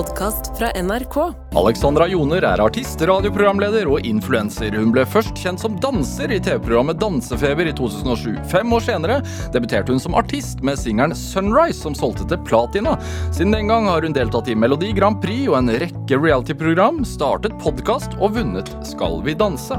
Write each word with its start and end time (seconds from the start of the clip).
podkast 0.00 0.58
fra 0.58 0.70
NRK. 0.82 1.16
Alexandra 1.54 2.06
Joner 2.08 2.44
er 2.46 2.60
artist, 2.62 3.02
radioprogramleder 3.04 3.88
og 3.90 4.06
influenser. 4.08 4.72
Hun 4.72 4.94
ble 4.94 5.04
først 5.04 5.36
kjent 5.36 5.60
som 5.60 5.74
danser 5.82 6.32
i 6.32 6.38
TV-programmet 6.40 6.96
Dansefeber 7.02 7.68
i 7.68 7.74
2007. 7.76 8.38
Fem 8.48 8.72
år 8.72 8.86
senere 8.86 9.18
debuterte 9.52 9.92
hun 9.92 10.00
som 10.00 10.16
artist 10.16 10.64
med 10.64 10.80
singelen 10.80 11.12
Sunrise, 11.18 11.82
som 11.82 11.96
solgte 11.98 12.24
til 12.30 12.40
platina. 12.48 12.96
Siden 13.28 13.52
den 13.52 13.68
gang 13.68 13.90
har 13.90 14.06
hun 14.06 14.16
deltatt 14.16 14.48
i 14.48 14.56
Melodi 14.56 14.94
Grand 14.96 15.20
Prix 15.20 15.50
og 15.50 15.58
en 15.60 15.74
rekke 15.84 16.22
reality-program, 16.22 17.04
startet 17.04 17.60
podkast 17.60 18.16
og 18.20 18.38
vunnet 18.38 18.72
Skal 18.88 19.20
vi 19.26 19.36
danse. 19.36 19.76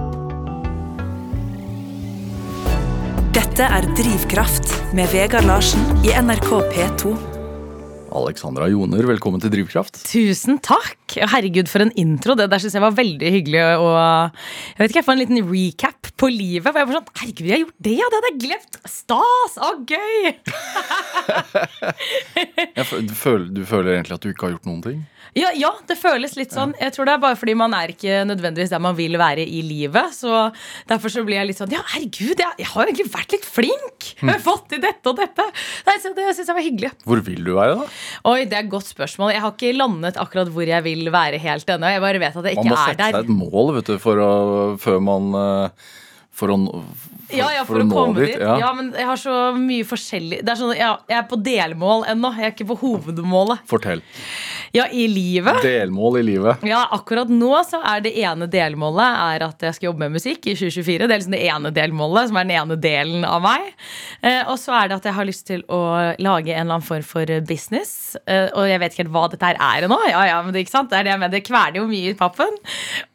Dette 3.34 3.74
er 3.74 3.90
Drivkraft 3.98 4.78
med 4.94 5.10
Vegard 5.16 5.50
Larsen 5.50 6.06
i 6.06 6.14
NRK 6.14 6.58
P2. 6.76 7.30
Alexandra 8.12 8.68
Joner, 8.68 9.05
velkommen 9.07 9.41
til 9.41 9.52
Drivkraft. 9.54 10.02
Tusen 10.09 10.58
takk! 10.63 11.16
Herregud, 11.31 11.70
for 11.72 11.84
en 11.86 11.94
intro. 11.99 12.36
Det 12.36 12.49
der 12.52 12.62
synes 12.62 12.76
jeg 12.76 12.84
var 12.84 12.95
veldig 12.98 13.31
hyggelig. 13.38 13.62
Og 13.80 13.95
jeg 13.95 14.80
vet 14.81 14.91
ikke, 14.91 14.99
jeg 14.99 15.08
får 15.08 15.16
en 15.16 15.22
liten 15.22 15.41
recap 15.48 16.12
på 16.20 16.30
livet. 16.31 16.67
For 16.67 16.81
jeg 16.81 16.89
var 16.89 17.00
sånn, 17.00 17.13
Herregud, 17.22 17.48
jeg 17.48 17.55
har 17.55 17.63
gjort 17.63 17.88
det, 17.88 17.95
ja! 18.00 18.09
Det 18.12 18.20
hadde 18.20 18.31
jeg 18.31 18.41
glemt! 18.45 18.73
Stas! 18.91 19.53
Å, 19.55 19.72
gøy! 19.88 20.20
Føler, 23.22 23.48
du 23.55 23.63
føler 23.67 23.95
egentlig 23.95 24.17
at 24.17 24.23
du 24.25 24.31
ikke 24.31 24.48
har 24.50 24.55
gjort 24.58 24.67
noen 24.70 24.84
ting? 24.86 25.00
Ja, 25.38 25.48
ja, 25.55 25.70
det 25.88 25.95
føles 25.95 26.34
litt 26.35 26.52
sånn. 26.52 26.73
Jeg 26.76 26.91
tror 26.91 27.08
det 27.08 27.13
er 27.13 27.21
bare 27.23 27.38
fordi 27.39 27.53
man 27.55 27.72
er 27.77 27.94
ikke 27.94 28.17
nødvendigvis 28.27 28.73
der 28.73 28.81
man 28.84 28.98
vil 28.98 29.16
være 29.20 29.45
i 29.48 29.62
livet. 29.63 30.12
Så 30.17 30.49
derfor 30.89 31.13
så 31.13 31.23
blir 31.27 31.38
jeg 31.39 31.48
litt 31.52 31.62
sånn 31.62 31.72
Ja, 31.72 31.80
herregud, 31.94 32.35
jeg, 32.35 32.58
jeg 32.59 32.67
har 32.67 32.84
jo 32.84 32.89
egentlig 32.89 33.13
vært 33.13 33.36
litt 33.38 33.48
flink! 33.48 34.09
Jeg 34.20 34.27
har 34.27 34.44
fått 34.44 34.67
til 34.73 34.81
dette 34.84 35.08
og 35.08 35.16
dette. 35.22 35.45
Nei, 35.88 35.95
så 36.03 36.12
Det 36.17 36.27
syns 36.36 36.52
jeg 36.52 36.58
var 36.58 36.67
hyggelig. 36.67 36.91
Hvor 37.08 37.23
vil 37.30 37.48
du 37.48 37.53
være, 37.55 37.77
da? 37.80 37.88
Oi, 38.34 38.44
det 38.44 38.59
er 38.59 38.66
et 38.66 38.73
godt 38.73 38.91
spørsmål. 38.91 39.31
Jeg 39.38 39.45
har 39.45 39.55
ikke 39.55 39.72
landet 39.77 40.20
akkurat 40.20 40.52
hvor 40.52 40.67
jeg 40.67 40.88
vil 40.89 41.08
være 41.16 41.39
helt 41.45 41.73
ennå. 41.77 41.94
Jeg 41.95 42.03
bare 42.03 42.23
vet 42.25 42.41
at 42.44 42.52
jeg 42.52 42.59
Man 42.59 42.72
må 42.73 42.75
er 42.75 42.91
sette 42.91 43.09
seg 43.16 43.22
et 43.23 43.34
mål 43.39 43.73
vet 43.78 43.94
du, 43.94 43.97
for 44.03 44.19
å, 44.28 44.31
før 44.84 45.00
man 45.08 45.31
eh, 45.39 45.89
For 46.41 46.52
å, 46.52 46.59
Ja, 47.36 47.50
ja, 47.56 47.66
for, 47.68 47.82
å 47.82 47.86
å 47.86 47.92
komme 47.92 48.26
dit. 48.26 48.38
Ja. 48.40 48.58
Ja. 48.62 48.72
men 48.78 48.92
jeg 48.98 49.08
har 49.08 49.20
så 49.20 49.36
mye 49.58 49.86
forskjellig 49.88 50.42
Det 50.44 50.54
er 50.54 50.60
sånn, 50.60 50.74
ja, 50.78 50.94
Jeg 51.10 51.18
er 51.22 51.28
på 51.30 51.40
delmål 51.42 52.06
ennå. 52.12 52.34
Jeg 52.38 52.50
er 52.50 52.56
ikke 52.56 52.70
på 52.74 52.80
hovedmålet. 52.84 53.64
Fortell. 53.70 54.04
Ja, 54.76 54.86
i 54.88 55.08
livet. 55.12 55.59
Delmål 55.66 56.22
i 56.22 56.24
livet. 56.24 56.62
Ja, 56.68 56.86
akkurat 56.96 57.32
nå 57.32 57.52
så 57.68 57.82
er 57.84 58.04
det 58.06 58.14
ene 58.24 58.48
delmålet 58.52 59.18
er 59.26 59.44
at 59.50 59.66
jeg 59.68 59.76
skal 59.76 59.90
jobbe 59.90 60.06
med 60.06 60.16
musikk 60.16 60.48
i 60.48 60.56
2024. 60.56 61.02
Det 61.02 61.09
er 61.09 61.20
liksom 61.20 61.36
det 61.36 61.42
ene 61.52 61.72
delmålet, 61.76 62.30
som 62.30 62.40
er 62.40 62.48
den 62.48 62.56
ene 62.56 62.78
delen 62.80 63.26
av 63.28 63.44
meg. 63.44 63.74
Eh, 64.24 64.40
og 64.46 64.56
så 64.62 64.78
er 64.80 64.88
det 64.88 65.02
at 65.02 65.09
jeg 65.09 65.18
har 65.18 65.28
lyst 65.28 65.46
til 65.50 65.66
å 65.68 65.82
lage 66.24 66.54
en 66.56 66.64
eller 66.64 66.78
annen 66.78 66.88
form 66.88 67.04
for 67.04 67.28
business. 67.48 68.16
Eh, 68.24 68.48
og 68.56 68.70
jeg 68.70 68.80
vet 68.80 68.96
ikke 68.96 69.04
helt 69.04 69.16
hva 69.18 69.26
dette 69.34 69.52
her 69.52 69.59
er 69.59 69.88
ennå. 69.90 70.00
Ja, 70.08 70.24
ja, 70.30 70.40
men 70.46 70.56
det, 70.56 70.64
ikke 70.64 70.78
sant? 70.78 70.92
det 70.94 71.02
er 71.02 71.08
det 71.09 71.16
jeg 71.16 71.24
mener. 71.24 71.36
Det 71.36 71.46
kverner 71.48 71.82
jo 71.82 71.90
mye 71.92 72.14
i 72.14 72.18
pappen. 72.18 72.59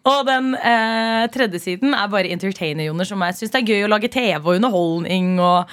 Og 0.06 0.22
den 0.28 0.53
eh, 0.61 1.25
tredje 1.34 1.62
siden 1.64 1.97
er 1.97 2.12
bare 2.12 2.31
entertainer-joner, 2.37 3.09
som 3.09 3.25
jeg 3.27 3.41
syns 3.41 3.55
det 3.55 3.62
er 3.62 3.72
gøy 3.72 3.87
å 3.87 3.91
lage 3.91 4.05
TV 4.12 4.40
og 4.42 4.54
underholdning 4.56 5.38
og 5.40 5.68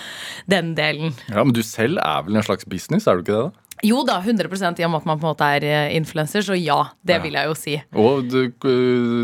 den 0.49 0.73
delen. 0.77 1.13
Ja, 1.29 1.43
Men 1.43 1.53
du 1.53 1.61
selv 1.63 1.97
er 2.03 2.23
vel 2.27 2.35
en 2.39 2.43
slags 2.45 2.65
business, 2.65 3.07
er 3.07 3.15
du 3.19 3.25
ikke 3.25 3.37
det? 3.37 3.51
da? 3.51 3.59
Jo 3.83 4.03
da, 4.07 4.19
100 4.23 4.79
i 4.79 4.83
og 4.85 4.91
med 4.93 5.01
at 5.01 5.05
man 5.09 5.19
på 5.19 5.25
en 5.27 5.33
måte 5.33 5.43
er 5.57 5.63
influenser, 5.91 6.39
influencer, 6.39 6.41
så 6.47 6.55
ja, 6.55 6.77
det 7.03 7.17
vil 7.23 7.33
jeg 7.35 7.49
jo 7.49 7.55
si. 7.57 7.73
Og 7.99 8.29
du, 8.31 8.45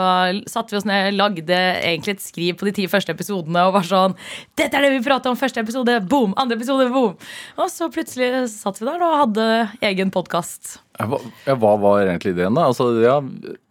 satte 0.51 0.75
vi 0.75 0.79
oss 0.81 0.89
ned, 0.89 1.15
lagde 1.15 1.55
egentlig 1.79 2.17
et 2.17 2.25
skriv 2.25 2.59
på 2.59 2.67
de 2.67 2.75
ti 2.81 2.89
første 2.91 3.15
episodene 3.15 3.63
og 3.69 3.77
var 3.77 3.87
sånn 3.87 4.17
Dette 4.59 4.75
er 4.75 4.87
det 4.89 4.91
vi 4.97 5.05
prater 5.05 5.31
om! 5.31 5.39
Første 5.39 5.63
episode, 5.63 5.95
boom! 6.11 6.35
Andre 6.41 6.59
episode, 6.59 6.89
boom! 6.91 7.15
Og 7.59 7.71
så 7.71 7.87
plutselig 7.93 8.43
satt 8.51 8.81
vi 8.83 8.89
der 8.91 9.07
og 9.07 9.15
hadde 9.23 9.47
egen 9.87 10.11
podkast. 10.11 10.81
Hva, 10.99 11.15
ja, 11.47 11.55
hva 11.55 11.77
var 11.79 12.03
egentlig 12.03 12.33
ideen, 12.35 12.57
da? 12.59 12.67
Altså, 12.73 12.89
ja, 12.99 13.21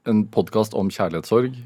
en 0.09 0.25
podkast 0.33 0.77
om 0.79 0.91
kjærlighetssorg 0.93 1.57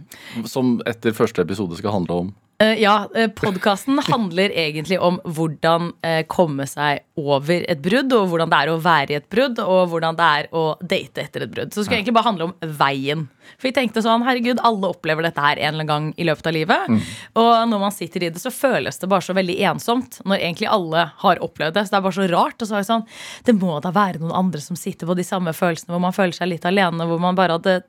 som 0.48 0.78
etter 0.90 1.14
første 1.16 1.44
episode 1.44 1.78
skal 1.78 1.94
handle 1.96 2.22
om 2.24 2.32
Uh, 2.62 2.78
ja, 2.78 3.08
uh, 3.16 3.26
podkasten 3.34 3.98
handler 4.06 4.52
egentlig 4.54 4.98
om 5.02 5.16
hvordan 5.24 5.88
eh, 6.06 6.20
komme 6.30 6.66
seg 6.70 7.00
over 7.18 7.64
et 7.66 7.80
brudd, 7.82 8.12
og 8.14 8.28
hvordan 8.30 8.52
det 8.52 8.58
er 8.60 8.70
å 8.70 8.80
være 8.82 9.14
i 9.14 9.16
et 9.18 9.26
brudd, 9.32 9.58
og 9.62 9.88
hvordan 9.90 10.18
det 10.18 10.28
er 10.38 10.48
å 10.54 10.62
date 10.78 11.24
etter 11.24 11.46
et 11.46 11.50
brudd. 11.50 11.72
Så 11.72 11.80
det 11.80 11.86
skulle 11.88 11.98
egentlig 11.98 12.14
bare 12.14 12.28
handle 12.28 12.50
om 12.50 12.76
veien. 12.78 13.24
For 13.56 13.68
vi 13.68 13.74
tenkte 13.74 14.02
sånn, 14.04 14.22
herregud, 14.26 14.62
alle 14.62 14.92
opplever 14.92 15.26
dette 15.26 15.42
her 15.42 15.58
en 15.58 15.74
eller 15.74 15.82
annen 15.82 15.90
gang 15.90 16.06
i 16.20 16.26
løpet 16.28 16.48
av 16.48 16.54
livet. 16.54 16.94
Og 17.40 17.50
når 17.72 17.82
man 17.82 17.94
sitter 17.94 18.26
i 18.26 18.30
det, 18.32 18.40
så 18.42 18.52
føles 18.54 19.00
det 19.00 19.10
bare 19.10 19.26
så 19.26 19.34
veldig 19.36 19.56
ensomt, 19.72 20.20
når 20.24 20.38
egentlig 20.38 20.70
alle 20.70 21.08
har 21.24 21.42
opplevd 21.42 21.76
det. 21.76 21.84
Så 21.86 21.94
det 21.94 21.98
er 21.98 22.06
bare 22.06 22.18
så 22.18 22.28
rart. 22.30 22.62
Og 22.62 22.70
så 22.70 22.78
er 22.78 22.84
det 22.84 22.90
sånn, 22.90 23.06
det 23.48 23.56
må 23.58 23.76
da 23.82 23.92
være 23.94 24.22
noen 24.22 24.36
andre 24.38 24.62
som 24.62 24.78
sitter 24.78 25.10
på 25.10 25.18
de 25.18 25.26
samme 25.26 25.54
følelsene, 25.56 25.92
hvor 25.94 26.04
man 26.06 26.16
føler 26.16 26.36
seg 26.38 26.52
litt 26.52 26.68
alene, 26.68 27.08
hvor 27.10 27.22
man 27.22 27.38
bare 27.38 27.58
hadde 27.58 27.80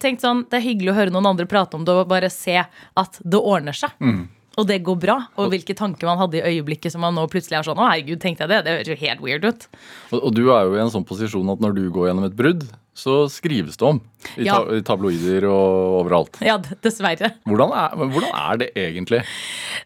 tenkt 0.00 0.22
sånn, 0.24 0.44
det 0.50 0.60
er 0.60 0.66
hyggelig 0.68 0.92
å 0.92 0.96
høre 1.00 1.10
noen 1.14 1.26
andre 1.32 1.46
prate 1.50 1.74
om 1.78 1.84
det, 1.86 1.94
og 1.94 2.08
bare 2.10 2.30
se 2.32 2.56
at 2.62 3.20
det 3.24 3.40
ordner 3.40 3.76
seg. 3.76 3.90
Og 4.56 4.64
det 4.64 4.78
går 4.86 4.96
bra. 4.96 5.18
Og 5.36 5.50
hvilke 5.52 5.74
tanker 5.76 6.08
man 6.08 6.16
hadde 6.16 6.38
i 6.40 6.54
øyeblikket 6.54 6.94
som 6.94 7.02
man 7.04 7.12
nå 7.18 7.26
plutselig 7.28 7.58
er 7.58 7.66
sånn 7.66 7.76
Å, 7.76 7.90
herregud, 7.90 8.16
tenkte 8.22 8.46
jeg 8.46 8.52
det? 8.54 8.60
Det 8.64 8.72
høres 8.72 8.88
jo 8.88 8.96
helt 9.02 9.20
weird 9.20 9.44
ut. 9.44 9.66
Og, 10.14 10.16
og 10.22 10.30
du 10.32 10.46
er 10.48 10.62
jo 10.64 10.78
i 10.78 10.80
en 10.80 10.92
sånn 10.94 11.04
posisjon 11.04 11.50
at 11.52 11.60
når 11.60 11.74
du 11.76 11.82
går 11.92 12.08
gjennom 12.08 12.24
et 12.30 12.38
brudd, 12.38 12.64
så 12.96 13.26
skrives 13.28 13.76
det 13.76 13.84
om. 13.84 14.00
I, 14.38 14.46
Ja. 14.46 14.56
ta, 14.62 14.78
i 14.78 14.80
tabloider 14.80 15.44
og 15.50 15.98
overalt. 16.00 16.40
Ja, 16.40 16.56
dessverre. 16.80 17.34
Hvordan 17.44 17.74
er, 17.76 18.00
hvordan 18.00 18.32
er 18.32 18.62
det 18.64 18.70
egentlig? 18.80 19.20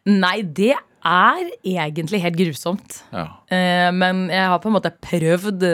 Nei, 0.07 0.37
det 0.47 0.77
er 1.03 1.51
egentlig 1.67 2.21
helt 2.23 2.39
grusomt. 2.39 3.01
Ja. 3.11 3.27
Eh, 3.51 3.91
Men 3.91 4.29
jeg 4.31 4.47
har 4.55 4.63
på 4.63 4.71
en 4.71 4.77
måte 4.79 4.95
prøvd 5.03 5.67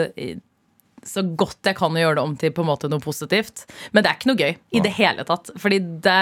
så 1.07 1.23
godt 1.39 1.67
jeg 1.69 1.77
kan 1.79 1.95
å 1.95 2.01
gjøre 2.01 2.19
det 2.19 2.25
om 2.27 2.35
til 2.39 2.53
på 2.55 2.63
en 2.65 2.69
måte 2.69 2.89
noe 2.91 3.03
positivt. 3.03 3.65
Men 3.95 4.03
det 4.03 4.11
er 4.11 4.19
ikke 4.19 4.31
noe 4.31 4.41
gøy 4.41 4.53
i 4.77 4.83
det 4.83 4.93
hele 4.97 5.25
tatt. 5.27 5.51
Fordi 5.59 5.79
det, 6.03 6.17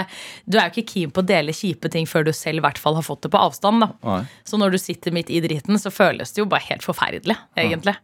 du 0.45 0.59
er 0.59 0.69
jo 0.69 0.75
ikke 0.75 0.93
keen 0.93 1.13
på 1.13 1.23
å 1.23 1.29
dele 1.33 1.55
kjipe 1.55 1.91
ting 1.91 2.09
før 2.09 2.27
du 2.27 2.33
selv 2.35 2.61
i 2.61 2.65
hvert 2.65 2.81
fall 2.81 2.97
har 2.99 3.05
fått 3.07 3.25
det 3.25 3.33
på 3.33 3.41
avstand. 3.41 3.83
da. 3.83 3.91
Nei. 4.05 4.21
Så 4.47 4.61
når 4.61 4.75
du 4.75 4.81
sitter 4.81 5.15
midt 5.15 5.33
i 5.33 5.41
driten, 5.43 5.79
så 5.81 5.93
føles 5.93 6.33
det 6.35 6.43
jo 6.43 6.49
bare 6.49 6.67
helt 6.69 6.85
forferdelig, 6.85 7.37
egentlig. 7.59 7.97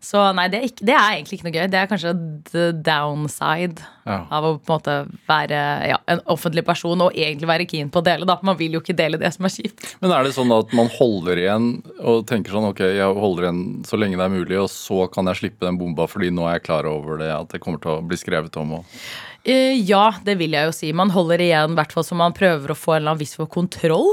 Så 0.00 0.20
nei, 0.32 0.46
det 0.48 0.58
er, 0.58 0.62
ikke, 0.70 0.84
det 0.88 0.94
er 0.96 1.14
egentlig 1.18 1.36
ikke 1.36 1.44
noe 1.46 1.54
gøy. 1.58 1.64
Det 1.72 1.76
er 1.80 1.88
kanskje 1.90 2.12
the 2.50 2.62
downside 2.86 3.82
Ja. 4.08 4.22
av 4.32 4.46
å 4.48 4.52
på 4.56 4.72
en 4.72 4.78
måte 4.80 4.94
være 5.28 5.58
ja, 5.90 5.98
en 6.08 6.22
offentlig 6.32 6.64
person 6.64 7.02
og 7.04 7.12
egentlig 7.12 7.46
være 7.50 7.66
keen 7.68 7.90
på 7.92 8.00
å 8.00 8.06
dele. 8.06 8.24
da. 8.26 8.38
Man 8.42 8.56
vil 8.56 8.72
jo 8.78 8.80
ikke 8.80 8.96
dele 8.96 9.20
det 9.20 9.28
som 9.36 9.44
er 9.44 9.52
kjipt. 9.52 9.84
Men 10.00 10.14
er 10.16 10.24
det 10.24 10.32
sånn 10.34 10.50
at 10.56 10.72
man 10.74 10.88
holder 10.96 11.42
igjen 11.42 11.68
og 12.00 12.24
tenker 12.30 12.56
sånn 12.56 12.70
ok, 12.70 12.80
jeg 12.96 13.20
holder 13.20 13.46
igjen 13.50 13.60
så 13.86 14.00
lenge 14.00 14.16
det 14.16 14.24
er 14.24 14.32
mulig, 14.38 14.56
og 14.62 14.70
så 14.72 15.04
kan 15.12 15.28
jeg 15.30 15.42
slippe 15.42 15.68
den 15.68 15.78
bomba 15.78 16.08
fordi 16.10 16.32
nå 16.32 16.48
er 16.48 16.56
jeg 16.56 16.64
klar 16.70 16.88
over 16.88 17.20
det, 17.20 17.28
at 17.36 17.52
det 17.52 17.60
kommer 17.60 17.82
til 17.84 17.98
å 17.98 18.00
bli 18.08 18.16
skrevet 18.18 18.56
om? 18.56 18.78
Og... 18.80 18.96
Uh, 19.44 19.76
ja, 19.76 20.06
det 20.24 20.38
vil 20.40 20.56
jeg 20.56 20.68
jo 20.70 20.74
si. 20.80 20.90
Man 20.96 21.12
holder 21.12 21.44
igjen, 21.44 21.76
i 21.76 21.78
hvert 21.78 21.92
fall 21.92 22.08
så 22.08 22.16
man 22.18 22.32
prøver 22.36 22.72
å 22.72 22.78
få 22.78 22.96
en 22.96 23.02
eller 23.02 23.14
annen 23.14 23.22
viss 23.26 23.36
for 23.36 23.52
kontroll 23.52 24.08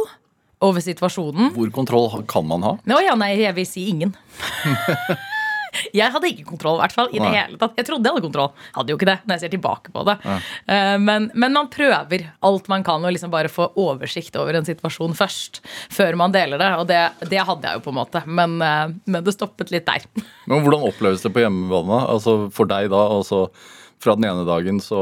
over 0.63 0.81
situasjonen. 0.81 1.51
Hvor 1.55 1.71
kontroll 1.71 2.21
kan 2.27 2.45
man 2.49 2.63
ha? 2.65 2.75
Nå, 2.89 2.99
ja, 3.05 3.15
nei, 3.19 3.33
jeg 3.39 3.55
vil 3.57 3.67
si 3.69 3.87
ingen. 3.93 4.13
jeg 5.99 6.11
hadde 6.13 6.29
ikke 6.31 6.45
kontroll, 6.49 6.77
i 6.79 6.83
hvert 6.85 6.95
fall. 6.95 7.09
i 7.13 7.19
det 7.21 7.31
hele 7.33 7.59
tatt. 7.61 7.75
Jeg 7.79 7.87
trodde 7.87 8.07
jeg 8.07 8.15
hadde 8.17 8.25
kontroll. 8.27 8.51
Hadde 8.77 8.93
jo 8.93 8.97
ikke 8.99 9.09
det, 9.09 9.17
når 9.25 9.35
jeg 9.37 9.43
ser 9.45 9.53
tilbake 9.55 9.93
på 9.95 10.05
det. 10.07 10.17
Eh, 10.27 10.95
Men, 11.03 11.29
men 11.33 11.53
man 11.55 11.69
prøver 11.73 12.27
alt 12.45 12.67
man 12.71 12.83
kan 12.87 13.03
å 13.05 13.11
liksom 13.13 13.31
bare 13.33 13.51
få 13.51 13.69
oversikt 13.79 14.35
over 14.39 14.57
en 14.59 14.67
situasjon 14.67 15.15
først. 15.17 15.61
Før 15.93 16.17
man 16.19 16.35
deler 16.35 16.61
det. 16.61 16.71
Og 16.81 16.87
det, 16.89 17.01
det 17.31 17.43
hadde 17.47 17.67
jeg 17.67 17.79
jo, 17.79 17.85
på 17.87 17.93
en 17.93 17.99
måte. 18.01 18.23
Men, 18.27 18.57
eh, 18.61 18.95
men 19.05 19.23
det 19.27 19.35
stoppet 19.35 19.71
litt 19.73 19.87
der. 19.89 20.05
Men 20.49 20.63
hvordan 20.63 20.85
oppleves 20.87 21.23
det 21.25 21.33
på 21.35 21.41
hjemmebane? 21.43 21.97
Altså 22.07 22.37
for 22.55 22.69
deg 22.69 22.87
da, 22.93 23.01
altså 23.11 23.47
fra 23.99 24.13
den 24.15 24.27
ene 24.29 24.45
dagen 24.47 24.77
så 24.83 24.99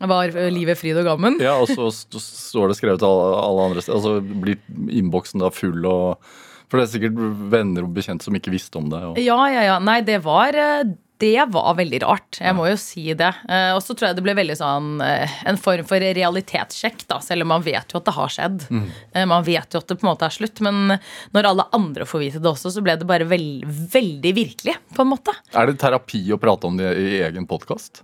Var 0.00 0.32
livet 0.52 0.76
fryd 0.80 0.98
og 1.00 1.06
gammen? 1.08 1.36
Ja, 1.40 1.54
og 1.62 1.68
så 1.70 1.86
står 1.92 2.72
det 2.72 2.76
skrevet 2.78 3.00
til 3.00 3.08
alle 3.08 3.66
andre 3.70 3.84
steder. 3.84 3.96
Altså 4.00 4.42
blir 4.44 4.58
innboksen 4.92 5.40
da 5.44 5.48
full 5.54 5.86
og 5.88 6.26
For 6.66 6.80
det 6.80 6.86
er 6.88 6.92
sikkert 6.96 7.18
venner 7.52 7.86
og 7.86 7.92
bekjente 7.96 8.26
som 8.26 8.36
ikke 8.38 8.54
visste 8.54 8.78
om 8.80 8.88
det. 8.90 9.02
Og, 9.12 9.18
Ja, 9.22 9.38
ja, 9.52 9.66
ja. 9.72 9.80
Nei, 9.82 10.00
det 10.06 10.20
var 10.24 10.56
eh, 10.58 10.86
det 11.18 11.46
var 11.48 11.76
veldig 11.78 12.02
rart. 12.02 12.36
Jeg 12.42 12.52
må 12.58 12.66
jo 12.68 12.74
si 12.76 13.06
det. 13.16 13.30
Eh, 13.48 13.70
Og 13.72 13.80
så 13.80 13.94
tror 13.96 14.10
jeg 14.10 14.18
det 14.18 14.24
ble 14.26 14.34
veldig 14.36 14.56
sånn 14.58 15.00
eh, 15.00 15.36
en 15.48 15.56
form 15.56 15.86
for 15.88 16.02
realitetssjekk, 16.02 17.06
da, 17.08 17.20
selv 17.24 17.46
om 17.46 17.54
man 17.54 17.64
vet 17.64 17.94
jo 17.94 18.00
at 18.02 18.08
det 18.10 18.16
har 18.18 18.34
skjedd. 18.34 18.66
Mm. 18.68 18.84
Man 19.30 19.46
vet 19.46 19.72
jo 19.72 19.80
at 19.80 19.88
det 19.88 19.96
på 19.96 20.04
en 20.04 20.10
måte 20.10 20.28
er 20.28 20.36
slutt, 20.36 20.60
men 20.66 20.98
når 21.32 21.48
alle 21.52 21.68
andre 21.78 22.04
får 22.08 22.24
vite 22.26 22.42
det 22.44 22.50
også, 22.52 22.74
så 22.74 22.84
ble 22.84 22.98
det 23.00 23.08
bare 23.08 23.24
veld, 23.30 23.64
veldig 23.94 24.34
virkelig, 24.42 24.76
på 24.92 25.06
en 25.06 25.12
måte. 25.14 25.32
er 25.56 25.70
det 25.70 25.78
terapi 25.80 26.20
å 26.36 26.40
prate 26.42 26.68
om 26.68 26.76
det 26.76 26.92
i 27.00 27.08
egen 27.24 27.48
podkast? 27.48 28.02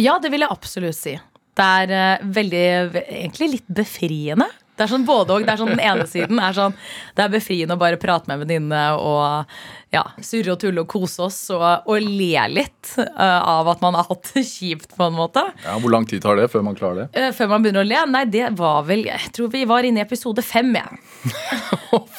Ja, 0.00 0.16
det 0.22 0.32
vil 0.32 0.46
jeg 0.46 0.54
absolutt 0.54 0.96
si. 0.96 1.18
Det 1.54 1.64
er 1.84 2.24
veldig 2.34 2.64
Egentlig 3.04 3.50
litt 3.58 3.68
befriende. 3.70 4.48
Det 4.74 4.84
er 4.84 4.90
sånn 4.90 5.06
både 5.06 5.36
og. 5.36 5.46
Det 5.46 5.54
er 5.54 5.60
sånn 5.60 5.72
Den 5.74 5.82
ene 5.86 6.04
siden 6.10 6.40
er 6.42 6.54
sånn 6.56 6.74
Det 7.14 7.24
er 7.24 7.32
befriende 7.32 7.76
å 7.76 7.80
bare 7.80 7.98
prate 8.00 8.26
med 8.28 8.36
en 8.36 8.44
venninne 8.44 8.82
og 8.98 9.56
ja, 9.94 10.02
surre 10.26 10.56
og 10.56 10.58
tulle 10.58 10.82
og 10.82 10.88
kose 10.90 11.22
oss 11.22 11.36
og, 11.54 11.62
og 11.86 12.02
le 12.02 12.46
litt 12.50 12.96
uh, 12.98 13.40
av 13.46 13.68
at 13.70 13.82
man 13.84 13.94
har 13.94 14.08
hatt 14.08 14.32
det 14.34 14.42
kjipt, 14.48 14.96
på 14.98 15.06
en 15.06 15.14
måte. 15.14 15.44
Ja, 15.62 15.76
Hvor 15.78 15.92
lang 15.94 16.08
tid 16.10 16.24
tar 16.24 16.34
det 16.40 16.48
før 16.50 16.64
man 16.66 16.74
klarer 16.74 17.04
det? 17.04 17.06
Uh, 17.14 17.30
før 17.36 17.52
man 17.52 17.62
begynner 17.62 17.84
å 17.84 17.86
le. 17.86 18.00
Nei, 18.10 18.24
det 18.26 18.48
var 18.58 18.82
vel 18.88 19.04
Jeg 19.06 19.30
tror 19.36 19.52
vi 19.52 19.62
var 19.70 19.86
inne 19.86 20.02
i 20.02 20.06
episode 20.06 20.42
fem, 20.42 20.74
jeg. 20.74 20.98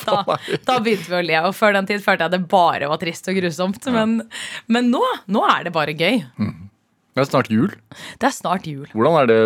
Da, 0.05 0.37
da 0.63 0.75
begynte 0.79 1.09
vi 1.09 1.17
å 1.17 1.23
le. 1.25 1.37
Og 1.49 1.55
før 1.57 1.75
den 1.75 1.87
tid 1.89 2.03
følte 2.05 2.29
jeg 2.29 2.35
det 2.37 2.45
bare 2.47 2.87
var 2.87 2.99
trist 3.01 3.27
og 3.27 3.35
grusomt. 3.35 3.89
Men, 3.91 4.19
men 4.71 4.87
nå, 4.93 5.01
nå 5.27 5.41
er 5.49 5.65
det 5.67 5.73
bare 5.75 5.95
gøy. 5.97 6.21
Det 7.15 7.23
er 7.23 7.27
snart 7.27 7.49
jul. 7.51 7.73
Det 8.21 8.29
er 8.29 8.35
snart 8.35 8.69
jul. 8.69 8.85
Hvordan 8.93 9.17
er 9.23 9.31
det 9.33 9.41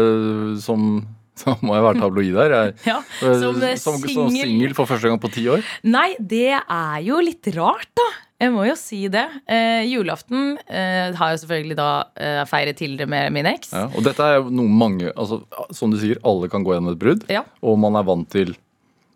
som 0.66 1.00
Så 1.44 1.56
må 1.64 1.76
jeg 1.78 1.84
være 1.86 2.00
tabloid 2.02 2.36
her. 2.40 2.56
Jeg, 2.58 2.74
Ja, 2.86 2.98
som, 3.20 3.62
eh, 3.64 3.76
som, 3.80 3.98
som 4.04 4.32
singel. 4.34 4.74
for 4.78 4.86
første 4.90 5.08
gang 5.12 5.20
på 5.24 5.32
ti 5.34 5.46
år. 5.52 5.64
Nei, 5.88 6.10
det 6.20 6.48
er 6.60 6.98
jo 7.06 7.20
litt 7.24 7.48
rart, 7.56 7.88
da. 7.96 8.08
Jeg 8.40 8.54
må 8.56 8.64
jo 8.70 8.76
si 8.80 9.02
det. 9.12 9.26
Eh, 9.52 9.82
julaften 9.92 10.54
eh, 10.72 11.10
har 11.20 11.34
jeg 11.34 11.42
selvfølgelig 11.42 11.76
da 11.76 11.88
eh, 12.16 12.44
feiret 12.48 12.78
tidligere 12.80 13.12
med 13.12 13.34
min 13.36 13.50
eks. 13.52 13.74
Ja, 13.76 13.88
og 13.92 14.06
dette 14.06 14.24
er 14.24 14.38
jo 14.40 14.54
noe 14.62 14.72
mange 14.72 15.10
altså, 15.12 15.42
Som 15.76 15.92
du 15.92 15.98
sier, 16.00 16.22
alle 16.24 16.48
kan 16.52 16.64
gå 16.64 16.72
gjennom 16.72 16.94
et 16.96 17.02
brudd. 17.02 17.26
Ja. 17.28 17.42
Og 17.60 17.76
man 17.84 18.00
er 18.00 18.08
vant 18.08 18.30
til 18.32 18.54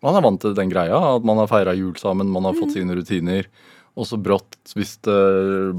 Man 0.04 0.18
er 0.18 0.20
vant 0.26 0.42
til 0.44 0.52
den 0.52 0.68
greia. 0.68 0.98
At 1.16 1.24
man 1.24 1.40
har 1.40 1.48
feira 1.48 1.72
jul 1.72 1.94
sammen, 1.96 2.28
man 2.28 2.44
har 2.44 2.52
Mm. 2.52 2.60
fått 2.60 2.74
sine 2.76 2.92
rutiner. 2.98 3.48
Og 3.96 4.04
så 4.10 4.18
brått, 4.20 4.58
hvis 4.76 4.98
det 5.06 5.16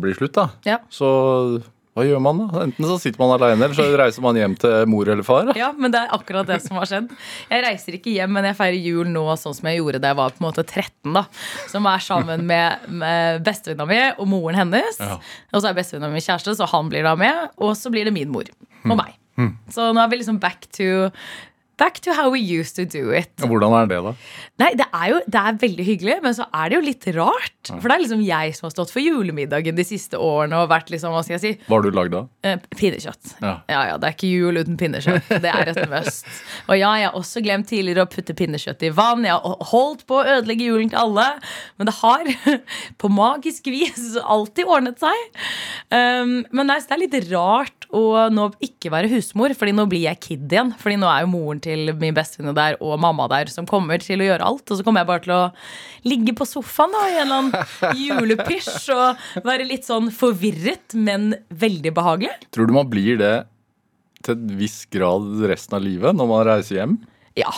blir 0.02 0.16
slutt, 0.18 0.34
da, 0.34 0.48
Ja. 0.66 0.80
så 0.90 1.62
hva 1.96 2.04
gjør 2.04 2.20
man 2.20 2.42
da? 2.42 2.46
Enten 2.66 2.88
så 2.90 2.98
sitter 3.00 3.22
man 3.22 3.32
alene, 3.38 3.70
eller 3.70 3.78
så 3.78 3.86
reiser 3.96 4.24
man 4.26 4.36
hjem 4.36 4.58
til 4.60 4.90
mor 4.92 5.08
eller 5.08 5.24
far. 5.24 5.46
Da. 5.48 5.54
Ja, 5.56 5.70
men 5.72 5.94
det 5.94 6.02
er 6.02 6.12
akkurat 6.18 6.50
det 6.50 6.58
som 6.66 6.76
har 6.76 6.90
skjedd. 6.90 7.14
Jeg 7.48 7.64
reiser 7.64 7.96
ikke 7.96 8.12
hjem, 8.12 8.34
men 8.36 8.48
jeg 8.50 8.58
feirer 8.60 8.76
jul 8.84 9.08
nå 9.14 9.24
sånn 9.40 9.56
som 9.56 9.70
jeg 9.72 9.80
gjorde 9.80 10.02
da 10.04 10.12
jeg 10.12 10.20
var 10.20 10.36
på 10.36 10.44
en 10.44 10.48
måte 10.50 10.66
13. 10.68 11.14
da 11.16 11.24
Som 11.72 11.88
er 11.88 12.04
sammen 12.04 12.44
med, 12.50 12.90
med 12.92 13.46
bestevenninna 13.48 13.88
mi 13.88 14.02
og 14.12 14.28
moren 14.28 14.60
hennes. 14.60 15.00
Ja. 15.00 15.22
Og 15.54 15.62
så 15.64 15.72
er 15.72 15.80
bestevenninna 15.80 16.12
mi 16.12 16.26
kjæreste, 16.26 16.58
så 16.60 16.68
han 16.76 16.92
blir 16.92 17.08
da 17.08 17.16
med. 17.20 17.56
Og 17.64 17.78
så 17.80 17.94
blir 17.94 18.10
det 18.10 18.16
min 18.18 18.34
mor 18.34 18.52
og 18.84 19.00
meg. 19.00 19.16
Så 19.72 19.90
nå 19.96 20.04
er 20.04 20.12
vi 20.12 20.20
liksom 20.20 20.38
back 20.44 20.68
to 20.76 21.08
Back 21.78 22.00
to 22.06 22.14
how 22.16 22.30
we 22.32 22.40
used 22.40 22.76
to 22.78 22.86
do 22.88 23.10
it. 23.12 23.32
Ja, 23.42 23.48
Hvordan 23.52 23.74
er 23.76 23.90
det, 23.92 23.98
da? 24.06 24.12
Nei, 24.62 24.70
det 24.80 24.86
er 24.96 25.10
jo 25.12 25.18
det 25.28 25.40
er 25.42 25.58
veldig 25.60 25.86
hyggelig, 25.88 26.14
men 26.24 26.36
så 26.38 26.46
er 26.56 26.70
det 26.72 26.78
jo 26.78 26.84
litt 26.86 27.08
rart. 27.18 27.52
For 27.68 27.90
det 27.90 27.96
er 27.98 28.04
liksom 28.06 28.22
jeg 28.24 28.54
som 28.56 28.68
har 28.68 28.74
stått 28.76 28.94
for 28.94 29.04
julemiddagen 29.04 29.76
de 29.76 29.84
siste 29.88 30.16
årene 30.22 30.62
og 30.64 30.70
vært 30.72 30.94
liksom, 30.94 31.12
hva 31.12 31.24
skal 31.26 31.36
jeg 31.36 31.44
si, 31.44 31.52
Hva 31.68 31.76
har 31.80 31.84
du 31.88 31.98
lagd 31.98 32.14
da? 32.16 32.22
eh, 32.48 32.62
pinnekjøtt. 32.80 33.34
Ja. 33.44 33.54
ja, 33.74 33.82
ja, 33.92 33.98
det 34.00 34.08
er 34.12 34.16
ikke 34.16 34.30
jul 34.32 34.62
uten 34.62 34.78
pinnekjøtt. 34.80 35.34
Det 35.44 35.52
er 35.52 35.72
et 35.74 35.82
must. 35.92 36.30
Og 36.70 36.80
ja, 36.80 36.94
jeg 37.02 37.10
har 37.10 37.20
også 37.20 37.44
glemt 37.44 37.68
tidligere 37.74 38.06
å 38.08 38.12
putte 38.16 38.38
pinnekjøtt 38.40 38.86
i 38.88 38.94
vann. 38.96 39.26
Jeg 39.28 39.36
har 39.36 39.68
holdt 39.74 40.06
på 40.08 40.22
å 40.22 40.26
ødelegge 40.38 40.70
julen 40.70 40.94
til 40.94 41.02
alle, 41.04 41.28
men 41.76 41.90
det 41.92 41.98
har 42.00 42.32
på 43.02 43.12
magisk 43.12 43.68
vis 43.74 44.14
alltid 44.24 44.70
ordnet 44.72 45.04
seg. 45.04 45.42
Um, 45.92 46.38
men 46.56 46.70
nei, 46.72 46.80
så 46.80 46.94
det 46.94 46.98
er 46.98 47.04
litt 47.04 47.20
rart 47.34 47.85
å 47.96 48.26
nå 48.34 48.50
ikke 48.64 48.92
være 48.94 49.10
husmor, 49.14 49.54
Fordi 49.56 49.74
nå 49.76 49.86
blir 49.92 50.06
jeg 50.06 50.22
kid 50.24 50.52
igjen. 50.52 50.74
Fordi 50.82 50.98
nå 51.00 51.10
er 51.10 51.24
jo 51.24 51.32
moren 51.32 51.62
til 51.64 51.94
min 52.02 52.16
bestevenninne 52.16 52.56
der 52.58 52.78
og 52.84 53.00
mamma 53.02 53.28
der 53.32 53.52
som 53.54 53.68
kommer 53.70 54.02
til 54.04 54.22
å 54.22 54.28
gjøre 54.30 54.46
alt. 54.52 54.66
Og 54.68 54.80
så 54.80 54.86
kommer 54.86 55.04
jeg 55.04 55.12
bare 55.12 55.26
til 55.26 55.36
å 55.36 55.42
ligge 56.06 56.36
på 56.38 56.48
sofaen 56.50 56.96
da 56.96 57.04
i 57.08 57.18
en 57.18 57.24
eller 57.24 57.40
annen 57.42 58.04
julepysj 58.06 58.92
og 58.96 59.44
være 59.48 59.68
litt 59.70 59.88
sånn 59.88 60.12
forvirret, 60.14 60.96
men 60.98 61.34
veldig 61.50 61.96
behagelig. 61.96 62.36
Tror 62.56 62.70
du 62.70 62.76
man 62.76 62.92
blir 62.92 63.20
det 63.22 63.36
til 64.26 64.36
en 64.36 64.56
viss 64.60 64.84
grad 64.92 65.46
resten 65.48 65.78
av 65.78 65.86
livet 65.86 66.18
når 66.18 66.32
man 66.32 66.46
reiser 66.50 66.82
hjem? 66.82 66.96
Ja, 67.38 67.52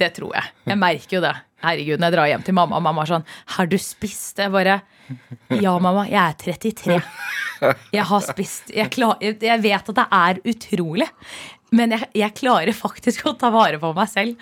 det 0.00 0.14
tror 0.18 0.34
jeg. 0.36 0.52
Jeg 0.68 0.80
merker 0.80 1.18
jo 1.18 1.24
det. 1.24 1.34
Herregud, 1.64 1.98
når 1.98 2.06
jeg 2.06 2.14
drar 2.14 2.30
hjem 2.30 2.46
til 2.46 2.56
mamma, 2.56 2.78
og 2.78 2.84
mamma 2.86 3.02
er 3.02 3.12
sånn 3.12 3.26
'Har 3.54 3.66
du 3.66 3.76
spist?' 3.76 4.38
Jeg 4.38 4.52
bare 4.52 4.82
Ja, 5.50 5.78
mamma, 5.78 6.04
jeg 6.06 6.20
er 6.20 6.34
33. 6.36 7.02
Jeg 7.92 8.04
har 8.04 8.20
spist. 8.20 8.70
Jeg, 8.70 8.90
klar, 8.90 9.16
jeg 9.20 9.62
vet 9.62 9.88
at 9.88 9.94
det 9.96 10.06
er 10.12 10.40
utrolig. 10.44 11.08
Men 11.74 11.90
jeg, 11.90 12.08
jeg 12.16 12.34
klarer 12.38 12.76
faktisk 12.76 13.26
å 13.26 13.34
ta 13.36 13.50
vare 13.50 13.80
på 13.80 13.90
meg 13.96 14.08
selv. 14.08 14.36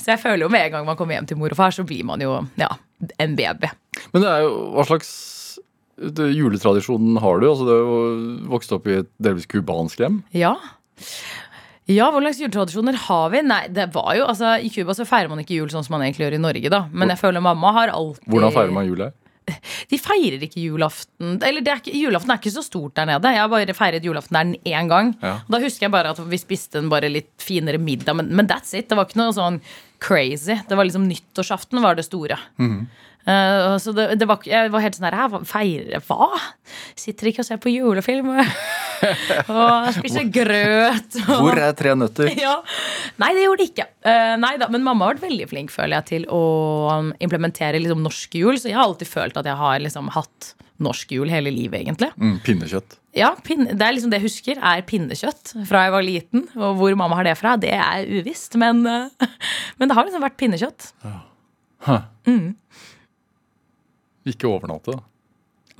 Så 0.00 0.12
jeg 0.12 0.20
føler 0.22 0.44
jo 0.46 0.52
med 0.52 0.68
en 0.68 0.72
gang 0.76 0.86
man 0.86 0.96
kommer 0.96 1.16
hjem 1.16 1.26
til 1.26 1.40
mor 1.40 1.52
og 1.52 1.58
far, 1.58 1.74
så 1.74 1.84
blir 1.84 2.04
man 2.04 2.22
jo 2.24 2.46
ja, 2.60 2.70
en 3.18 3.36
baby. 3.36 3.72
Men 4.12 4.22
det 4.22 4.30
er 4.30 4.46
jo, 4.46 4.54
hva 4.76 4.86
slags 4.88 5.10
juletradisjon 6.00 7.18
har 7.20 7.40
du? 7.40 7.48
Altså, 7.50 7.66
du 7.68 7.72
er 7.74 7.82
jo 7.82 7.98
vokst 8.54 8.72
opp 8.72 8.88
i 8.88 9.00
et 9.02 9.10
delvis 9.20 9.48
cubansk 9.50 10.00
hjem. 10.00 10.22
Ja. 10.32 10.54
Ja, 11.90 12.10
Hva 12.12 12.20
slags 12.22 12.38
juletradisjoner 12.42 12.98
har 13.08 13.32
vi? 13.32 13.40
Nei, 13.46 13.64
det 13.74 13.88
var 13.94 14.12
jo, 14.18 14.26
altså 14.30 14.54
I 14.62 14.70
Cuba 14.72 14.94
så 14.94 15.06
feirer 15.08 15.30
man 15.32 15.42
ikke 15.42 15.56
jul 15.56 15.72
sånn 15.72 15.86
som 15.86 15.96
man 15.96 16.04
egentlig 16.06 16.28
gjør 16.28 16.36
i 16.38 16.44
Norge. 16.44 16.70
da 16.72 16.84
Men 16.92 17.10
jeg 17.10 17.22
føler 17.22 17.42
mamma 17.42 17.72
har 17.80 17.94
alltid 17.94 18.30
Hvordan 18.30 18.54
feirer 18.54 18.76
man 18.76 18.86
jul 18.86 19.02
her? 19.06 19.16
De 19.90 19.98
feirer 19.98 20.44
ikke 20.46 20.62
julaften. 20.62 21.38
Eller 21.42 21.64
det 21.64 21.72
er 21.72 21.80
ikke, 21.82 21.94
julaften 21.96 22.30
er 22.30 22.38
ikke 22.38 22.52
så 22.54 22.62
stort 22.62 22.94
der 22.98 23.08
nede. 23.10 23.32
Jeg 23.34 23.42
har 23.42 23.50
bare 23.50 23.74
feiret 23.74 24.06
julaften 24.06 24.36
der 24.38 24.76
én 24.76 24.90
gang. 24.90 25.14
Ja. 25.24 25.40
Da 25.50 25.62
husker 25.62 25.88
jeg 25.88 25.94
bare 25.94 26.12
at 26.14 26.20
vi 26.30 26.38
spiste 26.38 26.78
en 26.78 26.90
bare 26.92 27.10
litt 27.10 27.32
finere 27.42 27.80
middag, 27.82 28.14
men, 28.20 28.30
men 28.36 28.46
that's 28.50 28.76
it. 28.78 28.86
Det 28.90 28.98
var 28.98 29.08
ikke 29.08 29.18
noe 29.18 29.34
sånn 29.34 29.58
crazy. 29.98 30.60
Det 30.68 30.78
var 30.78 30.86
liksom 30.86 31.08
Nyttårsaften 31.10 31.82
var 31.82 31.98
det 31.98 32.06
store. 32.06 32.38
Eh, 33.26 33.76
så 33.82 33.92
det, 33.96 34.06
det 34.20 34.28
var, 34.30 34.40
jeg 34.48 34.70
var 34.72 34.84
helt 34.84 34.96
sånn 34.96 35.08
her 35.10 35.40
Feire 35.48 36.00
hva? 36.06 36.30
Sitter 36.98 37.28
ikke 37.32 37.42
og 37.42 37.50
ser 37.50 37.60
på 37.60 37.72
julefilm 37.72 38.30
og, 39.54 39.90
spiser 39.96 40.28
grøt. 40.32 41.18
Og, 41.26 41.42
Hvor 41.46 41.60
er 41.60 41.74
Tre 41.78 41.94
nøtter? 41.98 42.30
ja. 42.44 42.56
Nei, 43.20 43.32
det 43.36 43.44
gjorde 43.46 43.62
det 43.62 43.68
ikke. 43.72 43.86
Uh, 44.04 44.36
nei 44.42 44.54
da, 44.60 44.70
Men 44.72 44.84
mamma 44.86 45.08
har 45.08 45.16
vært 45.16 45.28
veldig 45.28 45.50
flink 45.50 45.74
føler 45.74 45.98
jeg, 45.98 46.08
til 46.10 46.26
å 46.34 46.42
um, 46.92 47.12
implementere 47.22 47.80
liksom, 47.80 48.02
norsk 48.06 48.38
jul. 48.40 48.58
Så 48.60 48.70
jeg 48.70 48.78
har 48.78 48.86
alltid 48.86 49.10
følt 49.10 49.38
at 49.40 49.48
jeg 49.48 49.58
har 49.60 49.82
liksom, 49.82 50.10
hatt 50.16 50.54
norsk 50.80 51.12
jul 51.12 51.28
hele 51.32 51.52
livet, 51.52 51.82
egentlig. 51.82 52.10
Mm, 52.16 52.38
pinnekjøtt. 52.44 52.96
Ja, 53.16 53.34
pinne, 53.44 53.74
Det 53.74 53.84
er 53.84 53.96
liksom 53.96 54.12
det 54.12 54.20
jeg 54.20 54.28
husker, 54.28 54.60
er 54.62 54.84
pinnekjøtt 54.86 55.54
fra 55.68 55.84
jeg 55.86 55.94
var 55.96 56.06
liten. 56.06 56.46
Og 56.56 56.78
hvor 56.78 56.96
mamma 56.98 57.18
har 57.18 57.28
det 57.28 57.36
fra, 57.40 57.56
det 57.60 57.74
er 57.76 58.08
uvisst. 58.20 58.56
Men, 58.60 58.84
uh, 58.86 59.30
men 59.80 59.90
det 59.90 59.98
har 59.98 60.08
liksom 60.08 60.24
vært 60.24 60.38
pinnekjøtt. 60.40 60.92
Ikke 64.28 64.50
overnatte, 64.50 64.96
da. 64.96 65.09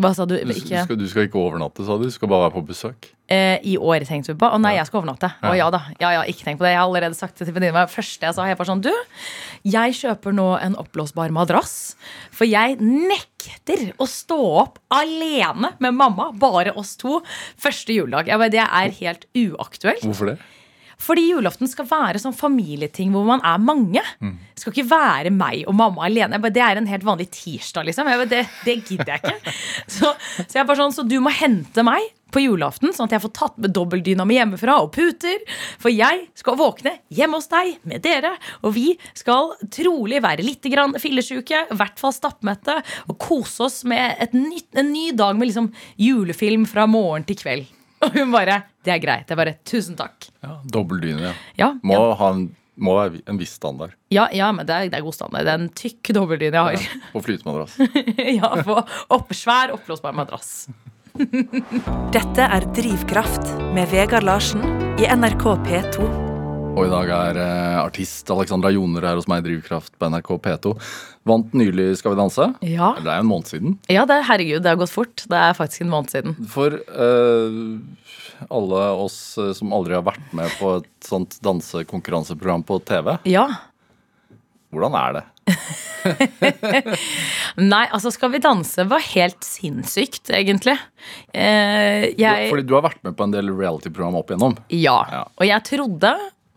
Hva 0.01 0.11
sa 0.17 0.25
du? 0.27 0.35
Du, 0.41 0.53
Ikke, 0.55 0.83
skal, 0.87 0.97
du 0.99 1.07
skal 1.11 1.27
ikke 1.29 1.39
overnatte, 1.41 1.85
sa 1.87 1.97
du? 2.01 2.07
Du 2.09 2.15
skal 2.15 2.31
bare 2.33 2.47
være 2.49 2.55
på 2.57 2.63
besøk. 2.71 3.11
eh, 3.31 3.59
I 3.63 3.77
år 3.77 4.07
tenkte 4.09 4.33
vi 4.33 4.39
på. 4.41 4.49
Å 4.49 4.59
nei, 4.61 4.75
jeg 4.79 4.89
skal 4.89 5.03
overnatte. 5.03 5.31
Å 5.45 5.53
ja 5.59 5.69
da. 5.71 5.83
Ja, 6.01 6.11
ja, 6.19 6.23
ikke 6.27 6.47
tenk 6.49 6.59
på 6.61 6.65
det. 6.67 6.73
Jeg 6.73 6.81
har 6.81 6.89
allerede 6.89 7.19
sagt 7.19 7.39
det 7.39 7.47
til 7.51 7.55
venninna 7.57 7.85
mi. 7.85 7.93
Første 7.93 8.27
jeg 8.27 8.35
sa, 8.39 8.47
jeg 8.49 8.59
var 8.59 8.69
sånn 8.71 8.81
Du, 8.85 8.91
jeg 9.69 9.97
kjøper 10.01 10.33
nå 10.35 10.49
en 10.61 10.79
oppblåsbar 10.81 11.31
madrass. 11.37 11.75
For 12.35 12.49
jeg 12.49 12.79
nekter 12.81 13.91
å 14.01 14.07
stå 14.09 14.39
opp 14.65 14.79
alene 14.91 15.75
med 15.79 15.95
mamma, 15.99 16.31
bare 16.33 16.73
oss 16.81 16.97
to, 17.01 17.21
første 17.61 17.95
juledag. 17.95 18.27
Jeg 18.33 18.41
bare, 18.41 18.55
det 18.57 18.65
er 18.67 18.97
helt 19.03 19.29
uaktuelt. 19.37 20.03
Hvorfor 20.09 20.33
det? 20.33 20.39
Fordi 21.01 21.25
julaften 21.31 21.71
skal 21.71 21.89
være 21.89 22.21
sånn 22.21 22.37
familieting 22.37 23.13
hvor 23.15 23.25
man 23.29 23.41
er 23.47 23.61
mange. 23.63 24.03
Det 24.21 24.61
skal 24.63 24.75
ikke 24.75 24.91
være 24.91 25.33
meg 25.33 25.65
og 25.71 25.77
mamma 25.79 26.05
alene. 26.07 26.41
Bare, 26.43 26.53
det 26.53 26.63
er 26.65 26.81
en 26.81 26.91
helt 26.91 27.07
vanlig 27.09 27.31
tirsdag, 27.33 27.89
liksom. 27.89 28.09
Bare, 28.11 28.29
det, 28.29 28.45
det 28.67 28.79
gidder 28.85 29.15
jeg 29.17 29.23
ikke. 29.25 29.55
Så, 30.01 30.13
så 30.39 30.59
jeg 30.59 30.63
er 30.63 30.69
bare 30.69 30.79
sånn, 30.79 30.95
så 30.95 31.03
du 31.09 31.17
må 31.23 31.33
hente 31.35 31.83
meg 31.85 32.05
på 32.31 32.43
julaften, 32.45 32.93
sånn 32.95 33.09
at 33.09 33.17
jeg 33.17 33.23
får 33.25 33.33
tatt 33.35 33.57
med 33.63 33.73
dobbeltdyna 33.75 34.23
mi 34.29 34.37
hjemmefra 34.37 34.77
og 34.85 34.93
puter. 34.95 35.41
For 35.83 35.91
jeg 35.91 36.29
skal 36.39 36.59
våkne 36.61 36.93
hjemme 37.11 37.41
hos 37.41 37.51
deg 37.51 37.81
med 37.91 38.05
dere, 38.05 38.37
og 38.63 38.77
vi 38.77 38.93
skal 39.19 39.55
trolig 39.75 40.23
være 40.23 40.47
litt 40.47 40.69
grann 40.71 40.95
fillesyke, 41.03 41.65
i 41.67 41.81
hvert 41.81 41.99
fall 42.01 42.15
stappmette, 42.15 42.79
og 43.11 43.19
kose 43.21 43.67
oss 43.67 43.83
med 43.89 44.21
et 44.23 44.37
nytt, 44.37 44.71
en 44.79 44.93
ny 44.95 45.11
dag 45.17 45.35
med 45.39 45.51
liksom 45.51 45.73
julefilm 46.01 46.69
fra 46.71 46.87
morgen 46.91 47.27
til 47.29 47.41
kveld. 47.43 47.80
Og 48.07 48.15
hun 48.17 48.31
bare 48.33 48.63
Det 48.85 48.95
er 48.95 49.01
greit. 49.03 49.29
Jeg 49.29 49.37
bare 49.41 49.57
Tusen 49.69 49.97
takk. 49.99 50.31
Ja, 50.45 50.57
Dobbeltdyne, 50.73 51.21
ja. 51.31 51.35
Ja, 51.61 51.71
Må, 51.85 51.99
ja. 51.99 52.15
ha 52.21 52.31
en, 52.37 52.47
må 52.81 52.95
være 52.97 53.21
en 53.29 53.37
viss 53.41 53.53
standard 53.59 53.93
Ja, 54.15 54.29
ja, 54.33 54.49
men 54.57 54.65
det 54.69 54.77
er, 54.77 54.89
det 54.93 55.01
er 55.01 55.05
god 55.05 55.17
standard. 55.19 55.45
Det 55.45 55.53
er 55.53 55.61
en 55.67 55.73
tykk 55.77 56.13
dobbeltdyne 56.17 56.63
jeg 56.71 56.81
har. 56.87 57.03
på 57.13 57.25
flytemadrass. 57.27 57.77
Ja, 58.41 58.55
på 58.65 58.79
opp, 59.17 59.35
svær, 59.37 59.75
oppblåsbar 59.77 60.17
madrass. 60.17 60.55
Dette 62.15 62.47
er 62.47 62.65
Drivkraft 62.77 63.51
med 63.75 63.91
Vegard 63.93 64.25
Larsen 64.27 64.63
i 65.01 65.09
NRK 65.11 65.45
P2. 65.67 66.09
Og 66.71 66.85
i 66.87 66.91
dag 66.93 67.11
er 67.13 67.39
eh, 67.43 67.79
artist 67.83 68.31
Alexandra 68.31 68.71
Joner 68.73 69.05
her 69.09 69.19
hos 69.19 69.27
meg 69.29 69.43
i 69.43 69.49
Drivkraft 69.51 69.97
på 69.99 70.09
NRK 70.13 70.31
P2. 70.45 70.73
Vant 71.29 71.53
nylig 71.53 71.99
Skal 72.01 72.15
vi 72.15 72.19
danse. 72.21 72.47
Ja. 72.65 72.95
Det 72.97 73.11
er 73.13 73.21
en 73.21 73.29
måned 73.29 73.47
siden. 73.51 73.75
ja, 73.93 74.07
det, 74.09 74.23
herregud, 74.29 74.63
det 74.65 74.71
har 74.73 74.79
gått 74.81 74.93
fort. 74.95 75.25
Det 75.29 75.37
er 75.37 75.53
faktisk 75.59 75.83
en 75.85 75.91
måned 75.93 76.09
siden. 76.15 76.37
For 76.49 76.79
uh, 76.81 78.47
alle 78.49 78.85
oss 79.05 79.19
eh, 79.39 79.51
som 79.53 79.75
aldri 79.77 79.99
har 79.99 80.07
vært 80.07 80.33
med 80.33 80.49
på 80.57 80.79
et 80.79 80.89
sånt 81.05 81.37
dansekonkurranseprogram 81.45 82.65
på 82.65 82.79
TV, 82.89 83.19
Ja. 83.29 83.45
hvordan 84.73 84.97
er 84.97 85.19
det? 85.19 85.25
Nei, 87.61 87.85
altså 87.93 88.11
Skal 88.15 88.33
vi 88.35 88.41
danse 88.43 88.85
var 88.89 89.03
helt 89.13 89.45
sinnssykt, 89.45 90.31
egentlig. 90.33 90.77
Eh, 91.35 92.07
jeg 92.17 92.49
Fordi 92.53 92.65
du 92.69 92.75
har 92.79 92.85
vært 92.89 93.03
med 93.05 93.17
på 93.19 93.27
en 93.27 93.35
del 93.35 93.51
reality-program 93.53 94.17
opp 94.21 94.31
igjennom. 94.33 94.57
Ja. 94.73 94.99
Ja. 95.13 95.25
Og 95.37 95.47
jeg 95.49 95.67
trodde 95.69 96.15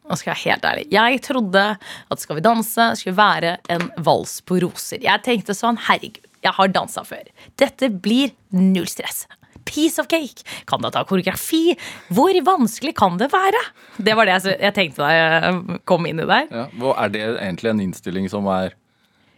nå 0.09 0.17
skal 0.19 0.33
jeg 0.33 0.35
være 0.35 0.51
helt 0.51 0.65
ærlig 0.67 0.85
Jeg 0.91 1.21
trodde 1.23 1.63
at 2.11 2.23
Skal 2.23 2.37
vi 2.39 2.43
danse 2.45 2.87
skulle 2.99 3.17
være 3.17 3.55
en 3.71 3.87
vals 4.03 4.39
på 4.45 4.59
roser. 4.63 5.01
Jeg 5.03 5.23
tenkte 5.25 5.55
sånn, 5.57 5.79
herregud, 5.87 6.25
jeg 6.43 6.53
har 6.57 6.73
dansa 6.75 7.05
før. 7.07 7.23
Dette 7.59 7.89
blir 7.89 8.33
null 8.51 8.87
stress. 8.91 9.23
Piece 9.63 10.01
of 10.01 10.09
cake. 10.11 10.43
Kan 10.67 10.83
da 10.83 10.91
ta 10.91 11.05
koreografi? 11.07 11.77
Hvor 12.11 12.35
vanskelig 12.45 12.91
kan 12.99 13.15
det 13.21 13.29
være? 13.31 13.61
Det 13.95 14.15
var 14.19 14.27
det 14.27 14.35
jeg, 14.51 14.73
tenkte 14.75 15.05
da 15.05 15.11
jeg 15.15 15.79
kom 15.87 16.07
inn 16.09 16.19
i 16.19 16.27
der. 16.27 16.49
Ja. 16.51 16.65
Er 16.97 17.13
det 17.13 17.23
egentlig 17.37 17.71
en 17.71 17.83
innstilling 17.87 18.27
som 18.31 18.49
er 18.51 18.75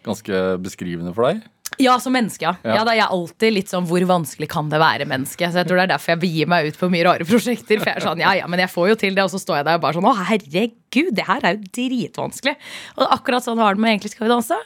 ganske 0.06 0.42
beskrivende 0.66 1.14
for 1.14 1.30
deg? 1.30 1.46
Ja, 1.82 1.98
som 2.00 2.16
menneske, 2.16 2.46
ja. 2.46 2.54
Ja. 2.64 2.84
Da 2.88 2.94
er 2.94 3.02
jeg 3.02 3.12
alltid 3.18 3.56
litt 3.56 3.72
sånn 3.72 3.88
hvor 3.90 4.06
vanskelig 4.10 4.48
kan 4.52 4.70
det 4.72 4.80
være, 4.82 5.08
menneske? 5.10 5.50
Så 5.52 5.62
jeg 5.62 5.70
tror 5.70 5.82
det 5.82 5.86
er 5.88 5.94
derfor 5.96 6.16
jeg 6.16 6.24
begir 6.24 6.50
meg 6.52 6.70
ut 6.70 6.80
på 6.80 6.90
mye 6.94 7.06
rare 7.08 7.28
prosjekter. 7.28 7.82
For 7.82 7.92
jeg 7.92 8.00
er 8.00 8.08
sånn, 8.08 8.24
ja, 8.24 8.34
ja, 8.40 8.50
men 8.52 8.64
jeg 8.64 8.72
får 8.72 8.90
jo 8.94 8.98
til 9.06 9.18
det, 9.18 9.26
og 9.28 9.34
så 9.34 9.42
står 9.42 9.62
jeg 9.62 9.70
der 9.70 9.80
og 9.80 9.86
bare 9.86 9.98
sånn 9.98 10.10
Å, 10.10 10.16
herregud, 10.32 11.14
det 11.18 11.28
her 11.28 11.48
er 11.48 11.58
jo 11.58 11.72
dritvanskelig. 11.76 12.56
Og 13.00 13.16
akkurat 13.20 13.46
sånn 13.46 13.60
var 13.60 13.76
det 13.76 13.84
med 13.84 13.96
Egentlig 13.96 14.16
skal 14.16 14.28
vi 14.28 14.34
danse. 14.36 14.60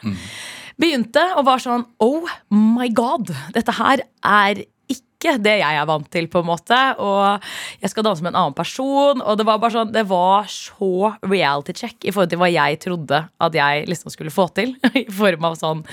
Begynte 0.79 1.23
og 1.35 1.47
var 1.49 1.63
sånn 1.63 1.87
Oh 2.03 2.27
my 2.53 2.87
god, 2.95 3.33
dette 3.55 3.73
her 3.81 4.05
er 4.23 4.61
ikke 4.89 5.33
det 5.43 5.57
jeg 5.59 5.75
er 5.75 5.87
vant 5.89 6.07
til, 6.13 6.29
på 6.31 6.39
en 6.39 6.47
måte. 6.47 6.77
Og 7.03 7.43
jeg 7.83 7.91
skal 7.91 8.05
danse 8.07 8.23
med 8.23 8.31
en 8.31 8.39
annen 8.45 8.55
person. 8.55 9.19
Og 9.19 9.35
det 9.37 9.45
var 9.49 9.59
bare 9.59 9.75
sånn, 9.75 9.91
det 9.91 10.05
var 10.07 10.47
så 10.49 11.11
reality 11.25 11.75
check 11.75 12.07
i 12.07 12.13
forhold 12.15 12.31
til 12.31 12.39
hva 12.39 12.47
jeg 12.53 12.79
trodde 12.85 13.19
at 13.27 13.57
jeg 13.59 13.89
liksom 13.91 14.13
skulle 14.15 14.31
få 14.33 14.47
til. 14.55 14.77
I 15.01 15.09
form 15.11 15.49
av 15.51 15.59
sånn 15.59 15.83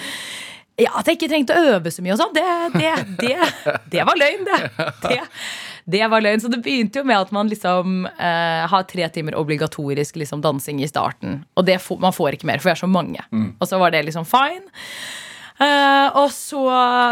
ja, 0.76 0.92
At 1.00 1.08
jeg 1.08 1.16
ikke 1.16 1.30
trengte 1.32 1.56
å 1.56 1.72
øve 1.76 1.92
så 1.92 2.04
mye 2.04 2.12
og 2.12 2.20
sånn. 2.20 2.34
Det, 2.36 2.44
det, 2.76 2.92
det, 3.22 3.72
det 3.94 4.04
var 4.04 4.18
løgn, 4.20 4.44
det. 4.44 4.86
det. 5.06 5.20
Det 5.86 6.06
var 6.12 6.24
løgn. 6.24 6.42
Så 6.42 6.50
det 6.52 6.60
begynte 6.64 7.00
jo 7.00 7.06
med 7.08 7.20
at 7.24 7.32
man 7.34 7.48
liksom 7.48 8.08
eh, 8.10 8.64
har 8.68 8.88
tre 8.90 9.08
timer 9.14 9.38
obligatorisk 9.40 10.18
liksom, 10.20 10.42
dansing 10.44 10.82
i 10.84 10.90
starten. 10.90 11.44
Og 11.56 11.68
det 11.68 11.78
får, 11.80 12.00
man 12.02 12.16
får 12.16 12.36
ikke 12.36 12.50
mer, 12.50 12.60
for 12.60 12.70
vi 12.70 12.74
er 12.74 12.82
så 12.82 12.90
mange. 12.90 13.22
Og 13.56 13.70
så 13.70 13.80
var 13.80 13.94
det 13.94 14.04
liksom 14.08 14.28
fine. 14.28 14.66
Uh, 15.56 16.12
og 16.20 16.26
så 16.36 16.60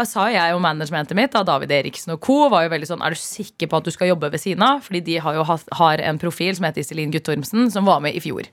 sa 0.05 0.27
jeg 0.29 0.53
og 0.53 0.59
managementet 0.61 1.17
mitt, 1.17 1.31
da, 1.33 1.41
David 1.47 1.71
Eriksen 1.73 2.13
og 2.13 2.19
co., 2.21 2.43
var 2.53 2.67
jo 2.67 2.69
veldig 2.75 2.89
sånn 2.91 3.01
Er 3.01 3.15
du 3.15 3.17
sikker 3.17 3.71
på 3.71 3.79
at 3.79 3.87
du 3.87 3.89
skal 3.89 4.11
jobbe 4.11 4.29
ved 4.29 4.43
siden 4.43 4.61
av? 4.61 4.83
Fordi 4.85 5.01
de 5.07 5.15
har 5.25 5.39
jo 5.39 5.45
hatt, 5.49 5.65
har 5.79 6.03
en 6.05 6.21
profil 6.21 6.53
som 6.53 6.67
heter 6.67 6.85
Iselin 6.85 7.13
Guttormsen, 7.15 7.71
som 7.73 7.89
var 7.89 8.03
med 8.05 8.13
i 8.13 8.21
fjor. 8.21 8.45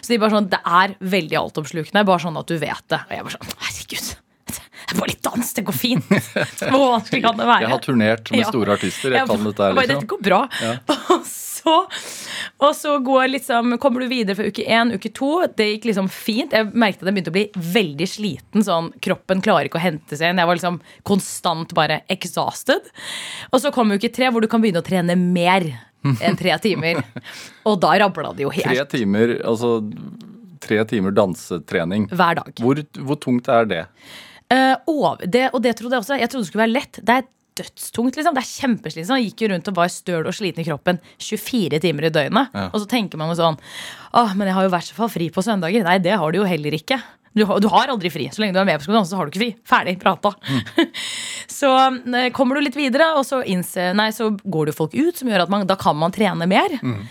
Så 0.00 0.10
de 0.10 0.18
bare 0.18 0.34
sånn 0.34 0.50
Det 0.50 0.58
er 0.66 0.98
veldig 0.98 1.38
altoppslukende, 1.44 2.06
bare 2.08 2.24
sånn 2.26 2.40
at 2.40 2.50
du 2.50 2.58
vet 2.58 2.88
det. 2.90 3.04
Og 3.06 3.14
jeg 3.14 3.28
bare 3.28 3.38
sånn 3.38 3.60
Herregud. 3.68 4.16
Var 4.96 5.06
litt 5.10 5.22
dans, 5.22 5.50
det 5.54 5.62
går 5.68 5.76
fint. 5.76 6.06
Hvor 6.70 6.94
vanskelig 6.94 7.20
kan 7.26 7.36
det 7.36 7.44
være? 7.48 7.60
Jeg 7.66 7.72
har 7.74 7.82
turnert 7.84 8.30
med 8.32 8.40
Ja. 8.40 8.48
store 8.48 8.72
artister. 8.78 9.10
Jeg 9.12 9.20
Ja, 9.20 9.26
kan 9.28 9.44
dette 9.44 9.62
her, 9.66 9.74
bare, 9.74 9.86
liksom. 9.86 10.00
Dette 10.00 10.06
går 10.14 10.22
bra. 10.22 10.40
Og 11.18 11.24
så, 11.28 11.74
og 12.62 12.70
så 12.78 12.92
går 13.04 13.26
liksom, 13.32 13.74
kommer 13.82 14.00
du 14.00 14.06
videre 14.08 14.36
fra 14.38 14.46
uke 14.46 14.62
én, 14.64 14.92
uke 14.94 15.10
to. 15.12 15.28
Det 15.58 15.66
gikk 15.74 15.88
liksom 15.90 16.06
fint. 16.08 16.54
Jeg 16.54 16.70
merket 16.72 17.02
at 17.02 17.10
jeg 17.10 17.16
begynte 17.18 17.32
å 17.32 17.34
bli 17.34 17.42
veldig 17.74 18.06
sliten. 18.08 18.62
Sånn, 18.64 18.92
kroppen 19.04 19.42
klarer 19.44 19.66
ikke 19.68 19.76
å 19.80 19.82
hente 19.82 20.16
seg 20.16 20.30
inn. 20.30 20.38
Jeg 20.40 20.48
var 20.48 20.56
liksom 20.56 20.78
konstant 21.10 21.74
bare 21.76 21.98
exhausted. 22.08 22.88
Og 23.52 23.60
så 23.60 23.72
kom 23.74 23.90
uke 23.92 24.08
tre, 24.14 24.30
hvor 24.32 24.40
du 24.40 24.48
kan 24.48 24.62
begynne 24.64 24.80
å 24.80 24.86
trene 24.86 25.18
mer 25.18 25.66
enn 26.22 26.38
tre 26.38 26.54
timer. 26.64 27.02
Og 27.68 27.76
da 27.82 27.92
rabla 28.06 28.30
det 28.38 28.46
jo 28.46 28.54
Tre 28.54 28.70
helt. 28.78 28.88
timer, 28.94 29.34
altså 29.44 29.74
tre 30.64 30.80
timer 30.88 31.12
dansetrening. 31.18 32.06
Hver 32.14 32.38
dag. 32.40 32.54
Hvor, 32.62 32.80
hvor 33.02 33.18
tungt 33.20 33.50
er 33.52 33.68
det? 33.68 33.82
Eh, 34.48 34.76
og, 34.88 35.24
det, 35.28 35.48
og 35.52 35.60
det 35.64 35.74
trodde 35.78 35.98
jeg 35.98 36.04
også. 36.04 36.20
Jeg 36.20 36.30
trodde 36.32 36.46
det 36.46 36.50
skulle 36.50 36.64
være 36.64 36.76
lett. 36.76 37.00
Det 37.02 37.18
er 37.18 37.28
dødstungt. 37.58 38.16
liksom. 38.16 38.36
Det 38.36 38.42
er 38.42 38.54
kjempeslitsomt. 38.54 39.20
Jeg 39.20 39.30
gikk 39.30 39.44
jo 39.44 39.52
rundt 39.52 39.70
og 39.70 39.78
var 39.78 39.92
støl 39.92 40.28
og 40.28 40.36
sliten 40.36 40.64
i 40.64 40.68
kroppen 40.68 41.00
24 41.18 41.82
timer 41.84 42.08
i 42.08 42.14
døgnet. 42.14 42.54
Ja. 42.54 42.66
Og 42.72 42.82
så 42.82 42.90
tenker 42.90 43.20
man 43.20 43.32
jo 43.32 43.38
sånn 43.38 43.60
Åh, 44.18 44.34
men 44.38 44.48
jeg 44.48 44.56
har 44.56 44.66
jo 44.66 44.72
i 44.72 44.76
hvert 44.76 44.96
fall 44.96 45.12
fri 45.12 45.28
på 45.34 45.44
søndager. 45.44 45.84
Nei, 45.86 45.98
det 46.02 46.16
har 46.20 46.32
du 46.32 46.40
jo 46.40 46.48
heller 46.48 46.76
ikke. 46.78 47.00
Du 47.36 47.44
har, 47.46 47.60
du 47.62 47.68
har 47.70 47.90
aldri 47.92 48.10
fri. 48.10 48.28
Så 48.32 48.42
lenge 48.42 48.56
du 48.56 48.62
er 48.62 48.66
med 48.66 48.80
på 48.80 48.88
skolen, 48.88 49.06
så 49.06 49.18
har 49.18 49.26
du 49.28 49.34
ikke 49.34 49.44
fri. 49.44 49.50
Ferdig 49.68 49.98
prata. 50.00 50.32
så 51.60 51.72
eh, 51.92 52.30
kommer 52.34 52.56
du 52.56 52.64
litt 52.64 52.78
videre, 52.78 53.12
og 53.18 53.26
så, 53.28 53.42
innse, 53.46 53.92
nei, 53.98 54.08
så 54.16 54.32
går 54.42 54.70
det 54.70 54.78
folk 54.78 54.96
ut, 54.96 55.18
som 55.18 55.30
gjør 55.30 55.44
at 55.44 55.52
man, 55.52 55.66
da 55.68 55.76
kan 55.78 55.98
man 56.00 56.14
trene 56.14 56.48
mer. 56.50 56.78
Mm. 56.82 57.02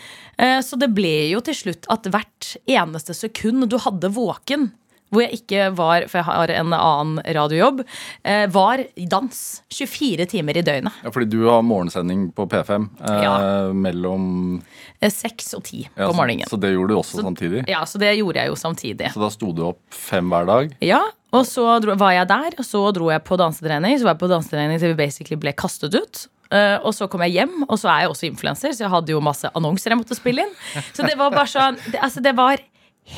Så 0.62 0.78
det 0.78 0.92
ble 0.94 1.32
jo 1.32 1.40
til 1.42 1.56
slutt 1.58 1.88
at 1.90 2.06
hvert 2.14 2.52
eneste 2.70 3.16
sekund 3.18 3.64
du 3.72 3.74
hadde 3.82 4.12
våken, 4.14 4.68
hvor 5.14 5.24
jeg 5.24 5.40
ikke 5.40 5.70
var, 5.78 6.08
for 6.12 6.20
jeg 6.20 6.28
har 6.28 6.54
en 6.58 6.74
annen 6.76 7.22
radiojobb, 7.38 7.84
eh, 8.24 8.46
var 8.52 8.84
dans. 9.12 9.44
24 9.72 10.26
timer 10.30 10.58
i 10.58 10.66
døgnet. 10.66 10.94
Ja, 11.04 11.12
fordi 11.14 11.30
du 11.32 11.46
har 11.48 11.62
morgensending 11.66 12.32
på 12.36 12.48
P5 12.50 12.90
eh, 13.08 13.24
Ja. 13.24 13.38
mellom 13.74 14.62
Eh, 15.00 15.12
Seks 15.14 15.52
og 15.58 15.64
ti 15.68 15.84
ja, 15.86 16.08
på 16.08 16.14
morgenen. 16.18 16.48
Så 16.50 16.58
det 16.60 16.72
gjorde 16.74 16.96
du 16.96 17.00
også 17.02 17.22
samtidig? 17.22 17.64
Ja, 17.70 17.84
så 17.86 18.00
det 18.02 18.16
gjorde 18.18 18.42
jeg 18.42 18.50
jo 18.50 18.58
samtidig. 18.58 19.12
Så 19.14 19.22
da 19.22 19.30
sto 19.34 19.52
du 19.54 19.62
opp 19.70 19.82
fem 19.94 20.30
hver 20.32 20.48
dag? 20.50 20.74
Ja, 20.86 21.04
og 21.36 21.46
så 21.46 21.66
dro, 21.84 21.94
var 22.00 22.16
jeg 22.16 22.30
der, 22.32 22.56
og 22.58 22.66
så 22.66 22.82
dro 22.96 23.12
jeg 23.14 23.24
på 23.28 23.38
dansetrening. 23.40 23.98
Så 24.00 24.08
var 24.08 24.16
jeg 24.16 24.24
på 24.24 24.32
dansetrening 24.32 24.82
til 24.82 24.96
vi 24.96 25.00
basically 25.04 25.38
ble 25.40 25.54
kastet 25.58 25.94
ut. 25.98 26.26
Uh, 26.48 26.80
og 26.88 26.94
så 26.96 27.10
kom 27.12 27.20
jeg 27.26 27.36
hjem, 27.42 27.66
og 27.68 27.76
så 27.76 27.90
er 27.92 28.06
jeg 28.06 28.12
også 28.14 28.28
influenser, 28.30 28.72
så 28.72 28.86
jeg 28.86 28.92
hadde 28.94 29.12
jo 29.12 29.20
masse 29.20 29.50
annonser 29.52 29.92
jeg 29.92 30.00
måtte 30.00 30.16
spille 30.16 30.46
inn. 30.46 30.54
Så 30.96 31.04
det 31.04 31.18
var 31.20 31.34
bare 31.34 31.50
sånn 31.52 31.76
det, 31.90 32.00
Altså, 32.00 32.24
det 32.24 32.32
var 32.38 32.64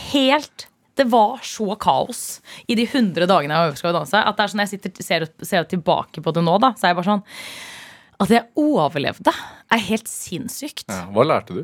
helt 0.10 0.66
det 1.00 1.08
var 1.10 1.40
så 1.48 1.74
kaos 1.80 2.24
i 2.68 2.76
de 2.76 2.84
100 2.84 3.28
dagene 3.30 3.56
jeg 3.56 3.72
var 3.72 3.80
Skal 3.80 3.96
danse. 3.96 4.20
At 4.20 4.38
det 4.38 4.46
er 4.46 4.54
sånn 4.54 4.64
jeg 4.66 4.74
sitter, 4.74 5.06
ser, 5.06 5.28
ser 5.48 5.70
tilbake 5.72 6.24
på 6.24 6.36
det 6.36 6.44
nå, 6.44 6.58
da, 6.62 6.74
så 6.76 6.88
er 6.88 6.94
jeg 6.94 7.00
bare 7.00 7.12
sånn 7.14 7.26
At 8.26 8.36
jeg 8.36 8.48
overlevde, 8.60 9.34
er 9.72 9.86
helt 9.88 10.12
sinnssykt. 10.12 10.90
Ja. 10.92 11.06
Hva 11.16 11.28
lærte 11.28 11.62
du? 11.62 11.64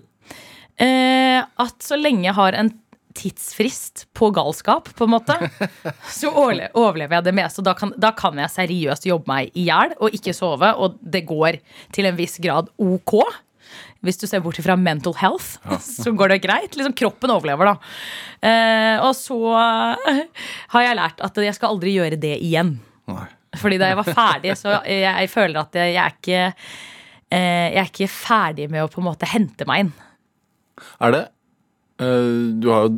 Eh, 0.79 1.41
at 1.43 1.83
så 1.83 1.99
lenge 1.99 2.27
jeg 2.29 2.35
har 2.37 2.55
en 2.55 2.71
tidsfrist 3.15 4.05
på 4.15 4.29
galskap, 4.35 4.89
på 4.95 5.05
en 5.07 5.13
måte, 5.13 5.35
så 6.19 6.31
overlever 6.35 7.17
jeg 7.17 7.27
det 7.27 7.35
meste. 7.35 7.61
Og 7.63 7.67
da 7.67 7.75
kan, 7.77 7.93
da 7.99 8.11
kan 8.17 8.39
jeg 8.39 8.53
seriøst 8.55 9.07
jobbe 9.07 9.31
meg 9.31 9.55
i 9.55 9.67
hjel 9.69 9.95
og 9.99 10.15
ikke 10.15 10.35
sove, 10.35 10.71
og 10.75 10.99
det 10.99 11.25
går 11.27 11.59
til 11.95 12.09
en 12.09 12.17
viss 12.19 12.39
grad 12.43 12.71
ok. 12.75 13.17
Hvis 14.05 14.19
du 14.21 14.25
ser 14.29 14.43
bort 14.45 14.59
fra 14.63 14.77
mental 14.79 15.15
health, 15.19 15.57
så 16.03 16.13
går 16.15 16.35
det 16.35 16.41
greit. 16.45 16.77
Liksom 16.77 16.95
Kroppen 16.97 17.33
overlever, 17.33 17.73
da. 17.73 17.75
Eh, 18.45 19.03
og 19.03 19.13
så 19.17 19.39
eh, 19.59 20.45
har 20.75 20.87
jeg 20.87 20.99
lært 21.01 21.23
at 21.25 21.41
jeg 21.43 21.57
skal 21.57 21.75
aldri 21.75 21.95
gjøre 21.97 22.19
det 22.21 22.37
igjen. 22.39 22.77
Nei. 23.11 23.27
Fordi 23.55 23.79
da 23.79 23.87
jeg 23.87 23.99
var 24.01 24.09
ferdig, 24.09 24.55
så 24.59 24.73
jeg, 24.83 25.05
jeg 25.05 25.31
føler 25.31 25.61
at 25.61 25.77
jeg, 25.79 25.93
jeg 25.95 26.01
er 26.01 26.15
ikke 26.15 26.39
eh, 26.43 27.67
Jeg 27.71 27.79
er 27.79 27.91
ikke 27.91 28.11
ferdig 28.11 28.67
med 28.71 28.83
å 28.83 28.89
på 28.91 28.99
en 28.99 29.07
måte 29.07 29.29
hente 29.31 29.67
meg 29.69 29.85
inn. 29.85 29.93
Er 30.99 31.13
det 31.15 31.21
eh, 32.03 32.51
Du 32.59 32.69
har 32.73 32.87
jo 32.87 32.97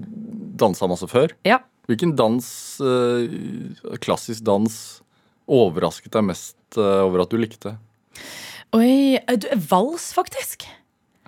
dansa 0.58 0.90
masse 0.90 1.10
før. 1.12 1.36
Ja. 1.48 1.62
Hvilken 1.88 2.16
dans, 2.20 2.48
eh, 2.84 3.98
klassisk 4.04 4.44
dans, 4.48 4.74
overrasket 5.48 6.12
deg 6.18 6.26
mest 6.28 6.80
eh, 6.80 7.04
over 7.06 7.24
at 7.24 7.32
du 7.32 7.38
likte? 7.40 7.78
Oi, 8.76 9.16
du, 9.40 9.48
vals, 9.70 10.10
faktisk. 10.18 10.66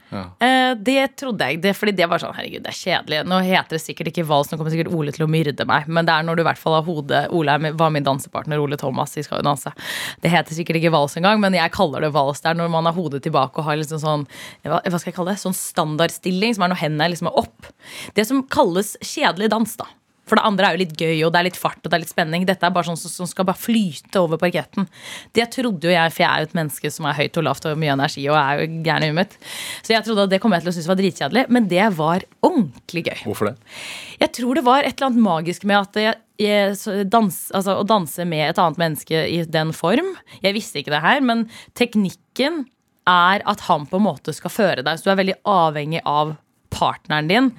Ja. 0.09 0.23
Eh, 0.41 0.71
det 0.75 1.15
trodde 1.21 1.45
jeg, 1.45 1.59
det, 1.63 1.75
fordi 1.77 1.93
det 1.97 2.07
var 2.09 2.21
sånn, 2.21 2.33
herregud, 2.37 2.63
det 2.65 2.71
er 2.71 2.77
kjedelig. 2.79 3.21
Nå 3.29 3.39
heter 3.45 3.77
det 3.77 3.81
sikkert 3.83 4.11
ikke 4.11 4.25
vals, 4.29 4.49
nå 4.49 4.57
kommer 4.57 4.73
sikkert 4.73 4.91
Ole 4.95 5.13
til 5.15 5.25
å 5.25 5.29
myrde 5.29 5.67
meg. 5.69 5.89
Men 5.89 6.07
det 6.07 6.15
er 6.15 6.25
når 6.25 6.39
du 6.39 6.43
i 6.43 6.47
hvert 6.49 6.61
fall 6.61 6.77
har 6.79 6.87
hodet 6.87 7.21
Ole 7.35 7.57
var 7.77 7.93
min 7.93 8.07
dansepartner, 8.07 8.61
Ole 8.61 8.79
Thomas, 8.79 9.15
vi 9.17 9.25
skal 9.25 9.41
jo 9.43 9.47
danse. 9.49 9.73
Det 10.23 10.33
heter 10.33 10.57
sikkert 10.57 10.81
ikke 10.81 10.93
vals 10.95 11.17
engang, 11.19 11.41
men 11.43 11.57
jeg 11.57 11.75
kaller 11.75 12.05
det 12.05 12.13
vals. 12.15 12.41
Det 12.43 12.53
er 12.53 12.59
når 12.59 12.73
man 12.73 12.89
har 12.89 12.97
hodet 12.97 13.21
tilbake 13.25 13.61
og 13.61 13.69
har 13.69 13.79
liksom 13.79 14.01
sånn 14.01 14.27
hva 14.65 14.81
skal 14.81 15.11
jeg 15.11 15.17
kalle 15.17 15.35
det? 15.35 15.43
Sånn 15.43 15.57
standardstilling, 15.57 16.57
som 16.57 16.65
er 16.65 16.73
når 16.73 16.83
hendene 16.83 17.11
liksom 17.13 17.29
er 17.31 17.39
opp. 17.43 17.69
Det 18.17 18.25
som 18.27 18.43
kalles 18.51 18.95
kjedelig 19.05 19.51
dans, 19.53 19.77
da. 19.79 19.87
For 20.29 20.39
det 20.39 20.45
andre 20.45 20.69
er 20.69 20.75
jo 20.75 20.81
litt 20.83 20.95
gøy, 20.95 21.15
og 21.25 21.33
det 21.33 21.41
er 21.41 21.47
litt 21.49 21.59
fart 21.59 21.81
og 21.81 21.89
det 21.89 21.97
er 21.97 22.03
litt 22.03 22.13
spenning. 22.13 22.45
Dette 22.47 22.67
er 22.67 22.73
bare 22.75 22.87
sånn 22.87 22.99
som, 22.99 23.11
som 23.11 23.29
skal 23.29 23.47
bare 23.49 23.59
flyte 23.59 24.21
over 24.21 24.39
parketten. 24.41 24.87
Det 25.35 25.49
trodde 25.55 25.89
jo 25.89 25.93
jeg, 25.93 26.13
for 26.13 26.23
jeg 26.23 26.29
er 26.29 26.43
jo 26.43 26.49
et 26.49 26.57
menneske 26.59 26.93
som 26.93 27.09
er 27.09 27.17
høyt 27.17 27.41
og 27.41 27.47
lavt 27.49 27.67
og 27.69 27.81
mye 27.81 27.95
energi 27.97 28.25
og 28.29 28.37
er 28.39 28.61
jo 28.61 28.69
gæren 28.85 29.07
i 29.07 29.11
huet. 29.15 29.37
Så 29.81 29.95
jeg 29.95 30.05
trodde 30.07 30.27
at 30.27 30.33
det 30.33 30.41
kom 30.43 30.55
jeg 30.55 30.65
til 30.65 30.71
å 30.71 30.75
synes 30.77 30.89
var 30.91 30.99
dritkjedelig, 31.01 31.45
men 31.49 31.69
det 31.71 31.85
var 31.97 32.25
ordentlig 32.45 33.05
gøy. 33.09 33.21
Hvorfor 33.27 33.51
det? 33.51 33.55
Jeg 34.21 34.33
tror 34.39 34.59
det 34.59 34.65
var 34.67 34.83
et 34.83 34.95
eller 34.95 35.09
annet 35.09 35.25
magisk 35.25 35.67
med 35.69 35.79
at 35.81 36.01
jeg, 36.03 36.17
jeg, 36.39 37.05
dans, 37.11 37.39
altså, 37.55 37.79
å 37.79 37.87
danse 37.87 38.27
med 38.29 38.45
et 38.47 38.61
annet 38.61 38.81
menneske 38.81 39.23
i 39.27 39.41
den 39.49 39.73
form 39.75 40.13
Jeg 40.43 40.55
visste 40.55 40.79
ikke 40.79 40.93
det 40.93 41.03
her, 41.03 41.23
men 41.25 41.47
teknikken 41.79 42.63
er 43.09 43.41
at 43.49 43.65
han 43.67 43.87
på 43.89 43.97
en 43.97 44.05
måte 44.05 44.35
skal 44.35 44.53
føre 44.53 44.85
deg. 44.85 44.99
Så 44.99 45.07
du 45.07 45.13
er 45.13 45.21
veldig 45.23 45.39
avhengig 45.49 46.03
av 46.07 46.35
partneren 46.73 47.29
din. 47.29 47.51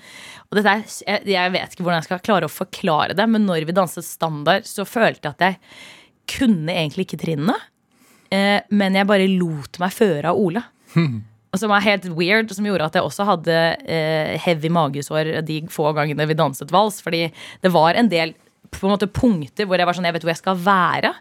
Og 0.50 0.58
er, 0.66 0.82
jeg, 1.30 1.52
vet 1.54 1.74
ikke 1.74 1.84
hvordan 1.86 2.00
jeg 2.00 2.08
skal 2.08 2.22
klare 2.26 2.48
å 2.48 2.52
forklare 2.52 3.14
det, 3.14 3.26
men 3.30 3.44
når 3.46 3.68
vi 3.68 3.74
danset 3.76 4.06
standard, 4.06 4.66
så 4.66 4.86
følte 4.88 5.28
jeg 5.28 5.36
at 5.36 5.44
jeg 5.46 5.58
kunne 6.30 6.74
egentlig 6.74 7.06
ikke 7.06 7.20
trinnene. 7.22 7.54
Eh, 8.34 8.58
men 8.74 8.98
jeg 8.98 9.06
bare 9.06 9.30
lot 9.30 9.78
meg 9.82 9.94
føre 9.94 10.32
av 10.32 10.38
Ole. 10.38 10.62
Og 10.96 11.58
som 11.62 11.74
er 11.74 11.86
helt 11.86 12.08
weird, 12.18 12.50
som 12.54 12.66
gjorde 12.66 12.90
at 12.90 12.98
jeg 12.98 13.06
også 13.06 13.26
hadde 13.28 13.56
eh, 13.86 14.34
heavy 14.42 14.70
magesår 14.74 15.36
de 15.46 15.62
få 15.70 15.92
gangene 15.94 16.26
vi 16.30 16.38
danset 16.38 16.74
vals. 16.74 16.98
Fordi 17.04 17.28
det 17.62 17.74
var 17.74 17.98
en 17.98 18.10
del 18.10 18.34
på 18.70 18.86
en 18.86 18.94
måte 18.94 19.10
punkter 19.10 19.66
hvor 19.66 19.78
jeg 19.78 19.86
var 19.86 19.98
sånn, 19.98 20.06
jeg 20.06 20.18
vet 20.18 20.26
hvor 20.26 20.34
jeg 20.34 20.42
skal 20.42 20.58
være. 20.66 21.12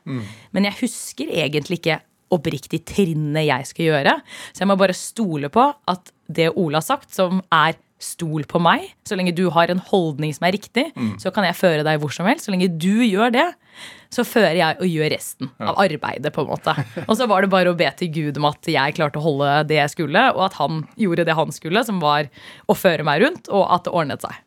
Men 0.53 0.69
jeg 0.69 0.81
husker 0.83 1.33
egentlig 1.33 1.81
ikke 1.81 2.01
oppriktig 2.33 2.83
trinnet 2.85 3.47
jeg 3.47 3.69
skal 3.71 3.87
gjøre. 3.87 4.15
Så 4.53 4.63
jeg 4.63 4.69
må 4.69 4.77
bare 4.77 4.97
stole 4.97 5.49
på 5.53 5.65
at 5.89 6.11
det 6.29 6.51
Ole 6.53 6.77
har 6.77 6.85
sagt, 6.85 7.09
som 7.13 7.41
er 7.53 7.77
stol 7.99 8.45
på 8.47 8.61
meg. 8.63 8.87
Så 9.07 9.17
lenge 9.19 9.33
du 9.35 9.45
har 9.53 9.71
en 9.71 9.81
holdning 9.89 10.31
som 10.35 10.47
er 10.47 10.55
riktig, 10.55 10.85
så 11.19 11.31
kan 11.35 11.45
jeg 11.47 11.57
føre 11.59 11.83
deg 11.87 11.99
hvor 12.01 12.13
som 12.15 12.27
helst. 12.29 12.47
Så 12.47 12.53
lenge 12.53 12.69
du 12.71 13.03
gjør 13.03 13.33
det, 13.35 13.45
så 14.13 14.23
fører 14.25 14.55
jeg 14.57 14.79
og 14.79 14.87
gjør 14.89 15.11
resten 15.13 15.51
av 15.59 15.77
arbeidet. 15.83 16.31
på 16.33 16.41
en 16.45 16.49
måte. 16.49 16.73
Og 17.05 17.15
så 17.19 17.27
var 17.29 17.43
det 17.43 17.51
bare 17.51 17.73
å 17.73 17.77
be 17.77 17.89
til 17.99 18.11
Gud 18.15 18.39
om 18.39 18.47
at 18.49 18.69
jeg 18.71 18.95
klarte 18.97 19.19
å 19.19 19.25
holde 19.25 19.51
det 19.69 19.81
jeg 19.81 19.93
skulle, 19.97 20.25
og 20.33 20.45
at 20.47 20.57
han 20.61 20.83
gjorde 20.99 21.27
det 21.27 21.35
han 21.37 21.51
skulle, 21.55 21.83
som 21.85 21.99
var 22.03 22.31
å 22.67 22.75
føre 22.77 23.05
meg 23.07 23.23
rundt, 23.25 23.51
og 23.51 23.67
at 23.67 23.87
det 23.87 23.93
ordnet 23.95 24.25
seg. 24.25 24.39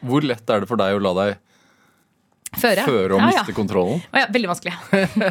Hvor 0.00 0.24
lett 0.24 0.50
er 0.50 0.62
det 0.62 0.68
for 0.70 0.80
deg 0.80 0.96
å 0.96 1.02
la 1.04 1.14
deg 1.24 1.38
Føre. 2.58 2.82
føre 2.82 3.14
og 3.14 3.20
ja, 3.20 3.26
miste 3.30 3.52
ja. 3.52 3.54
kontrollen? 3.54 4.00
Å 4.10 4.24
ja, 4.24 4.30
veldig 4.34 4.50
vanskelig. 4.50 4.74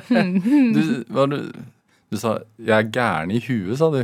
Du, 0.77 0.83
var 1.11 1.27
du, 1.27 1.39
du 2.09 2.17
sa 2.17 2.39
'jeg 2.57 2.73
er 2.73 2.89
gæren 2.89 3.31
i 3.31 3.39
huet', 3.39 3.77
sa 3.77 3.89
du. 3.93 4.01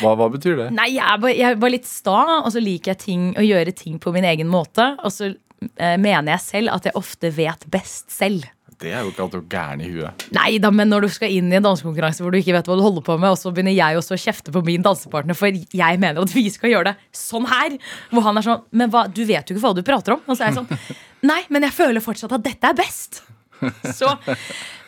Hva, 0.00 0.14
hva 0.14 0.28
betyr 0.30 0.56
det? 0.56 0.68
Nei, 0.72 0.94
jeg 0.94 1.02
er, 1.02 1.18
bare, 1.18 1.34
jeg 1.36 1.50
er 1.50 1.56
bare 1.58 1.74
litt 1.74 1.88
sta, 1.90 2.42
og 2.44 2.52
så 2.54 2.62
liker 2.62 2.94
jeg 2.94 2.98
ting, 2.98 3.24
å 3.34 3.42
gjøre 3.42 3.74
ting 3.74 3.98
på 3.98 4.12
min 4.14 4.24
egen 4.24 4.46
måte. 4.46 4.92
Og 5.02 5.10
så 5.10 5.32
eh, 5.76 5.96
mener 5.98 6.36
jeg 6.36 6.44
selv 6.44 6.76
at 6.76 6.86
jeg 6.86 6.94
ofte 6.94 7.32
vet 7.34 7.66
best 7.70 8.14
selv. 8.14 8.46
Det 8.78 8.92
er 8.94 9.02
jo 9.02 9.10
ikke 9.10 9.24
at 9.26 9.32
du 9.34 9.38
er 9.40 9.48
gæren 9.50 9.80
i 9.82 9.88
huet. 9.90 10.24
Nei 10.36 10.60
da, 10.62 10.70
men 10.70 10.86
når 10.86 11.08
du 11.08 11.10
skal 11.10 11.32
inn 11.34 11.50
i 11.50 11.56
en 11.58 11.64
dansekonkurranse 11.66 12.22
hvor 12.22 12.30
du 12.30 12.38
ikke 12.38 12.54
vet 12.54 12.68
hva 12.70 12.76
du 12.78 12.84
holder 12.84 13.02
på 13.02 13.16
med, 13.18 13.32
og 13.34 13.40
så 13.40 13.50
begynner 13.50 13.74
jeg 13.74 13.98
også 13.98 14.14
å 14.14 14.20
kjefte 14.22 14.54
på 14.54 14.62
min 14.68 14.84
dansepartner, 14.86 15.34
for 15.34 15.50
jeg 15.50 15.98
mener 15.98 16.22
at 16.22 16.34
vi 16.36 16.44
skal 16.54 16.70
gjøre 16.70 16.92
det 16.92 17.16
sånn 17.18 17.48
her. 17.50 17.74
Hvor 18.12 18.28
han 18.28 18.38
er 18.38 18.46
sånn 18.46 18.62
Men 18.70 18.92
hva, 18.94 19.08
du 19.10 19.24
vet 19.26 19.50
jo 19.50 19.56
ikke 19.56 19.64
hva 19.66 19.74
du 19.74 19.82
prater 19.82 20.14
om. 20.14 20.22
Og 20.28 20.38
så 20.38 20.46
er 20.46 20.52
jeg 20.52 20.60
sånn 20.60 20.94
Nei, 21.32 21.40
men 21.50 21.66
jeg 21.66 21.74
føler 21.74 22.04
fortsatt 22.04 22.36
at 22.38 22.46
dette 22.46 22.70
er 22.70 22.78
best. 22.78 23.24
Så 23.98 24.10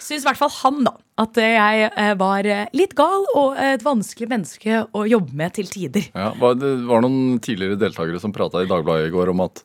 syns 0.00 0.23
i 0.25 0.27
hvert 0.29 0.41
fall 0.41 0.53
han 0.62 0.83
da 0.87 0.95
at 1.21 1.37
jeg 1.43 1.91
eh, 1.91 2.15
var 2.19 2.47
eh, 2.49 2.65
litt 2.77 2.95
gal 2.99 3.27
og 3.37 3.59
et 3.61 3.83
vanskelig 3.85 4.29
menneske 4.31 4.81
å 4.97 5.03
jobbe 5.09 5.37
med 5.37 5.53
til 5.59 5.69
tider. 5.71 6.07
Ja, 6.17 6.30
var- 6.41 6.56
det 6.59 6.71
var 6.89 7.04
noen 7.04 7.39
tidligere 7.45 7.78
deltakere 7.80 8.21
som 8.23 8.33
prata 8.35 8.63
i 8.65 8.71
Dagbladet 8.71 9.11
i 9.11 9.15
går 9.15 9.35
om 9.35 9.45
at 9.45 9.63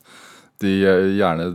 de 0.62 0.72
eh, 0.86 1.06
gjerne 1.18 1.50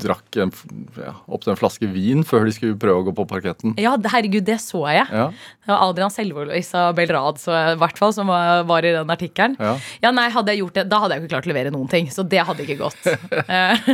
drakk 0.00 0.38
en, 0.42 0.52
ja, 0.98 1.14
opp 1.26 1.44
til 1.44 1.52
en 1.54 1.58
flaske 1.58 1.88
vin 1.90 2.22
før 2.26 2.46
de 2.46 2.54
skulle 2.54 2.78
prøve 2.80 3.02
å 3.02 3.06
gå 3.08 3.14
på 3.16 3.26
parketten. 3.30 3.74
Ja, 3.80 3.94
herregud, 4.12 4.44
det 4.46 4.60
så 4.62 4.84
jeg. 4.92 5.06
Ja, 5.10 5.26
Det 5.64 5.72
var 5.72 5.82
Adrian 5.88 6.12
Selvold 6.14 6.52
og 6.52 6.58
Isabel 6.58 7.10
Rad 7.14 7.40
så, 7.42 7.54
i 7.74 7.78
hvert 7.80 7.98
fall, 8.00 8.14
som 8.16 8.30
var, 8.30 8.86
i 8.86 8.94
den 8.94 9.10
artikkelen. 9.10 9.56
Ja. 9.58 10.12
nei, 10.14 10.28
hadde 10.34 10.54
jeg 10.54 10.62
gjort 10.62 10.78
det, 10.78 10.86
Da 10.92 11.00
hadde 11.02 11.16
jeg 11.16 11.24
ikke 11.24 11.34
klart 11.34 11.48
å 11.48 11.52
levere 11.52 11.74
noen 11.74 11.90
ting. 11.90 12.10
Så 12.14 12.26
det 12.28 12.42
hadde 12.46 12.66
ikke 12.66 12.80
gått. 12.84 13.00
Eh, 13.44 13.88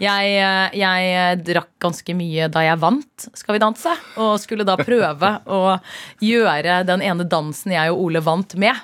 jeg, 0.00 0.28
eh, 0.38 0.74
jeg 0.78 1.38
drakk 1.44 1.70
ganske 1.82 2.14
mye 2.16 2.46
da 2.52 2.62
jeg 2.64 2.78
vant 2.80 3.24
Skal 3.36 3.56
vi 3.56 3.60
danse, 3.62 3.90
og 4.20 4.36
skulle 4.40 4.66
da 4.68 4.76
prøve 4.78 5.30
å 5.50 5.60
gjøre 6.22 6.82
den 6.86 7.02
ene 7.04 7.26
dansen 7.28 7.74
jeg 7.74 7.92
og 7.92 8.04
Ole 8.06 8.22
vant 8.24 8.54
med. 8.60 8.78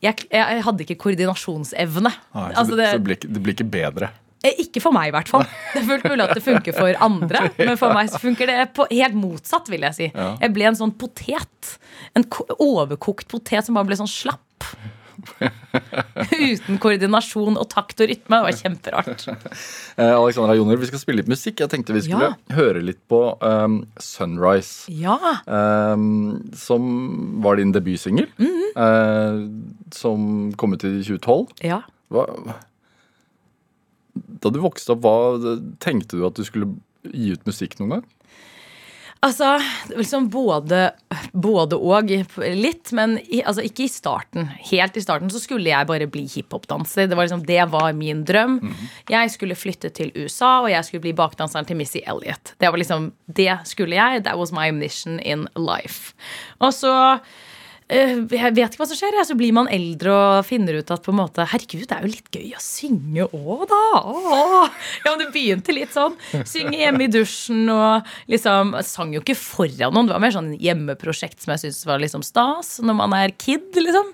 Jeg, 0.00 0.24
jeg 0.32 0.64
hadde 0.64 0.84
ikke 0.86 0.96
koordinasjonsevne. 1.02 2.12
Nei, 2.12 2.46
så, 2.54 2.62
Altså, 2.62 2.78
det, 2.78 2.90
så 2.92 3.00
det, 3.00 3.06
blir, 3.08 3.20
det 3.26 3.42
blir 3.44 3.56
ikke 3.56 3.68
bedre. 3.72 4.12
Eh, 4.44 4.62
Ikke 4.64 4.80
for 4.82 4.96
meg, 4.96 5.10
i 5.10 5.14
hvert 5.14 5.30
fall. 5.30 5.44
Det 5.74 5.82
er 5.82 5.88
fullt 5.88 6.06
mulig 6.08 6.24
at 6.26 6.36
det 6.36 6.44
funker 6.44 6.76
for 6.76 7.02
andre, 7.08 7.48
men 7.60 7.76
for 7.80 7.96
meg 7.96 8.12
så 8.12 8.20
funker 8.22 8.48
det 8.50 8.70
på, 8.76 8.86
helt 8.92 9.18
motsatt, 9.18 9.68
vil 9.72 9.84
jeg 9.90 9.98
si. 9.98 10.12
Ja. 10.14 10.32
Jeg 10.40 10.54
ble 10.56 10.70
en 10.70 10.78
sånn 10.78 10.94
potet. 11.00 11.74
En 12.16 12.24
overkokt 12.56 13.28
potet 13.30 13.66
som 13.66 13.76
bare 13.76 13.90
ble 13.90 14.00
sånn 14.00 14.10
slapp. 14.10 14.46
Uten 16.30 16.78
koordinasjon 16.80 17.58
og 17.60 17.66
takt 17.68 18.00
og 18.00 18.08
rytme. 18.08 18.38
Det 18.38 18.46
var 18.46 18.56
kjemperart. 18.62 19.26
Eh, 20.00 20.14
Alexandra 20.16 20.54
Joner, 20.56 20.78
vi 20.80 20.86
skal 20.88 21.00
spille 21.02 21.20
litt 21.20 21.28
musikk. 21.28 21.58
Jeg 21.60 21.68
tenkte 21.74 21.92
vi 21.92 22.00
skulle 22.06 22.30
høre 22.56 22.80
litt 22.80 23.02
på 23.10 23.18
um, 23.44 23.82
Sunrise. 24.00 24.88
Ja. 24.88 25.18
Um, 25.44 26.38
som 26.56 26.86
var 27.44 27.60
din 27.60 27.74
debutsingel. 27.76 28.30
Mm 28.40 28.48
-hmm. 28.48 28.70
uh, 28.80 29.92
som 29.92 30.52
kom 30.56 30.72
ut 30.72 30.84
i 30.84 31.02
2012. 31.04 31.46
ja. 31.60 31.82
Hva, 32.10 32.24
da 34.40 34.52
du 34.52 34.60
vokste 34.62 34.94
opp, 34.94 35.04
hva 35.04 35.56
tenkte 35.82 36.18
du 36.18 36.24
at 36.28 36.38
du 36.38 36.46
skulle 36.46 36.72
gi 37.10 37.34
ut 37.34 37.46
musikk 37.48 37.78
noen 37.80 37.98
gang? 37.98 38.08
Altså, 39.20 39.58
liksom 39.92 40.30
både, 40.32 40.94
både 41.36 41.76
og 41.76 42.08
litt, 42.56 42.88
men 42.96 43.18
i, 43.26 43.42
altså 43.44 43.60
ikke 43.66 43.84
i 43.84 43.90
starten. 43.92 44.46
Helt 44.70 44.96
i 44.96 45.02
starten 45.04 45.28
så 45.32 45.42
skulle 45.42 45.68
jeg 45.68 45.88
bare 45.90 46.08
bli 46.08 46.22
hiphop-danser. 46.24 47.04
Det 47.04 47.18
var 47.18 47.28
liksom, 47.28 47.42
det 47.44 47.66
var 47.68 47.92
min 47.98 48.22
drøm. 48.24 48.56
Jeg 49.12 49.34
skulle 49.34 49.58
flytte 49.60 49.92
til 49.92 50.08
USA, 50.16 50.62
og 50.62 50.70
jeg 50.72 50.88
skulle 50.88 51.04
bli 51.04 51.12
bakdanseren 51.18 51.68
til 51.68 51.76
Missy 51.76 52.00
Elliot. 52.00 52.54
Det 52.56 52.72
var 52.72 52.80
liksom, 52.80 53.10
det 53.28 53.52
skulle 53.68 54.00
jeg. 54.00 54.24
That 54.24 54.40
was 54.40 54.56
my 54.56 54.70
mission 54.72 55.20
in 55.20 55.44
life. 55.52 56.16
Og 56.64 56.72
så 56.72 56.94
jeg 57.90 58.54
vet 58.54 58.70
ikke 58.70 58.80
hva 58.82 58.86
som 58.88 58.98
skjer. 58.98 59.16
Så 59.26 59.36
blir 59.38 59.54
man 59.56 59.68
eldre 59.72 60.12
og 60.14 60.46
finner 60.46 60.78
ut 60.78 60.90
at 60.94 61.02
på 61.04 61.12
en 61.12 61.18
måte, 61.20 61.46
herregud, 61.50 61.86
det 61.90 61.96
er 61.96 62.06
jo 62.06 62.12
litt 62.12 62.30
gøy 62.34 62.54
å 62.54 62.62
synge 62.62 63.26
òg, 63.36 63.64
da. 63.70 63.80
Åh. 64.00 64.70
Ja, 65.04 65.12
men 65.12 65.22
Det 65.24 65.28
begynte 65.34 65.74
litt 65.74 65.94
sånn. 65.96 66.16
Synge 66.48 66.78
hjemme 66.78 67.06
i 67.06 67.10
dusjen 67.12 67.66
og 67.72 68.06
liksom 68.30 68.74
jeg 68.78 68.88
Sang 68.90 69.12
jo 69.14 69.20
ikke 69.22 69.36
foran 69.38 69.94
noen. 69.94 70.08
Det 70.08 70.14
var 70.16 70.22
mer 70.22 70.34
sånn 70.34 70.50
hjemmeprosjekt 70.60 71.42
som 71.42 71.52
jeg 71.54 71.62
syntes 71.64 71.86
var 71.88 72.00
liksom 72.02 72.24
stas 72.26 72.72
når 72.82 72.96
man 72.98 73.14
er 73.16 73.34
kid. 73.38 73.70
liksom. 73.76 74.10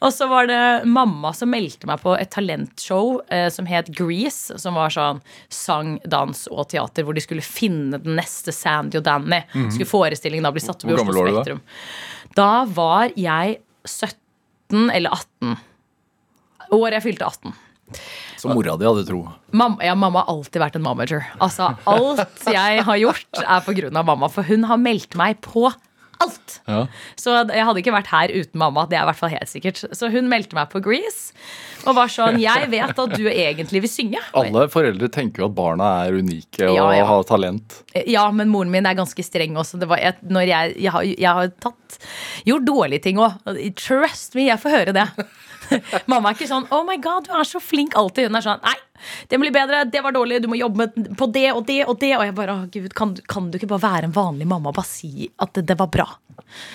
Og 0.00 0.14
så 0.14 0.28
var 0.30 0.48
det 0.50 0.60
mamma 0.90 1.32
som 1.36 1.50
meldte 1.52 1.88
meg 1.88 2.02
på 2.02 2.14
et 2.18 2.30
talentshow 2.34 3.20
eh, 3.32 3.48
som 3.54 3.68
het 3.70 3.90
Grease. 3.96 4.58
Som 4.60 4.78
var 4.78 4.92
sånn 4.94 5.22
sang, 5.52 5.96
dans 6.06 6.46
og 6.50 6.68
teater, 6.72 7.06
hvor 7.06 7.16
de 7.16 7.22
skulle 7.24 7.44
finne 7.44 8.00
den 8.02 8.18
neste 8.18 8.54
Sandy 8.54 9.00
og 9.00 9.06
Danny. 9.06 9.42
Skulle 9.70 9.88
forestillingen 9.88 10.46
da 10.46 10.52
bli 10.54 10.62
satt 10.64 10.82
opp 10.82 10.90
i 10.90 10.94
Hvor 10.94 11.04
gammel 11.04 11.16
Oslo 11.16 11.26
var 11.40 11.46
du 11.46 11.54
da? 11.56 11.58
Da 12.36 12.66
var 12.68 13.14
jeg 13.16 13.60
17 13.88 14.90
eller 14.92 15.14
18. 15.14 15.56
Året 16.76 16.98
jeg 16.98 17.04
fylte 17.06 17.28
18. 17.30 17.54
Som 18.36 18.52
mora 18.58 18.74
di 18.76 18.84
hadde 18.84 19.04
tro. 19.06 19.20
Mamma, 19.56 19.78
ja, 19.86 19.94
mamma 19.96 20.24
har 20.24 20.34
alltid 20.34 20.60
vært 20.60 20.76
en 20.76 20.84
mamager. 20.84 21.22
Altså, 21.40 21.70
alt 21.88 22.48
jeg 22.50 22.82
har 22.84 22.98
gjort, 23.00 23.28
er 23.40 23.62
av 23.96 24.08
mamma. 24.08 24.28
For 24.32 24.46
hun 24.46 24.66
har 24.68 24.80
meldt 24.82 25.16
meg 25.18 25.38
på 25.44 25.70
alt. 26.24 26.58
Ja. 26.66 26.80
Så 27.20 27.34
jeg 27.50 27.64
hadde 27.68 27.82
ikke 27.82 27.94
vært 27.94 28.10
her 28.10 28.32
uten 28.34 28.60
mamma. 28.62 28.86
Det 28.90 28.98
er 28.98 29.04
i 29.04 29.08
hvert 29.10 29.20
fall 29.20 29.32
helt 29.34 29.50
sikkert 29.50 29.82
Så 29.94 30.08
hun 30.10 30.28
meldte 30.30 30.56
meg 30.58 30.70
på 30.72 30.80
Grease 30.84 31.34
og 31.86 31.94
var 31.94 32.10
sånn 32.10 32.40
Jeg 32.42 32.66
vet 32.72 32.98
at 32.98 33.12
du 33.14 33.28
egentlig 33.30 33.84
vil 33.84 33.92
synge. 33.92 34.22
Alle 34.34 34.64
foreldre 34.72 35.06
tenker 35.12 35.44
jo 35.44 35.50
at 35.50 35.54
barna 35.54 35.90
er 36.06 36.16
unike 36.18 36.66
og 36.66 36.74
Ja, 36.74 36.86
ja. 36.98 37.04
har 37.06 37.22
talent. 37.28 37.80
Ja, 38.10 38.24
men 38.34 38.50
moren 38.50 38.72
min 38.74 38.88
er 38.88 38.96
ganske 38.98 39.22
streng 39.22 39.54
også. 39.60 39.78
Det 39.78 39.86
var 39.90 40.02
et, 40.02 40.18
når 40.26 40.48
jeg, 40.50 40.74
jeg, 40.82 40.92
har, 40.96 41.06
jeg 41.06 41.38
har 41.40 41.52
tatt 41.62 41.98
gjort 42.48 42.66
dårlige 42.66 43.04
ting 43.06 43.20
òg. 43.22 43.38
Trust 43.78 44.34
me, 44.34 44.48
jeg 44.48 44.58
får 44.62 44.74
høre 44.80 44.96
det. 44.96 45.06
Mamma 46.10 46.30
er 46.30 46.36
ikke 46.38 46.50
sånn 46.50 46.66
'Oh 46.70 46.84
my 46.86 46.96
God, 47.02 47.26
du 47.26 47.32
er 47.34 47.46
så 47.46 47.62
flink 47.62 47.94
alltid'. 47.98 48.28
Hun 48.30 48.38
er 48.38 48.44
sånn 48.44 48.60
'Nei, 48.62 48.76
det 49.28 49.38
må 49.38 49.46
bli 49.46 49.54
bedre. 49.54 49.84
Det 49.90 50.02
var 50.04 50.14
dårlig. 50.16 50.42
Du 50.42 50.48
må 50.52 50.58
jobbe 50.58 50.84
med, 50.84 51.10
på 51.18 51.28
det 51.32 51.48
og 51.52 51.64
det 51.68 51.82
og 51.86 51.98
det'. 52.00 52.16
Og 52.18 52.24
jeg 52.24 52.34
bare 52.34 52.54
'Å, 52.56 52.70
gud, 52.70 52.94
kan, 52.94 53.16
kan 53.28 53.50
du 53.50 53.58
ikke 53.58 53.70
bare 53.70 53.86
være 53.86 54.04
en 54.10 54.16
vanlig 54.16 54.46
mamma 54.46 54.70
og 54.70 54.78
bare 54.78 54.90
si 54.90 55.30
at 55.38 55.52
det, 55.54 55.66
det 55.66 55.78
var 55.78 55.88
bra'? 55.88 56.08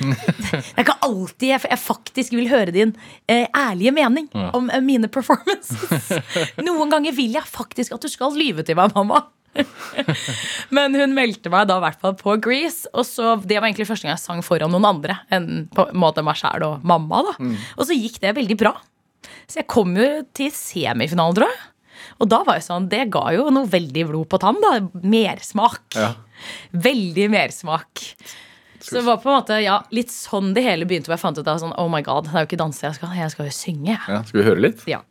Jeg 0.77 0.85
kan 0.87 0.97
alltid 1.05 1.47
Jeg, 1.47 1.61
jeg 1.69 1.79
faktisk 1.79 2.33
vil 2.33 2.49
høre 2.49 2.73
din 2.75 2.95
eh, 3.29 3.47
ærlige 3.55 3.93
mening 3.95 4.27
om 4.53 4.69
eh, 4.69 4.81
mine 4.81 5.07
performances. 5.07 6.11
Noen 6.67 6.89
ganger 6.89 7.15
vil 7.15 7.31
jeg 7.37 7.47
faktisk 7.47 7.93
at 7.95 8.01
du 8.01 8.09
skal 8.11 8.35
lyve 8.35 8.65
til 8.65 8.75
meg, 8.79 8.93
mamma. 8.95 9.27
Men 10.75 10.95
hun 10.95 11.15
meldte 11.15 11.51
meg 11.51 11.67
da 11.69 11.79
i 11.79 11.83
hvert 11.85 11.99
fall 12.03 12.15
på 12.19 12.37
Grease. 12.43 12.89
Og 12.93 13.05
så, 13.07 13.35
Det 13.43 13.59
var 13.59 13.69
egentlig 13.69 13.89
første 13.89 14.07
gang 14.07 14.15
jeg 14.15 14.23
sang 14.23 14.45
foran 14.45 14.71
noen 14.73 14.87
andre 14.93 15.19
enn 15.33 15.67
på 15.75 15.89
en 15.89 15.99
måte 16.01 16.23
meg 16.25 16.39
sjæl 16.39 16.67
og 16.67 16.87
mamma. 16.87 17.23
da 17.29 17.35
Og 17.77 17.87
så 17.87 17.97
gikk 17.97 18.21
det 18.23 18.35
veldig 18.37 18.57
bra. 18.59 18.75
Så 19.47 19.61
jeg 19.61 19.69
kom 19.69 19.93
jo 19.97 20.07
til 20.33 20.51
semifinalen, 20.55 21.37
tror 21.37 21.51
jeg. 21.51 21.59
Og 22.19 22.29
da 22.31 22.41
var 22.47 22.59
jo 22.59 22.67
sånn, 22.67 22.89
det 22.91 23.07
ga 23.13 23.25
jo 23.35 23.49
noe 23.53 23.69
veldig 23.69 24.05
blod 24.11 24.29
på 24.31 24.39
tann. 24.41 24.61
da 24.63 24.77
Mersmak. 25.01 25.83
Ja. 25.97 26.13
Veldig 26.71 27.27
mersmak. 27.33 28.05
Så 28.81 28.97
det 28.97 29.05
var 29.05 29.19
på 29.21 29.29
en 29.29 29.37
måte 29.37 29.59
ja, 29.61 29.77
litt 29.93 30.09
sånn 30.13 30.55
det 30.57 30.63
hele 30.65 30.87
begynte. 30.89 31.11
Hvor 31.11 31.19
jeg 31.19 31.23
fant 31.23 31.37
ut 31.37 31.47
av 31.47 31.61
sånn, 31.61 31.75
oh 31.77 31.89
my 31.91 32.01
god, 32.05 32.25
det 32.27 32.33
er 32.33 32.45
jo 32.45 32.49
ikke 32.49 32.61
danse 32.63 32.85
jeg 32.87 32.97
skal, 32.97 33.13
jeg 33.17 33.33
skal 33.33 33.49
jo 33.49 33.55
synge. 33.55 33.97
Ja, 33.97 34.21
skal 34.25 34.41
vi 34.41 34.47
høre 34.47 34.63
litt? 34.69 34.81
Ja. 34.89 35.03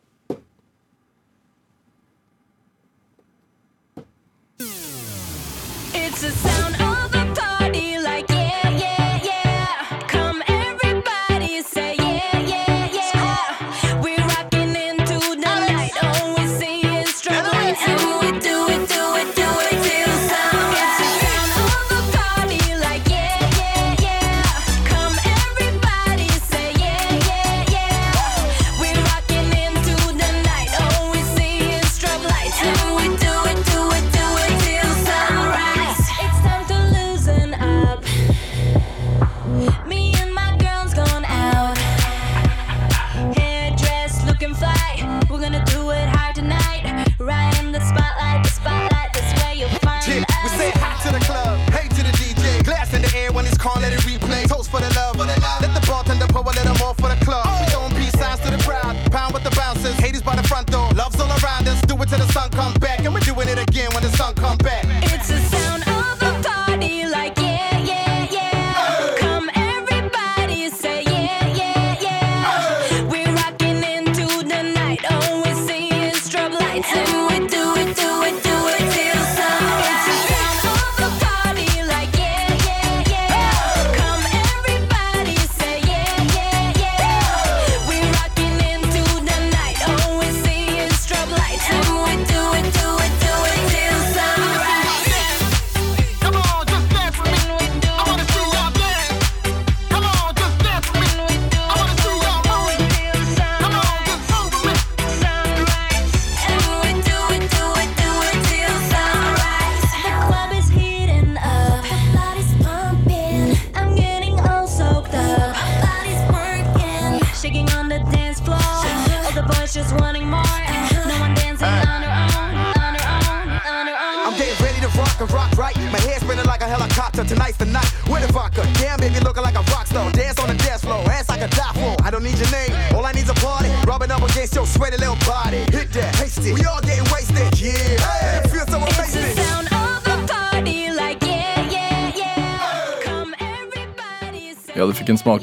The 56.41 56.45
bartender 56.45 56.51
pour 56.51 56.51
a 56.51 56.55
little 56.55 56.85
more 56.85 56.93
for 56.95 57.09
the 57.09 57.25
club. 57.25 57.45
We 57.61 57.65
throwing 57.71 57.95
peace 57.95 58.17
signs 58.19 58.39
to 58.41 58.51
the 58.51 58.61
crowd, 58.63 58.95
pound 59.11 59.33
with 59.33 59.43
the 59.43 59.51
bouncers. 59.51 59.93
Haters 59.95 60.21
by 60.21 60.35
the 60.35 60.43
front 60.43 60.67
door, 60.71 60.89
love's 60.93 61.19
all 61.19 61.29
around 61.29 61.67
us. 61.67 61.81
Do 61.83 61.95
it 62.01 62.09
till 62.09 62.19
the 62.19 62.31
sun 62.33 62.49
comes 62.49 62.77
back, 62.77 62.99
and 62.99 63.13
we're 63.13 63.20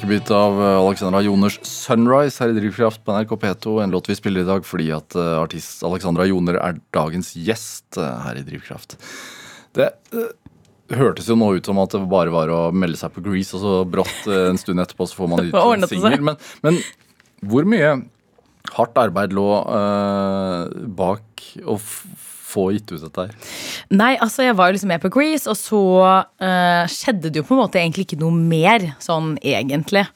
fikk 0.08 0.30
av 0.34 0.56
eh, 0.62 0.78
Alexandra 0.80 1.20
Joners 1.24 1.58
'Sunrise' 1.62 2.40
her 2.40 2.52
i 2.52 2.56
Drivkraft 2.56 3.04
på 3.04 3.14
NRK 3.14 3.36
P2. 3.42 3.82
En 3.82 3.92
låt 3.92 4.08
vi 4.08 4.16
spiller 4.16 4.42
i 4.42 4.48
dag 4.48 4.66
fordi 4.66 4.90
at 4.94 5.16
eh, 5.16 5.36
artist 5.38 5.84
Alexandra 5.84 6.26
Joner 6.28 6.58
er 6.60 6.80
dagens 6.94 7.34
gjest 7.36 7.98
eh, 8.00 8.20
her 8.24 8.38
i 8.40 8.44
Drivkraft. 8.46 8.96
Det 9.76 9.90
eh, 10.12 10.30
hørtes 10.96 11.28
jo 11.28 11.36
nå 11.36 11.50
ut 11.58 11.68
som 11.68 11.80
at 11.82 11.92
det 11.92 12.04
bare 12.08 12.32
var 12.32 12.52
å 12.52 12.60
melde 12.72 12.96
seg 13.00 13.12
på 13.12 13.24
Grease, 13.26 13.56
og 13.58 13.64
så 13.64 13.74
brått 13.84 14.28
en 14.32 14.60
stund 14.60 14.80
etterpå 14.80 15.08
så 15.08 15.20
får 15.20 15.32
man 15.34 15.44
en 15.48 15.84
det 15.84 15.90
singel. 15.92 16.24
Men, 16.24 16.40
men 16.64 16.80
hvor 17.44 17.68
mye 17.68 17.98
hardt 18.74 19.00
arbeid 19.00 19.34
lå 19.36 19.48
uh, 19.64 20.68
bak 20.96 21.44
å 21.64 21.76
få 22.48 22.68
gitt 22.74 22.92
ut 22.92 23.04
dette 23.04 23.26
her? 23.28 23.54
Nei, 23.92 24.12
altså 24.24 24.46
jeg 24.46 24.56
var 24.58 24.70
jo 24.70 24.78
liksom 24.78 24.92
med 24.92 25.02
på 25.04 25.12
Grease, 25.14 25.48
og 25.50 25.58
så 25.58 25.82
uh, 26.02 26.84
skjedde 26.90 27.32
det 27.32 27.42
jo 27.42 27.46
på 27.48 27.56
en 27.56 27.62
måte 27.64 27.80
egentlig 27.80 28.08
ikke 28.08 28.20
noe 28.22 28.34
mer, 28.34 28.90
sånn 29.04 29.34
egentlig. 29.42 30.06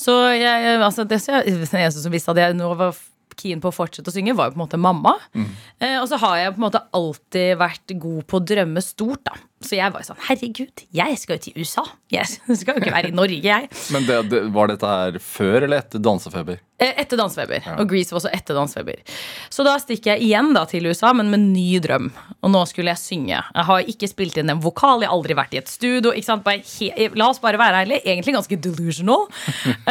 Så 0.00 0.16
jeg, 0.36 0.76
altså 0.78 1.06
det 1.08 1.20
eneste 1.22 2.02
som 2.02 2.14
visste 2.14 2.34
at 2.34 2.42
jeg 2.42 2.58
nå 2.58 2.70
var 2.78 2.94
keen 3.38 3.62
på 3.62 3.70
å 3.70 3.74
fortsette 3.74 4.10
å 4.10 4.14
synge, 4.14 4.34
var 4.36 4.50
jo 4.50 4.54
på 4.56 4.60
en 4.60 4.64
måte 4.66 4.80
mamma. 4.80 5.14
Eh, 5.78 5.98
og 6.00 6.06
så 6.10 6.18
har 6.22 6.38
jeg 6.38 6.54
på 6.54 6.60
en 6.60 6.66
måte 6.66 6.84
alltid 6.94 7.56
vært 7.60 7.94
god 8.02 8.26
på 8.28 8.38
å 8.38 8.44
drømme 8.52 8.84
stort, 8.84 9.24
da. 9.28 9.38
Så 9.66 9.78
jeg 9.78 9.94
var 9.94 10.02
jo 10.02 10.10
sånn, 10.10 10.22
herregud, 10.28 10.84
jeg 10.94 11.18
skal 11.20 11.38
jo 11.38 11.44
til 11.46 11.62
USA. 11.62 11.86
Jeg 12.12 12.28
skal 12.60 12.76
jo 12.76 12.82
ikke 12.82 12.94
være 12.94 13.12
i 13.12 13.16
Norge, 13.16 13.40
jeg. 13.42 13.70
Men 13.94 14.08
det, 14.08 14.20
det, 14.32 14.44
Var 14.54 14.74
dette 14.74 14.92
her 14.92 15.18
før 15.22 15.58
eller 15.62 15.82
etter 15.82 16.02
Dansefeber? 16.02 16.60
Eh, 16.82 16.94
Etter 16.98 17.18
Dansefeber. 17.20 17.62
Og 17.78 17.86
Grease 17.90 18.10
var 18.10 18.18
også 18.18 18.30
etter 18.34 18.56
Dansefeber. 18.58 19.02
Så 19.52 19.62
da 19.66 19.76
stikker 19.78 20.16
jeg 20.16 20.26
igjen 20.26 20.50
da 20.56 20.64
til 20.66 20.88
USA, 20.90 21.12
men 21.14 21.30
med 21.30 21.44
ny 21.52 21.78
drøm. 21.82 22.08
Og 22.42 22.50
nå 22.50 22.62
skulle 22.66 22.90
jeg 22.90 22.98
synge. 22.98 23.38
Jeg 23.38 23.66
har 23.68 23.90
ikke 23.92 24.08
spilt 24.10 24.40
inn 24.40 24.50
en 24.50 24.62
vokal, 24.62 25.04
jeg 25.04 25.10
har 25.10 25.14
aldri 25.14 25.36
vært 25.38 25.54
i 25.54 25.60
et 25.60 25.70
studio. 25.70 26.10
He 26.12 27.10
La 27.18 27.28
oss 27.28 27.40
bare 27.42 27.60
være 27.60 27.84
ærlige. 27.84 28.02
Egentlig 28.02 28.36
ganske 28.38 28.60
delusional. 28.68 29.28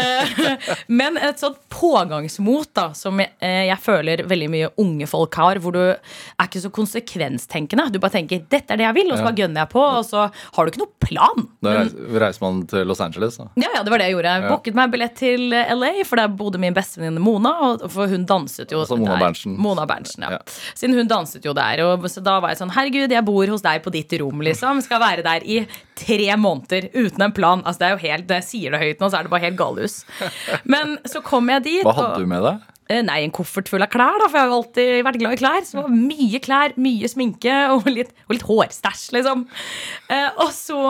Eh, 0.01 0.29
men 0.99 1.17
et 1.19 1.39
sånt 1.41 1.57
pågangsmot 1.71 2.69
da 2.77 2.85
som 2.97 3.19
jeg, 3.19 3.31
eh, 3.43 3.65
jeg 3.67 3.77
føler 3.83 4.23
veldig 4.29 4.47
mye 4.51 4.69
unge 4.81 5.07
folk 5.09 5.35
har, 5.39 5.59
hvor 5.61 5.75
du 5.75 5.81
er 5.81 6.45
ikke 6.45 6.61
så 6.63 6.71
konsekvenstenkende. 6.73 7.89
Du 7.91 7.99
bare 7.99 8.15
tenker 8.15 8.43
'dette 8.49 8.73
er 8.73 8.79
det 8.79 8.85
jeg 8.87 8.95
vil', 8.95 9.11
og 9.11 9.19
så 9.19 9.27
bare 9.27 9.39
gønner 9.41 9.60
jeg 9.60 9.60
på, 9.69 9.81
og 9.81 10.05
så 10.07 10.29
har 10.55 10.65
du 10.65 10.71
ikke 10.71 10.81
noe 10.81 10.93
plan. 11.03 11.47
Da 11.61 11.75
reiser 12.21 12.41
man 12.41 12.61
til 12.71 12.85
Los 12.87 13.01
Angeles, 13.03 13.37
da. 13.37 13.47
Ja, 13.61 13.69
ja, 13.75 13.83
det 13.83 13.91
var 13.93 13.99
det 14.01 14.07
jeg 14.09 14.15
gjorde. 14.15 14.33
Jeg 14.41 14.49
booket 14.49 14.75
meg 14.79 14.91
billett 14.93 15.15
til 15.19 15.49
LA, 15.51 15.91
for 16.07 16.15
der 16.21 16.27
bodde 16.27 16.59
min 16.61 16.73
bestevenninne 16.73 17.21
Mona. 17.21 17.51
Og, 17.71 17.85
for 17.91 18.07
hun 18.07 18.25
danset 18.25 18.71
jo 18.71 18.81
Altså 18.81 18.97
Mona 18.97 19.13
der. 19.17 19.23
Berntsen. 19.25 19.57
Mona 19.57 19.85
Berntsen, 19.89 20.23
ja. 20.25 20.31
Ja. 20.31 20.39
Siden 20.73 20.95
hun 20.97 21.07
danset 21.11 21.45
jo 21.45 21.53
der. 21.53 21.83
Og 21.85 22.07
så 22.09 22.23
da 22.23 22.39
var 22.39 22.49
jeg 22.55 22.61
sånn 22.63 22.71
Herregud, 22.73 23.11
jeg 23.11 23.25
bor 23.27 23.45
hos 23.53 23.61
deg 23.65 23.83
på 23.85 23.91
ditt 23.93 24.13
rom, 24.21 24.41
liksom. 24.41 24.81
Skal 24.85 25.01
være 25.03 25.23
der 25.27 25.43
i 25.45 25.61
tre 26.01 26.31
måneder 26.39 26.89
uten 26.95 27.21
en 27.27 27.31
plan. 27.35 27.61
Altså, 27.65 27.79
det 27.83 27.87
er 27.89 27.95
jo 27.97 28.03
helt, 28.07 28.27
Når 28.31 28.39
jeg 28.41 28.47
sier 28.49 28.71
det 28.71 28.79
høyt 28.81 28.99
nå, 29.03 29.09
så 29.11 29.19
er 29.19 29.23
det 29.27 29.31
bare 29.35 29.45
helt 29.45 29.57
galehus. 29.59 30.01
Men 30.65 30.97
så 31.05 31.21
kom 31.25 31.49
jeg 31.49 31.63
dit. 31.63 31.83
Hva 31.83 31.93
og- 31.93 31.99
hadde 32.01 32.19
du 32.23 32.25
med 32.31 32.43
deg? 32.47 32.67
Eh, 32.91 32.99
Nei, 33.05 33.21
en 33.23 33.31
koffert 33.31 33.69
full 33.71 33.83
av 33.83 33.91
klær, 33.91 34.17
da, 34.19 34.27
for 34.27 34.37
jeg 34.37 34.43
har 34.43 34.51
jo 34.51 34.57
alltid 34.57 35.05
vært 35.07 35.19
glad 35.21 35.35
i 35.35 35.39
klær. 35.39 35.67
Så 35.67 35.85
mye 35.87 36.41
klær, 36.43 36.75
mye 36.81 37.09
sminke 37.11 37.55
og 37.75 37.87
litt, 37.87 38.11
og 38.27 38.35
litt 38.35 38.45
hårstæsj, 38.47 39.05
liksom. 39.15 39.45
Eh, 40.11 40.27
og 40.43 40.51
så 40.55 40.81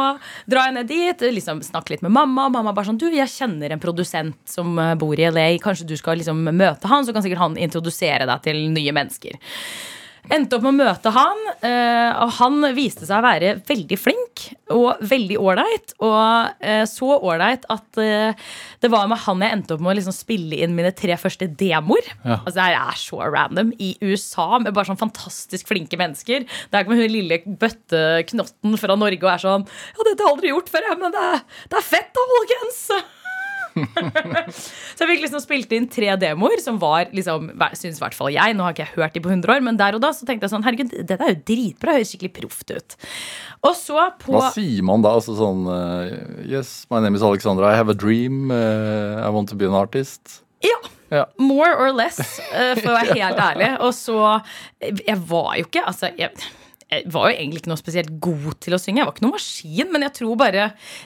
drar 0.49 0.69
jeg 0.69 0.77
ned 0.79 0.89
dit, 0.89 1.25
liksom 1.37 1.61
snakker 1.65 1.97
litt 1.97 2.05
med 2.05 2.15
mamma. 2.15 2.47
og 2.47 2.55
Mamma 2.57 2.73
bare 2.75 2.89
sånn 2.89 2.99
Du, 3.01 3.07
jeg 3.13 3.29
kjenner 3.31 3.75
en 3.75 3.83
produsent 3.83 4.39
som 4.49 4.73
eh, 4.81 4.95
bor 4.99 5.19
i 5.19 5.29
LA. 5.29 5.47
Kanskje 5.61 5.89
du 5.91 5.97
skal 5.99 6.21
liksom 6.21 6.41
møte 6.49 6.89
han, 6.89 7.05
så 7.05 7.13
kan 7.13 7.25
sikkert 7.25 7.43
han 7.43 7.59
introdusere 7.61 8.29
deg 8.29 8.45
til 8.49 8.63
nye 8.73 8.95
mennesker. 8.97 9.37
Endte 10.31 10.55
opp 10.55 10.63
med 10.63 10.71
å 10.71 10.77
møte 10.87 11.11
han, 11.11 11.39
eh, 11.67 12.11
og 12.23 12.29
han 12.37 12.61
viste 12.77 13.03
seg 13.07 13.19
å 13.19 13.25
være 13.25 13.49
veldig 13.67 13.97
flink 13.99 14.45
og 14.71 15.01
veldig 15.03 15.35
ålreit. 15.43 15.91
Og 15.99 16.63
eh, 16.63 16.85
så 16.87 17.09
ålreit 17.17 17.65
at 17.73 17.99
eh, 17.99 18.31
det 18.79 18.91
var 18.93 19.09
med 19.11 19.19
han 19.25 19.43
jeg 19.43 19.57
endte 19.57 19.75
opp 19.75 19.83
med 19.83 19.91
å 19.91 19.97
liksom 19.99 20.15
spille 20.15 20.61
inn 20.63 20.73
mine 20.77 20.93
tre 20.95 21.17
første 21.19 21.49
demoer. 21.59 22.07
Ja. 22.23 22.37
Altså 22.39 22.55
Det 22.55 22.67
her 22.69 22.77
er 22.79 22.99
så 23.03 23.19
random. 23.27 23.73
I 23.83 23.91
USA 24.07 24.47
med 24.63 24.71
bare 24.77 24.87
sånn 24.93 25.01
fantastisk 25.03 25.67
flinke 25.73 25.99
mennesker. 25.99 26.47
Det 26.47 26.79
er 26.79 26.85
ikke 26.85 26.95
med 26.95 27.03
hun 27.03 27.15
lille 27.17 27.41
bøtteknotten 27.61 28.79
fra 28.79 28.95
Norge 28.99 29.25
og 29.27 29.33
er 29.35 29.43
sånn 29.43 29.67
Ja, 29.67 30.05
dette 30.07 30.21
har 30.23 30.29
jeg 30.29 30.35
aldri 30.37 30.53
gjort 30.55 30.71
før, 30.71 30.87
jeg, 30.87 30.99
men 31.03 31.13
det, 31.17 31.25
er- 31.35 31.43
det 31.73 31.81
er 31.83 31.89
fett 31.91 32.13
da, 32.15 32.29
folkens! 32.37 32.85
Så 34.95 35.03
jeg 35.03 35.09
fikk 35.11 35.23
liksom 35.25 35.43
spilt 35.43 35.73
inn 35.75 35.87
tre 35.91 36.13
demoer, 36.21 36.61
som 36.63 36.79
var 36.81 37.11
liksom, 37.15 37.49
syns 37.77 37.99
i 37.99 38.03
hvert 38.03 38.17
fall 38.17 38.31
jeg. 38.33 38.55
Nå 38.57 38.65
har 38.65 38.75
ikke 38.75 38.85
jeg 38.85 38.95
hørt 38.97 39.17
de 39.17 39.23
på 39.23 39.31
100 39.31 39.55
år, 39.55 39.65
men 39.65 39.79
der 39.79 39.97
og 39.97 40.03
da 40.03 40.11
så 40.15 40.27
tenkte 40.27 40.47
jeg 40.47 40.55
sånn 40.55 40.65
Herregud, 40.67 40.93
dette 41.09 41.19
er 41.19 41.33
jo 41.35 41.41
dritbra. 41.51 41.97
Høres 41.97 42.13
skikkelig 42.13 42.33
proft 42.39 42.73
ut. 42.75 42.97
Og 43.67 43.75
så 43.77 44.07
på 44.21 44.37
Hva 44.37 44.53
sier 44.55 44.85
man 44.87 45.03
da? 45.05 45.15
Altså 45.19 45.35
sånn 45.37 45.67
uh, 45.69 46.45
Yes, 46.47 46.85
my 46.93 47.01
name 47.03 47.19
is 47.19 47.25
Alexandra. 47.25 47.71
I 47.73 47.79
have 47.79 47.91
a 47.93 47.97
dream. 47.97 48.49
Uh, 48.51 49.21
I 49.21 49.29
want 49.33 49.51
to 49.53 49.59
be 49.59 49.69
an 49.69 49.77
artist. 49.77 50.41
Ja. 50.65 50.79
Ja. 51.11 51.25
More 51.35 51.75
or 51.75 51.91
less, 51.91 52.39
eh, 52.39 52.77
for 52.79 52.93
å 52.93 52.95
være 52.95 53.17
helt 53.19 53.39
ærlig. 53.43 53.71
Og 53.83 53.91
så 53.97 54.15
Jeg 54.79 55.17
var 55.27 55.57
jo 55.59 55.65
ikke 55.67 55.83
Altså, 55.83 56.11
jeg, 56.17 56.31
jeg 56.91 57.07
var 57.13 57.29
jo 57.29 57.37
egentlig 57.37 57.61
ikke 57.61 57.71
noe 57.71 57.79
spesielt 57.79 58.09
god 58.23 58.57
til 58.63 58.75
å 58.75 58.79
synge. 58.81 58.99
Jeg 58.99 59.07
var 59.07 59.15
ikke 59.15 59.23
noen 59.23 59.35
maskin, 59.37 59.91
men 59.93 60.03
jeg 60.03 60.13
tror 60.17 60.33
bare 60.41 60.65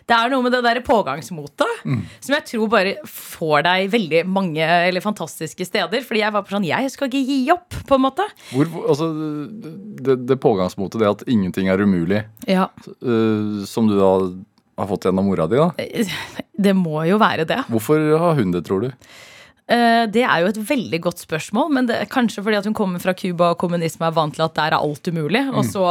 det 0.09 0.15
er 0.17 0.31
noe 0.33 0.45
med 0.45 0.55
det 0.55 0.61
der 0.65 0.79
pågangsmotet 0.85 1.83
som 2.25 2.33
jeg 2.33 2.45
tror 2.49 2.71
bare 2.73 2.95
får 3.05 3.65
deg 3.67 3.91
veldig 3.93 4.23
mange 4.25 4.65
eller 4.65 5.03
fantastiske 5.05 5.67
steder. 5.67 6.01
Fordi 6.07 6.23
jeg 6.23 6.33
var 6.33 6.45
på 6.45 6.55
sånn 6.55 6.65
Jeg 6.65 6.89
skal 6.93 7.11
ikke 7.11 7.21
gi 7.21 7.37
opp, 7.53 7.77
på 7.85 7.99
en 7.99 8.05
måte. 8.07 8.25
Hvor, 8.49 8.71
altså, 8.89 9.11
det, 10.01 10.17
det 10.25 10.39
pågangsmotet, 10.41 10.99
det 11.03 11.11
at 11.11 11.23
ingenting 11.29 11.69
er 11.69 11.85
umulig, 11.85 12.23
Ja, 12.49 12.69
eh, 12.85 13.63
som 13.69 13.87
du 13.89 13.95
da 13.99 14.11
har 14.81 14.89
fått 14.89 15.05
gjennom 15.07 15.29
mora 15.29 15.45
di, 15.47 15.61
da. 15.61 15.69
Det 16.65 16.73
må 16.75 17.05
jo 17.07 17.19
være 17.21 17.45
det. 17.47 17.61
Hvorfor 17.69 18.01
har 18.19 18.35
hun 18.39 18.51
det, 18.55 18.65
tror 18.67 18.87
du? 18.87 18.89
Eh, 19.67 20.05
Det 20.13 20.21
er 20.21 20.43
jo 20.43 20.51
et 20.51 20.59
veldig 20.69 20.99
godt 21.01 21.23
spørsmål, 21.25 21.71
men 21.73 21.87
det 21.89 22.09
kanskje 22.13 22.43
fordi 22.45 22.59
at 22.59 22.65
hun 22.69 22.75
kommer 22.77 23.01
fra 23.01 23.15
Cuba 23.17 23.51
og 23.53 23.57
kommunisme 23.63 24.05
er 24.05 24.13
vant 24.13 24.35
til 24.37 24.45
at 24.45 24.53
der 24.53 24.75
er 24.75 24.81
alt 24.81 25.07
umulig. 25.09 25.41
Og 25.53 25.65
så 25.65 25.85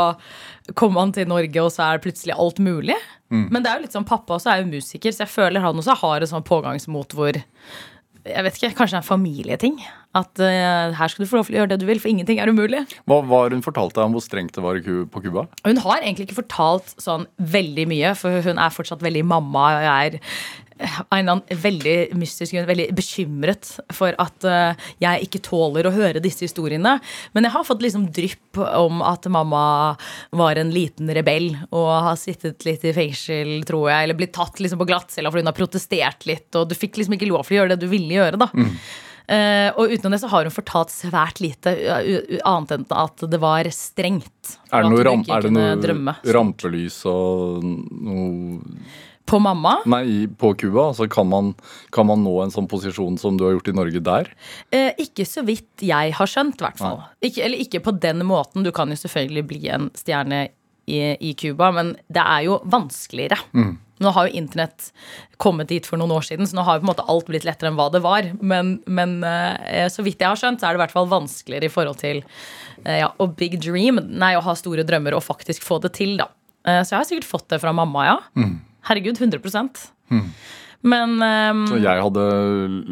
kommer 0.75 1.01
han 1.01 1.13
til 1.13 1.27
Norge, 1.29 1.59
og 1.63 1.73
så 1.75 1.83
er 1.89 1.99
det 1.99 2.07
plutselig 2.07 2.37
alt 2.39 2.59
mulig. 2.63 2.97
Men 3.31 3.63
det 3.65 3.67
er 3.67 3.81
jo 3.81 3.83
litt 3.89 3.97
sånn, 3.97 4.07
pappa 4.07 4.37
også 4.37 4.53
er 4.53 4.63
jo 4.63 4.71
musiker, 4.71 5.11
så 5.11 5.25
jeg 5.25 5.33
føler 5.33 5.61
han 5.61 5.75
også 5.75 5.97
har 6.05 6.23
et 6.23 6.31
sånn 6.31 6.47
pågangsmot 6.47 7.17
hvor 7.19 7.35
jeg 8.25 8.41
vet 8.47 8.57
ikke, 8.57 8.71
Kanskje 8.79 8.95
det 8.95 9.01
er 9.01 9.03
en 9.03 9.09
familieting. 9.09 9.75
At 10.17 10.41
uh, 10.41 10.95
her 10.97 11.11
skal 11.13 11.25
du 11.25 11.29
få 11.29 11.37
lov 11.37 11.49
til 11.49 11.57
å 11.57 11.59
gjøre 11.59 11.73
det 11.75 11.81
du 11.83 11.87
vil, 11.89 11.99
for 12.01 12.09
ingenting 12.09 12.39
er 12.41 12.49
umulig. 12.49 12.81
Hva 13.11 13.19
var 13.27 13.53
hun 13.53 13.61
fortalte 13.65 13.99
deg 13.99 14.07
om 14.07 14.15
hvor 14.17 14.25
strengt 14.25 14.55
det 14.57 14.63
var 14.65 14.79
på 14.81 15.23
Cuba? 15.27 15.45
Hun 15.67 15.81
har 15.85 15.99
egentlig 16.01 16.29
ikke 16.31 16.39
fortalt 16.39 16.95
sånn 17.03 17.27
veldig 17.37 17.85
mye, 17.91 18.15
for 18.17 18.41
hun 18.47 18.61
er 18.63 18.73
fortsatt 18.73 19.05
veldig 19.05 19.27
mamma. 19.29 19.67
og 19.75 19.85
Jeg 19.85 20.15
er 20.15 20.19
av 20.83 21.19
en 21.19 21.43
veldig 21.49 21.97
mystisk 22.19 22.55
grunn 22.55 22.67
veldig 22.69 22.89
bekymret 22.97 23.71
for 23.95 24.17
at 24.21 24.47
eh, 24.49 24.89
jeg 25.03 25.29
ikke 25.29 25.43
tåler 25.47 25.87
å 25.87 25.95
høre 25.95 26.23
disse 26.25 26.47
historiene. 26.49 26.97
Men 27.33 27.47
jeg 27.47 27.55
har 27.55 27.67
fått 27.67 27.85
liksom 27.85 28.09
drypp 28.15 28.61
om 28.65 29.03
at 29.07 29.29
mamma 29.31 29.65
var 30.35 30.61
en 30.61 30.75
liten 30.75 31.13
rebell 31.15 31.53
og 31.71 31.91
har 32.09 32.19
sittet 32.21 32.67
litt 32.67 32.85
i 32.87 32.95
fengsel, 32.97 33.57
tror 33.69 33.89
jeg, 33.93 34.09
eller 34.09 34.19
blitt 34.19 34.35
tatt 34.37 34.63
liksom 34.63 34.83
på 34.83 34.89
glattcella 34.91 35.31
fordi 35.31 35.47
hun 35.47 35.53
har 35.53 35.59
protestert 35.59 36.29
litt, 36.29 36.51
og 36.59 36.69
du 36.71 36.79
fikk 36.79 36.99
liksom 37.01 37.19
ikke 37.19 37.31
lov 37.31 37.47
til 37.47 37.57
å 37.57 37.63
gjøre 37.63 37.75
det 37.75 37.83
du 37.85 37.91
ville 37.93 38.19
gjøre, 38.19 38.41
da. 38.41 38.51
Eh, 39.25 39.71
og 39.81 39.89
utenom 39.89 40.13
det 40.13 40.21
så 40.21 40.29
har 40.35 40.45
hun 40.45 40.53
fortalt 40.53 40.93
svært 40.93 41.39
lite, 41.41 41.73
uh, 41.73 42.03
uh, 42.05 42.43
annet 42.45 42.75
enn 42.77 42.85
at 42.93 43.23
det 43.33 43.39
var 43.41 43.65
strengt. 43.73 44.59
Er 44.69 44.85
det 44.85 44.91
noe, 44.93 45.07
ram, 45.07 45.23
er 45.25 45.47
det 45.47 45.53
noe 45.55 46.35
rampelys 46.37 46.99
og 47.09 47.65
noe 47.65 48.59
På 49.25 49.39
mamma? 49.41 49.79
Nei, 49.89 50.27
på 50.29 50.51
Cuba? 50.61 50.91
Altså, 50.91 51.07
kan, 51.09 51.31
man, 51.31 51.55
kan 51.95 52.09
man 52.11 52.21
nå 52.27 52.35
en 52.43 52.53
sånn 52.53 52.69
posisjon 52.69 53.17
som 53.21 53.39
du 53.41 53.47
har 53.47 53.55
gjort 53.57 53.71
i 53.73 53.77
Norge 53.79 54.03
der? 54.05 54.29
Eh, 54.75 54.91
ikke 55.01 55.25
så 55.29 55.45
vidt 55.47 55.85
jeg 55.85 56.13
har 56.19 56.31
skjønt, 56.31 56.61
i 56.61 56.67
hvert 56.67 56.83
fall. 56.83 57.01
Ikke, 57.25 57.41
eller 57.47 57.63
ikke 57.65 57.81
på 57.87 57.95
den 58.05 58.21
måten. 58.29 58.67
Du 58.67 58.73
kan 58.77 58.93
jo 58.93 58.99
selvfølgelig 59.01 59.47
bli 59.49 59.63
en 59.73 59.89
stjerne 59.97 60.43
i, 60.85 61.01
i 61.17 61.33
Cuba, 61.41 61.71
men 61.73 61.95
det 62.13 62.21
er 62.21 62.45
jo 62.51 62.61
vanskeligere. 62.69 63.41
Nå 64.03 64.11
har 64.11 64.27
jo 64.27 64.37
internett 64.37 64.91
kommet 65.41 65.71
dit 65.71 65.87
for 65.87 66.01
noen 66.01 66.13
år 66.17 66.27
siden, 66.27 66.49
så 66.51 66.59
nå 66.59 66.65
har 66.67 66.77
jo 66.77 66.83
på 66.83 66.89
en 66.89 66.91
måte 66.91 67.07
alt 67.09 67.29
blitt 67.31 67.47
lettere 67.47 67.71
enn 67.71 67.79
hva 67.79 67.89
det 67.95 68.03
var. 68.05 68.29
Men, 68.43 68.77
men 68.85 69.17
eh, 69.25 69.87
så 69.93 70.05
vidt 70.05 70.21
jeg 70.21 70.29
har 70.29 70.41
skjønt, 70.41 70.61
så 70.61 70.69
er 70.69 70.75
det 70.75 70.83
i 70.83 70.85
hvert 70.85 70.97
fall 70.97 71.09
vanskeligere 71.13 71.71
i 71.71 71.73
forhold 71.73 72.01
til 72.03 72.21
eh, 72.85 73.01
ja, 73.01 73.09
å 73.09 73.29
big 73.31 73.57
dream. 73.63 74.03
Nei, 74.11 74.35
å 74.37 74.45
ha 74.45 74.57
store 74.59 74.85
drømmer 74.85 75.17
og 75.17 75.25
faktisk 75.25 75.65
få 75.65 75.81
det 75.85 75.95
til, 75.97 76.17
da. 76.21 76.29
Eh, 76.67 76.83
så 76.83 76.97
jeg 76.97 77.01
har 77.01 77.09
sikkert 77.13 77.31
fått 77.31 77.49
det 77.55 77.63
fra 77.63 77.73
mamma, 77.77 78.07
ja. 78.11 78.19
Herregud, 78.89 79.19
100% 79.21 79.81
Men 80.85 81.17
um, 81.23 81.65
Så 81.71 81.81
jeg 81.81 82.05
hadde 82.05 82.25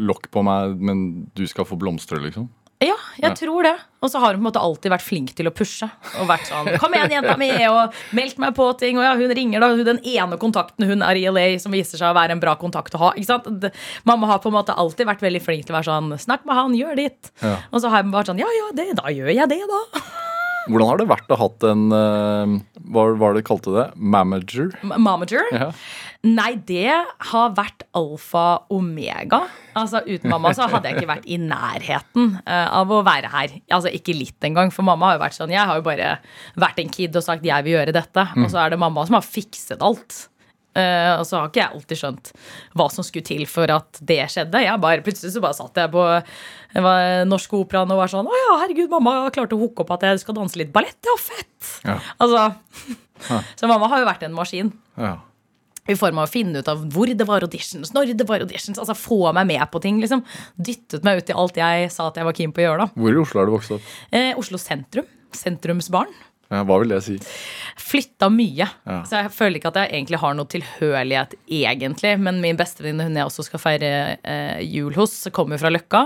lokk 0.08 0.30
på 0.32 0.42
meg, 0.46 0.78
men 0.80 1.06
du 1.36 1.44
skal 1.50 1.68
få 1.68 1.76
blomstre, 1.80 2.20
liksom? 2.24 2.48
Ja, 2.82 2.96
jeg 3.20 3.36
tror 3.38 3.62
det. 3.62 3.74
Og 4.02 4.10
så 4.10 4.18
har 4.18 4.34
hun 4.34 4.40
på 4.40 4.42
en 4.42 4.48
måte 4.48 4.62
alltid 4.62 4.90
vært 4.90 5.04
flink 5.06 5.30
til 5.38 5.46
å 5.46 5.52
pushe. 5.54 5.86
Og 6.18 6.26
vært 6.26 6.48
sånn 6.48 6.72
Kom 6.82 6.94
igjen, 6.96 7.12
jenta 7.14 7.36
mi! 7.38 7.50
Og 7.68 7.94
meldt 8.16 8.40
meg 8.42 8.56
på 8.56 8.66
ting. 8.80 8.98
Og 8.98 9.06
ja, 9.06 9.12
hun 9.18 9.34
ringer 9.38 9.62
da 9.62 9.68
hun 9.70 9.84
den 9.86 10.00
ene 10.02 10.38
kontakten 10.42 10.88
hun 10.88 11.04
er 11.06 11.20
i 11.20 11.22
LA, 11.30 11.46
som 11.62 11.74
viser 11.74 12.00
seg 12.00 12.10
å 12.10 12.16
være 12.18 12.34
en 12.34 12.42
bra 12.42 12.56
kontakt 12.58 12.96
å 12.98 13.02
ha. 13.04 13.12
Ikke 13.14 13.30
sant? 13.30 13.70
Mamma 14.08 14.32
har 14.32 14.42
på 14.42 14.50
en 14.50 14.58
måte 14.58 14.74
alltid 14.74 15.06
vært 15.12 15.22
veldig 15.22 15.44
flink 15.44 15.68
til 15.68 15.76
å 15.76 15.78
være 15.78 15.90
sånn 15.92 16.18
Snakk 16.26 16.46
med 16.48 16.58
han, 16.58 16.74
gjør 16.74 16.98
ditt. 17.04 17.30
Ja. 17.44 17.60
Og 17.70 17.84
så 17.84 17.92
har 17.92 18.02
hun 18.02 18.14
vært 18.14 18.32
sånn 18.32 18.42
Ja, 18.42 18.50
ja, 18.58 18.74
det, 18.74 18.90
da 18.98 19.14
gjør 19.14 19.30
jeg 19.30 19.50
det, 19.54 19.62
da. 19.70 20.02
Hvordan 20.68 20.88
har 20.92 21.00
det 21.00 21.08
vært 21.10 21.30
å 21.32 21.36
ha 21.38 21.46
hatt 21.48 21.64
en 21.66 21.84
eh, 21.96 22.52
Hva 22.94 23.04
var 23.18 23.34
det 23.34 23.42
kalte 23.48 23.72
det? 23.74 23.86
Mamager? 23.96 24.70
M- 24.82 24.94
Momager. 25.02 25.42
Ja. 25.52 25.70
Nei, 26.22 26.52
det 26.68 26.84
har 27.32 27.48
vært 27.56 27.82
alfa 27.98 28.44
omega. 28.70 29.40
Altså 29.74 30.04
Uten 30.06 30.30
mamma 30.30 30.52
så 30.54 30.68
hadde 30.70 30.90
jeg 30.92 31.00
ikke 31.00 31.10
vært 31.10 31.26
i 31.26 31.38
nærheten 31.42 32.36
eh, 32.46 32.68
av 32.78 32.92
å 32.94 33.00
være 33.06 33.30
her. 33.32 33.56
Altså 33.74 33.90
Ikke 33.90 34.14
litt 34.14 34.38
engang, 34.46 34.70
for 34.70 34.86
mamma 34.86 35.10
har 35.10 35.18
jo 35.18 35.24
vært 35.24 35.38
sånn 35.40 35.50
Jeg 35.54 35.66
har 35.66 35.80
jo 35.80 35.86
bare 35.86 36.12
vært 36.62 36.78
en 36.84 36.92
kid 36.94 37.16
og 37.18 37.24
sagt 37.26 37.42
'jeg 37.44 37.64
vil 37.66 37.74
gjøre 37.78 37.92
dette', 37.96 38.28
og 38.38 38.50
så 38.52 38.62
er 38.62 38.70
det 38.70 38.78
mamma 38.78 39.04
som 39.06 39.14
har 39.18 39.26
fikset 39.26 39.82
alt. 39.82 40.28
Eh, 40.72 41.12
og 41.18 41.26
så 41.28 41.36
har 41.36 41.50
ikke 41.50 41.60
jeg 41.60 41.74
alltid 41.76 41.98
skjønt 42.00 42.30
hva 42.80 42.86
som 42.92 43.04
skulle 43.04 43.26
til 43.28 43.42
for 43.50 43.68
at 43.74 43.98
det 44.00 44.20
skjedde. 44.32 44.62
Jeg 44.64 44.80
bare, 44.80 45.02
plutselig 45.04 45.34
så 45.34 45.42
bare 45.44 45.58
satt 45.58 45.76
jeg 45.82 45.92
på 45.92 46.04
jeg 46.72 46.84
var 46.86 47.26
Norsk 47.28 47.52
Operaen 47.58 47.90
og 47.92 48.00
var 48.00 48.08
sånn 48.08 48.28
'Å 48.28 48.38
ja, 48.38 48.54
herregud, 48.62 48.88
mamma 48.88 49.28
klarte 49.34 49.52
å 49.52 49.60
hooke 49.60 49.84
opp 49.84 49.90
at 49.98 50.06
jeg 50.08 50.22
skal 50.22 50.38
danse 50.38 50.56
litt 50.56 50.72
ballett'. 50.72 51.04
Ja, 51.04 51.16
fett! 51.20 51.74
Ja. 51.84 51.98
Altså 52.18 52.54
Så 53.60 53.68
mamma 53.68 53.86
har 53.92 54.00
jo 54.00 54.08
vært 54.08 54.24
en 54.24 54.34
maskin. 54.34 54.72
ja. 54.96 55.18
I 55.90 55.96
form 55.98 56.20
av 56.22 56.28
å 56.28 56.30
finne 56.30 56.60
ut 56.62 56.68
av 56.70 56.78
hvor 56.94 57.10
det 57.10 57.24
var 57.26 57.42
auditions, 57.42 57.90
når 57.90 58.12
det 58.14 58.28
var 58.28 58.38
auditions. 58.44 58.78
Altså 58.78 58.94
få 58.94 59.32
meg 59.34 59.48
med 59.48 59.64
på 59.72 59.80
ting. 59.82 59.98
liksom 59.98 60.22
Dyttet 60.54 61.02
meg 61.02 61.18
ut 61.18 61.30
i 61.30 61.34
alt 61.34 61.56
jeg 61.58 61.88
sa 61.90 62.06
at 62.06 62.20
jeg 62.20 62.24
var 62.24 62.32
keen 62.38 62.52
på 62.54 62.62
å 62.62 62.66
gjøre. 62.68 62.86
da 62.86 63.00
Hvor 63.02 63.10
i 63.10 63.18
Oslo 63.18 63.40
har 63.40 63.46
du 63.50 63.52
vokst 63.56 63.74
opp? 63.74 63.88
Uh, 64.14 64.30
Oslo 64.38 64.58
sentrum. 64.62 65.08
Sentrumsbarn. 65.34 66.14
Ja, 66.52 66.62
hva 66.68 66.76
vil 66.82 66.92
det 66.92 67.00
si? 67.06 67.16
Flytta 67.80 68.28
mye. 68.32 68.66
Ja. 68.86 68.98
Så 69.08 69.22
jeg 69.22 69.32
føler 69.32 69.56
ikke 69.58 69.70
at 69.72 69.78
jeg 69.82 69.92
egentlig 69.96 70.20
har 70.20 70.34
noe 70.36 70.50
tilhørighet, 70.52 71.34
egentlig. 71.48 72.14
Men 72.20 72.42
min 72.44 72.58
bestevenninne, 72.60 73.08
hun 73.08 73.16
jeg 73.16 73.28
også 73.30 73.46
skal 73.48 73.62
feire 73.62 73.92
eh, 74.20 74.60
jul 74.68 74.92
hos, 74.98 75.16
kommer 75.32 75.58
fra 75.62 75.72
Løkka. 75.72 76.04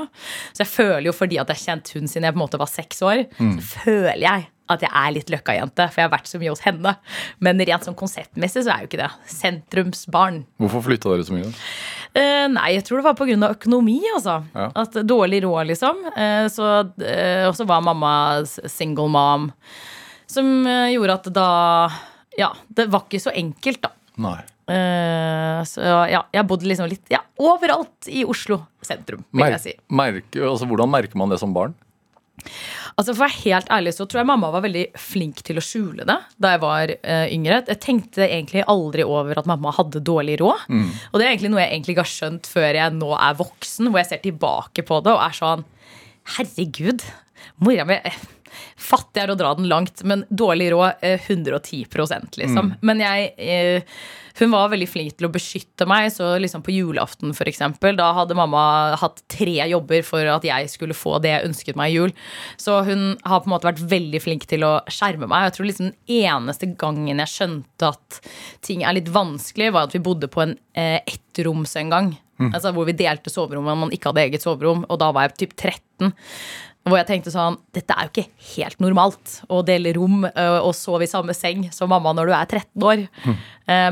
Så 0.54 0.62
jeg 0.62 0.70
føler 0.72 1.08
jo 1.10 1.16
fordi 1.18 1.40
at 1.42 1.50
jeg 1.52 1.64
kjente 1.66 1.98
hun 1.98 2.06
siden 2.08 2.28
jeg 2.30 2.36
på 2.36 2.40
en 2.40 2.44
måte 2.46 2.62
var 2.62 2.70
seks 2.70 3.02
år, 3.02 3.26
Mm. 3.42 3.56
så 3.58 3.82
føler 3.82 4.22
jeg 4.22 4.46
at 4.68 4.82
jeg 4.82 4.90
er 4.98 5.12
litt 5.14 5.28
Løkka-jente, 5.30 5.84
for 5.92 6.00
jeg 6.00 6.08
har 6.08 6.14
vært 6.16 6.26
så 6.30 6.38
mye 6.42 6.50
hos 6.50 6.62
henne. 6.64 6.92
Men 7.38 7.60
rent 7.68 7.84
sånn 7.86 7.94
konseptmessig 7.98 8.64
så 8.66 8.72
er 8.72 8.80
jeg 8.80 8.86
jo 8.86 8.90
ikke 8.90 9.02
det. 9.02 9.10
Sentrumsbarn. 9.30 10.40
Hvorfor 10.62 10.82
flytta 10.86 11.12
dere 11.12 11.26
så 11.28 11.36
mye? 11.36 11.50
Eh, 12.16 12.46
nei, 12.50 12.72
jeg 12.74 12.86
tror 12.86 12.98
det 13.02 13.06
var 13.06 13.18
pga. 13.18 13.50
økonomi. 13.52 14.00
altså. 14.16 14.40
Ja. 14.54 14.70
At 14.74 14.98
Dårlig 15.06 15.42
råd, 15.44 15.66
liksom. 15.70 16.02
Eh, 16.16 16.46
så, 16.50 16.70
eh, 17.02 17.46
og 17.46 17.54
så 17.58 17.66
var 17.68 17.80
mamma 17.86 18.14
single 18.46 19.08
mom. 19.08 19.52
Som 20.30 20.66
eh, 20.66 20.92
gjorde 20.96 21.18
at 21.20 21.32
da 21.34 21.48
ja, 22.36 22.50
det 22.68 22.88
var 22.92 23.06
ikke 23.06 23.22
så 23.22 23.32
enkelt, 23.34 23.80
da. 23.84 23.92
Nei. 24.26 24.38
Uh, 24.66 25.62
så 25.68 25.82
ja, 26.10 26.24
jeg 26.34 26.46
bodde 26.50 26.66
liksom 26.66 26.88
litt 26.90 27.12
ja, 27.12 27.20
overalt 27.38 28.08
i 28.10 28.24
Oslo 28.26 28.58
sentrum, 28.82 29.22
vil 29.30 29.44
Mer 29.44 29.52
jeg 29.54 29.62
si. 29.62 29.74
merke, 29.94 30.40
altså, 30.42 30.66
hvordan 30.66 30.90
merker 30.90 31.20
man 31.20 31.30
det 31.30 31.38
som 31.38 31.52
barn? 31.54 31.76
Altså 32.96 33.12
For 33.12 33.20
å 33.20 33.24
være 33.26 33.42
helt 33.44 33.70
ærlig 33.72 33.92
så 33.94 34.04
tror 34.08 34.20
jeg 34.20 34.28
mamma 34.28 34.50
var 34.52 34.64
veldig 34.64 34.82
flink 34.98 35.40
til 35.46 35.60
å 35.60 35.64
skjule 35.64 36.04
det 36.08 36.16
da 36.42 36.52
jeg 36.54 36.62
var 36.64 36.92
uh, 36.96 37.26
yngre. 37.32 37.62
Jeg 37.70 37.80
tenkte 37.84 38.26
egentlig 38.26 38.66
aldri 38.66 39.06
over 39.06 39.38
at 39.40 39.48
mamma 39.48 39.72
hadde 39.76 40.02
dårlig 40.04 40.40
råd. 40.42 40.66
Og 41.12 41.16
det 41.16 41.26
er 41.26 41.30
egentlig 41.30 41.52
noe 41.54 41.62
jeg 41.62 41.72
egentlig 41.76 41.96
ikke 41.96 42.06
har 42.06 42.14
skjønt 42.16 42.50
før 42.50 42.80
jeg 42.80 42.96
nå 42.98 43.10
er 43.16 43.38
voksen, 43.38 43.90
hvor 43.90 44.02
jeg 44.02 44.10
ser 44.10 44.24
tilbake 44.26 44.86
på 44.86 45.00
det 45.06 45.14
og 45.14 45.22
er 45.24 45.36
sånn 45.38 45.66
Herregud, 46.36 47.04
mora 47.62 47.86
mi 47.86 48.00
Fattig 48.76 49.22
er 49.22 49.32
å 49.32 49.38
dra 49.38 49.54
den 49.56 49.68
langt, 49.70 50.02
men 50.04 50.24
dårlig 50.28 50.70
råd 50.74 51.04
eh, 51.04 51.20
110% 51.20 52.38
liksom. 52.40 52.74
Men 52.86 53.02
jeg 53.02 53.30
eh, 53.36 53.96
Hun 54.36 54.52
var 54.52 54.68
veldig 54.68 54.88
flink 54.90 55.14
til 55.16 55.28
å 55.28 55.32
beskytte 55.32 55.86
meg, 55.88 56.10
så 56.12 56.34
liksom 56.36 56.60
på 56.64 56.74
julaften 56.74 57.32
eksempel, 57.32 57.96
da 57.96 58.10
hadde 58.18 58.36
mamma 58.36 58.96
hatt 59.00 59.22
tre 59.32 59.54
jobber 59.70 60.04
for 60.04 60.28
at 60.28 60.44
jeg 60.44 60.68
skulle 60.68 60.96
få 60.96 61.16
det 61.24 61.32
jeg 61.32 61.46
ønsket 61.48 61.78
meg 61.80 61.94
i 61.94 61.96
jul. 61.96 62.12
Så 62.60 62.82
hun 62.84 63.16
har 63.24 63.40
på 63.40 63.48
en 63.48 63.54
måte 63.54 63.70
vært 63.70 63.80
veldig 63.80 64.20
flink 64.20 64.44
til 64.50 64.66
å 64.68 64.74
skjerme 64.92 65.24
meg. 65.30 65.48
Jeg 65.48 65.56
tror 65.56 65.70
liksom 65.70 65.88
den 65.88 66.20
eneste 66.20 66.68
gangen 66.76 67.24
jeg 67.24 67.32
skjønte 67.32 67.94
at 67.94 68.20
ting 68.66 68.84
er 68.84 68.98
litt 68.98 69.08
vanskelig, 69.08 69.72
var 69.72 69.88
at 69.88 69.96
vi 69.96 70.04
bodde 70.04 70.28
på 70.28 70.44
en 70.44 70.56
eh, 70.76 71.00
ettroms 71.00 71.72
en 71.80 71.96
gang. 71.96 72.14
Altså 72.52 72.72
Hvor 72.76 72.84
vi 72.84 72.92
delte 72.96 73.32
soverom, 73.32 73.64
men 73.64 73.78
man 73.86 73.92
ikke 73.94 74.10
hadde 74.10 74.26
eget 74.26 74.44
soverom. 74.44 74.84
Og 74.92 75.00
da 75.00 75.10
var 75.14 75.28
jeg 75.28 75.46
typ 75.46 75.56
13. 75.56 76.12
Hvor 76.86 77.00
jeg 77.00 77.08
tenkte 77.08 77.32
sånn 77.34 77.56
Dette 77.74 77.94
er 77.96 78.06
jo 78.06 78.12
ikke 78.12 78.28
helt 78.54 78.78
normalt 78.82 79.40
å 79.50 79.58
dele 79.66 79.92
rom 79.96 80.22
og 80.24 80.70
sove 80.78 81.02
i 81.06 81.10
samme 81.10 81.34
seng 81.34 81.66
som 81.74 81.90
mamma 81.90 82.12
når 82.14 82.30
du 82.30 82.34
er 82.36 82.46
13 82.46 82.86
år. 82.86 83.02
Mm. 83.26 83.40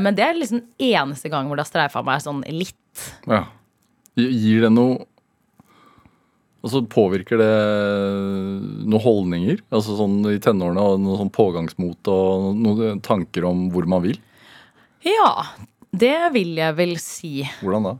Men 0.05 0.15
det 0.15 0.23
er 0.23 0.37
liksom 0.39 0.61
eneste 0.79 1.31
gang 1.33 1.49
hvor 1.49 1.59
det 1.59 1.65
har 1.65 1.71
streifa 1.73 2.03
meg 2.07 2.23
sånn 2.23 2.39
litt. 2.55 3.03
Ja. 3.27 3.43
Gir 4.15 4.63
det 4.63 4.71
noe 4.71 5.03
Altså 6.65 6.79
påvirker 6.89 7.37
det 7.37 7.49
noen 8.89 9.03
holdninger? 9.03 9.59
Altså 9.69 9.99
sånn 9.99 10.15
i 10.31 10.39
tenårene, 10.41 10.81
og 10.81 11.03
noe 11.03 11.19
sånn 11.19 11.29
pågangsmot 11.29 12.09
og 12.09 12.47
noen 12.57 13.03
tanker 13.05 13.45
om 13.45 13.67
hvor 13.69 13.85
man 13.85 14.01
vil? 14.01 14.17
Ja, 15.05 15.45
det 15.93 16.15
vil 16.33 16.55
jeg 16.57 16.73
vel 16.79 16.95
si. 16.97 17.45
Hvordan 17.59 17.85
da? 17.85 17.93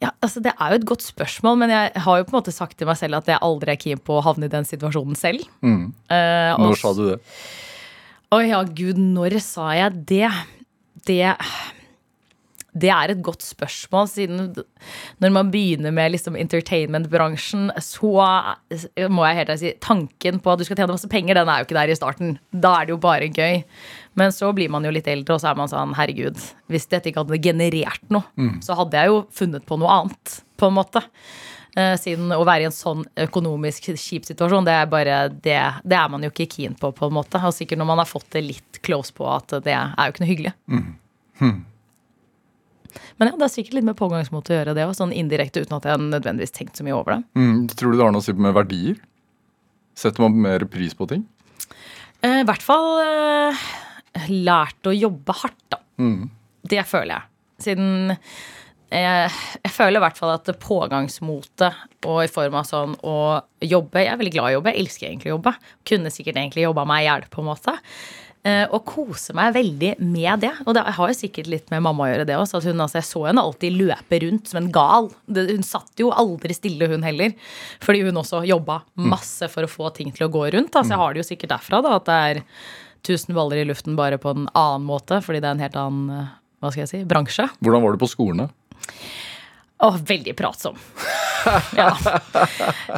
Ja, 0.00 0.14
altså 0.24 0.40
Det 0.40 0.52
er 0.56 0.72
jo 0.72 0.78
et 0.80 0.86
godt 0.88 1.04
spørsmål, 1.04 1.58
men 1.60 1.72
jeg 1.74 1.90
har 2.04 2.20
jo 2.20 2.24
på 2.24 2.32
en 2.32 2.38
måte 2.38 2.54
sagt 2.56 2.78
til 2.80 2.88
meg 2.88 2.96
selv 2.96 3.18
at 3.18 3.28
jeg 3.28 3.42
aldri 3.44 3.74
er 3.74 3.80
keen 3.80 4.00
på 4.00 4.16
å 4.16 4.22
havne 4.24 4.48
i 4.48 4.52
den 4.52 4.64
situasjonen 4.64 5.18
selv. 5.18 5.44
Mm. 5.60 5.90
Uh, 6.08 6.56
Når 6.56 6.78
sa 6.80 6.94
du 6.96 7.02
det? 7.10 7.18
Å 8.30 8.38
ja, 8.40 8.62
gud, 8.64 9.00
når 9.02 9.36
sa 9.44 9.72
jeg 9.76 10.04
det? 10.08 10.30
Det 11.04 11.34
det 12.74 12.90
er 12.94 13.10
et 13.14 13.22
godt 13.26 13.42
spørsmål, 13.42 14.06
siden 14.10 14.52
når 15.20 15.32
man 15.34 15.50
begynner 15.50 15.90
med 15.94 16.12
liksom 16.14 16.36
entertainment-bransjen, 16.38 17.70
så 17.82 18.10
må 19.10 19.24
jeg 19.26 19.38
helt 19.40 19.50
ærlig 19.54 19.62
si 19.62 19.72
tanken 19.82 20.38
på 20.42 20.52
at 20.52 20.60
du 20.60 20.64
skal 20.68 20.78
tjene 20.78 20.94
masse 20.94 21.10
penger, 21.10 21.34
den 21.40 21.50
er 21.50 21.60
jo 21.62 21.66
ikke 21.68 21.78
der 21.80 21.90
i 21.92 21.98
starten. 21.98 22.36
Da 22.52 22.76
er 22.80 22.86
det 22.88 22.94
jo 22.94 23.00
bare 23.02 23.28
gøy. 23.30 23.62
Men 24.18 24.32
så 24.34 24.52
blir 24.54 24.70
man 24.70 24.84
jo 24.86 24.90
litt 24.94 25.08
eldre, 25.10 25.34
og 25.36 25.42
så 25.42 25.50
er 25.52 25.58
man 25.58 25.70
sånn 25.70 25.94
herregud, 25.98 26.38
hvis 26.70 26.86
dette 26.90 27.10
ikke 27.10 27.22
hadde 27.24 27.40
generert 27.42 28.06
noe, 28.10 28.26
så 28.62 28.74
hadde 28.78 28.98
jeg 28.98 29.10
jo 29.12 29.22
funnet 29.34 29.66
på 29.66 29.78
noe 29.80 29.90
annet, 30.00 30.36
på 30.58 30.66
en 30.70 30.76
måte. 30.76 31.02
Eh, 31.78 31.94
Siden 32.02 32.32
å 32.34 32.40
være 32.44 32.64
i 32.64 32.66
en 32.66 32.74
sånn 32.74 33.04
økonomisk 33.22 33.90
kjip 33.94 34.24
situasjon, 34.26 34.66
det 34.66 34.74
er 34.74 34.88
bare 34.90 35.18
det, 35.30 35.58
det 35.86 35.96
er 35.98 36.08
man 36.10 36.22
jo 36.26 36.30
ikke 36.32 36.48
keen 36.56 36.74
på, 36.74 36.90
på 36.94 37.06
en 37.06 37.14
måte. 37.14 37.38
Og 37.46 37.54
sikkert 37.54 37.78
når 37.78 37.86
man 37.92 38.02
har 38.02 38.10
fått 38.10 38.26
det 38.34 38.42
litt 38.42 38.80
close 38.82 39.14
på 39.14 39.26
at 39.30 39.54
det 39.62 39.74
er 39.76 39.94
jo 39.94 40.14
ikke 40.14 40.24
noe 40.24 40.32
hyggelig. 40.32 40.54
Men 43.20 43.30
ja, 43.30 43.36
det 43.38 43.46
er 43.46 43.52
sikkert 43.54 43.78
litt 43.78 43.88
med 43.88 43.98
pågangsmot 43.98 44.50
å 44.50 44.56
gjøre 44.56 44.74
det 44.76 44.86
òg, 44.88 44.94
sånn 44.98 45.14
indirekte 45.16 45.62
uten 45.64 45.76
at 45.78 45.88
jeg 45.88 46.02
nødvendigvis 46.02 46.54
tenkt 46.56 46.80
så 46.80 46.86
mye 46.86 46.96
over 46.96 47.16
det. 47.16 47.20
Mm. 47.38 47.66
Tror 47.74 47.92
du 47.92 47.98
det 47.98 48.06
har 48.06 48.14
noe 48.14 48.24
å 48.24 48.26
si 48.26 48.34
med 48.36 48.56
verdier? 48.56 49.00
Setter 50.00 50.24
man 50.24 50.38
mer 50.40 50.64
pris 50.70 50.96
på 50.96 51.08
ting? 51.10 51.26
Eh, 52.20 52.40
I 52.42 52.46
hvert 52.48 52.64
fall 52.64 52.88
eh, 53.04 53.66
lært 54.30 54.88
å 54.88 54.96
jobbe 54.96 55.36
hardt, 55.42 55.60
da. 55.72 55.82
Det 56.70 56.86
føler 56.88 57.14
jeg. 57.16 57.26
Siden 57.60 58.16
jeg, 58.90 59.30
jeg 59.62 59.70
føler 59.70 60.00
i 60.00 60.02
hvert 60.02 60.18
fall 60.18 60.32
at 60.34 60.48
pågangsmotet 60.62 62.06
og 62.08 62.24
i 62.24 62.30
form 62.32 62.56
av 62.58 62.66
sånn 62.66 62.96
å 63.06 63.18
jobbe 63.62 64.02
Jeg 64.02 64.10
er 64.10 64.18
veldig 64.18 64.32
glad 64.34 64.48
i 64.48 64.54
å 64.54 64.56
jobbe, 64.56 64.72
jeg 64.72 64.84
elsker 64.86 65.06
egentlig 65.06 65.30
å 65.30 65.36
jobbe. 65.36 65.52
Kunne 65.86 66.10
sikkert 66.10 66.40
egentlig 66.40 66.64
jobba 66.64 66.86
meg 66.88 67.04
i 67.04 67.06
hjel, 67.06 67.26
på 67.30 67.44
en 67.44 67.50
måte. 67.52 67.76
Eh, 68.40 68.62
og 68.72 68.86
kose 68.88 69.34
meg 69.36 69.52
veldig 69.52 69.90
med 70.00 70.40
det. 70.40 70.52
Og 70.64 70.72
det 70.76 70.84
har 70.96 71.10
jo 71.10 71.16
sikkert 71.16 71.50
litt 71.52 71.66
med 71.72 71.82
mamma 71.84 72.06
å 72.06 72.08
gjøre, 72.08 72.26
det 72.28 72.38
også. 72.40 72.60
At 72.60 72.68
hun, 72.70 72.80
altså, 72.80 73.00
jeg 73.00 73.08
så 73.10 73.24
henne 73.28 73.44
alltid 73.44 73.76
løpe 73.76 74.20
rundt 74.24 74.48
som 74.48 74.62
en 74.62 74.70
gal. 74.72 75.10
Hun 75.28 75.66
satt 75.66 76.00
jo 76.00 76.08
aldri 76.08 76.56
stille, 76.56 76.88
hun 76.88 77.04
heller. 77.04 77.34
Fordi 77.84 78.04
hun 78.06 78.20
også 78.22 78.42
jobba 78.48 78.80
masse 78.96 79.50
for 79.52 79.66
å 79.66 79.70
få 79.70 79.92
ting 79.96 80.12
til 80.16 80.28
å 80.28 80.32
gå 80.32 80.46
rundt. 80.56 80.72
Altså, 80.72 80.94
jeg 80.94 81.02
har 81.02 81.12
det 81.12 81.22
jo 81.22 81.28
sikkert 81.28 81.54
derfra, 81.58 81.82
da, 81.84 81.96
at 82.00 82.08
det 82.08 82.20
er 82.30 82.44
tusen 83.06 83.36
baller 83.36 83.60
i 83.60 83.66
luften 83.68 83.96
bare 83.98 84.20
på 84.20 84.32
en 84.32 84.48
annen 84.48 84.88
måte. 84.88 85.20
Fordi 85.24 85.42
det 85.42 85.50
er 85.50 85.58
en 85.58 85.66
helt 85.66 85.80
annen 85.82 86.14
eh, 86.16 86.36
hva 86.60 86.72
skal 86.72 86.86
jeg 86.86 86.92
si, 86.94 87.02
bransje. 87.08 87.48
Hvordan 87.60 87.84
var 87.84 87.96
det 87.96 88.00
på 88.00 88.08
skolene? 88.08 88.48
Å, 89.80 89.92
veldig 89.96 90.36
pratsom. 90.36 90.80
Ja. 91.80 91.94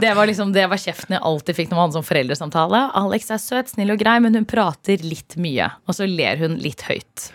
Det 0.00 0.14
var 0.14 0.26
liksom 0.26 0.52
det 0.55 0.64
var 0.70 0.81
kjeften 0.81 1.16
jeg 1.16 1.22
alltid 1.22 1.57
fikk 1.57 1.70
når 1.70 1.76
man 1.76 1.85
hadde 1.87 1.98
sånn 1.98 2.09
foreldresamtale. 2.09 2.81
Alex 2.98 3.31
er 3.35 3.40
søt, 3.42 3.72
snill 3.72 3.94
og 3.94 4.00
grei, 4.00 4.16
men 4.24 4.37
hun 4.38 4.48
prater 4.48 5.02
litt 5.07 5.37
mye. 5.40 5.68
Og 5.87 5.96
så 5.98 6.09
ler 6.09 6.40
hun 6.42 6.57
litt 6.62 6.85
høyt. 6.88 7.28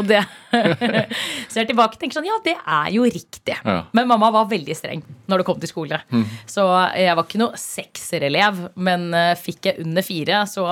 Og 0.00 0.08
det 0.08 0.24
Så 1.50 1.60
jeg 1.60 1.68
tilbake 1.68 1.98
og 1.98 2.00
tenker 2.00 2.16
sånn, 2.16 2.28
ja, 2.28 2.38
det 2.44 2.54
er 2.56 2.88
jo 2.94 3.04
riktig. 3.04 3.56
Ja. 3.58 3.82
Men 3.96 4.08
mamma 4.08 4.30
var 4.32 4.48
veldig 4.48 4.76
streng 4.76 5.02
når 5.28 5.42
det 5.42 5.46
kom 5.48 5.60
til 5.60 5.70
skole. 5.70 6.00
Så 6.48 6.64
jeg 6.96 7.16
var 7.18 7.26
ikke 7.26 7.40
noe 7.42 7.60
sekserelev, 7.60 8.62
men 8.80 9.08
eh, 9.16 9.34
fikk 9.38 9.68
jeg 9.68 9.84
under 9.84 10.06
fire, 10.06 10.42
så 10.48 10.64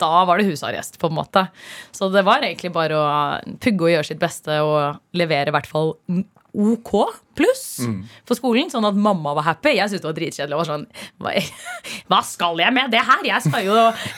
da 0.00 0.12
var 0.28 0.40
det 0.40 0.48
husarrest, 0.48 0.96
på 1.00 1.10
en 1.10 1.18
måte. 1.18 1.44
Så 1.92 2.08
det 2.12 2.24
var 2.26 2.44
egentlig 2.46 2.72
bare 2.72 2.96
å 2.96 3.08
pugge 3.60 3.90
og 3.90 3.94
gjøre 3.94 4.08
sitt 4.08 4.22
beste 4.22 4.60
og 4.64 5.00
levere 5.16 5.52
i 5.52 5.56
hvert 5.58 5.68
fall 5.68 5.94
OK 6.54 6.90
pluss 7.40 7.80
for 8.28 8.36
skolen, 8.36 8.68
sånn 8.68 8.84
at 8.84 8.96
mamma 9.00 9.32
var 9.38 9.46
happy. 9.46 9.70
Jeg 9.78 9.88
syntes 9.88 10.02
det 10.02 10.08
var 10.10 10.16
dritkjedelig. 10.18 10.56
og 10.56 10.60
var 10.60 10.68
sånn, 10.68 10.86
hva, 11.22 11.32
hva 12.10 12.18
skal 12.26 12.60
jeg 12.60 12.74
med 12.76 12.90
det 12.92 13.00
her? 13.06 13.22
Jeg 13.30 13.44
skal 13.46 13.64
jo 13.64 13.76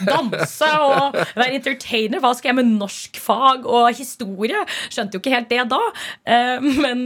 danse 0.09 0.69
og 0.83 1.15
være 1.37 1.59
entertainer. 1.59 2.19
Hva 2.23 2.33
skal 2.35 2.51
jeg 2.51 2.57
med 2.59 2.73
norskfag 2.81 3.67
og 3.69 3.87
historie? 3.95 4.65
Skjønte 4.89 5.15
jo 5.15 5.23
ikke 5.23 5.35
helt 5.37 5.51
det 5.53 5.61
da. 5.71 5.81
Eh, 6.25 6.67
Men, 6.83 7.05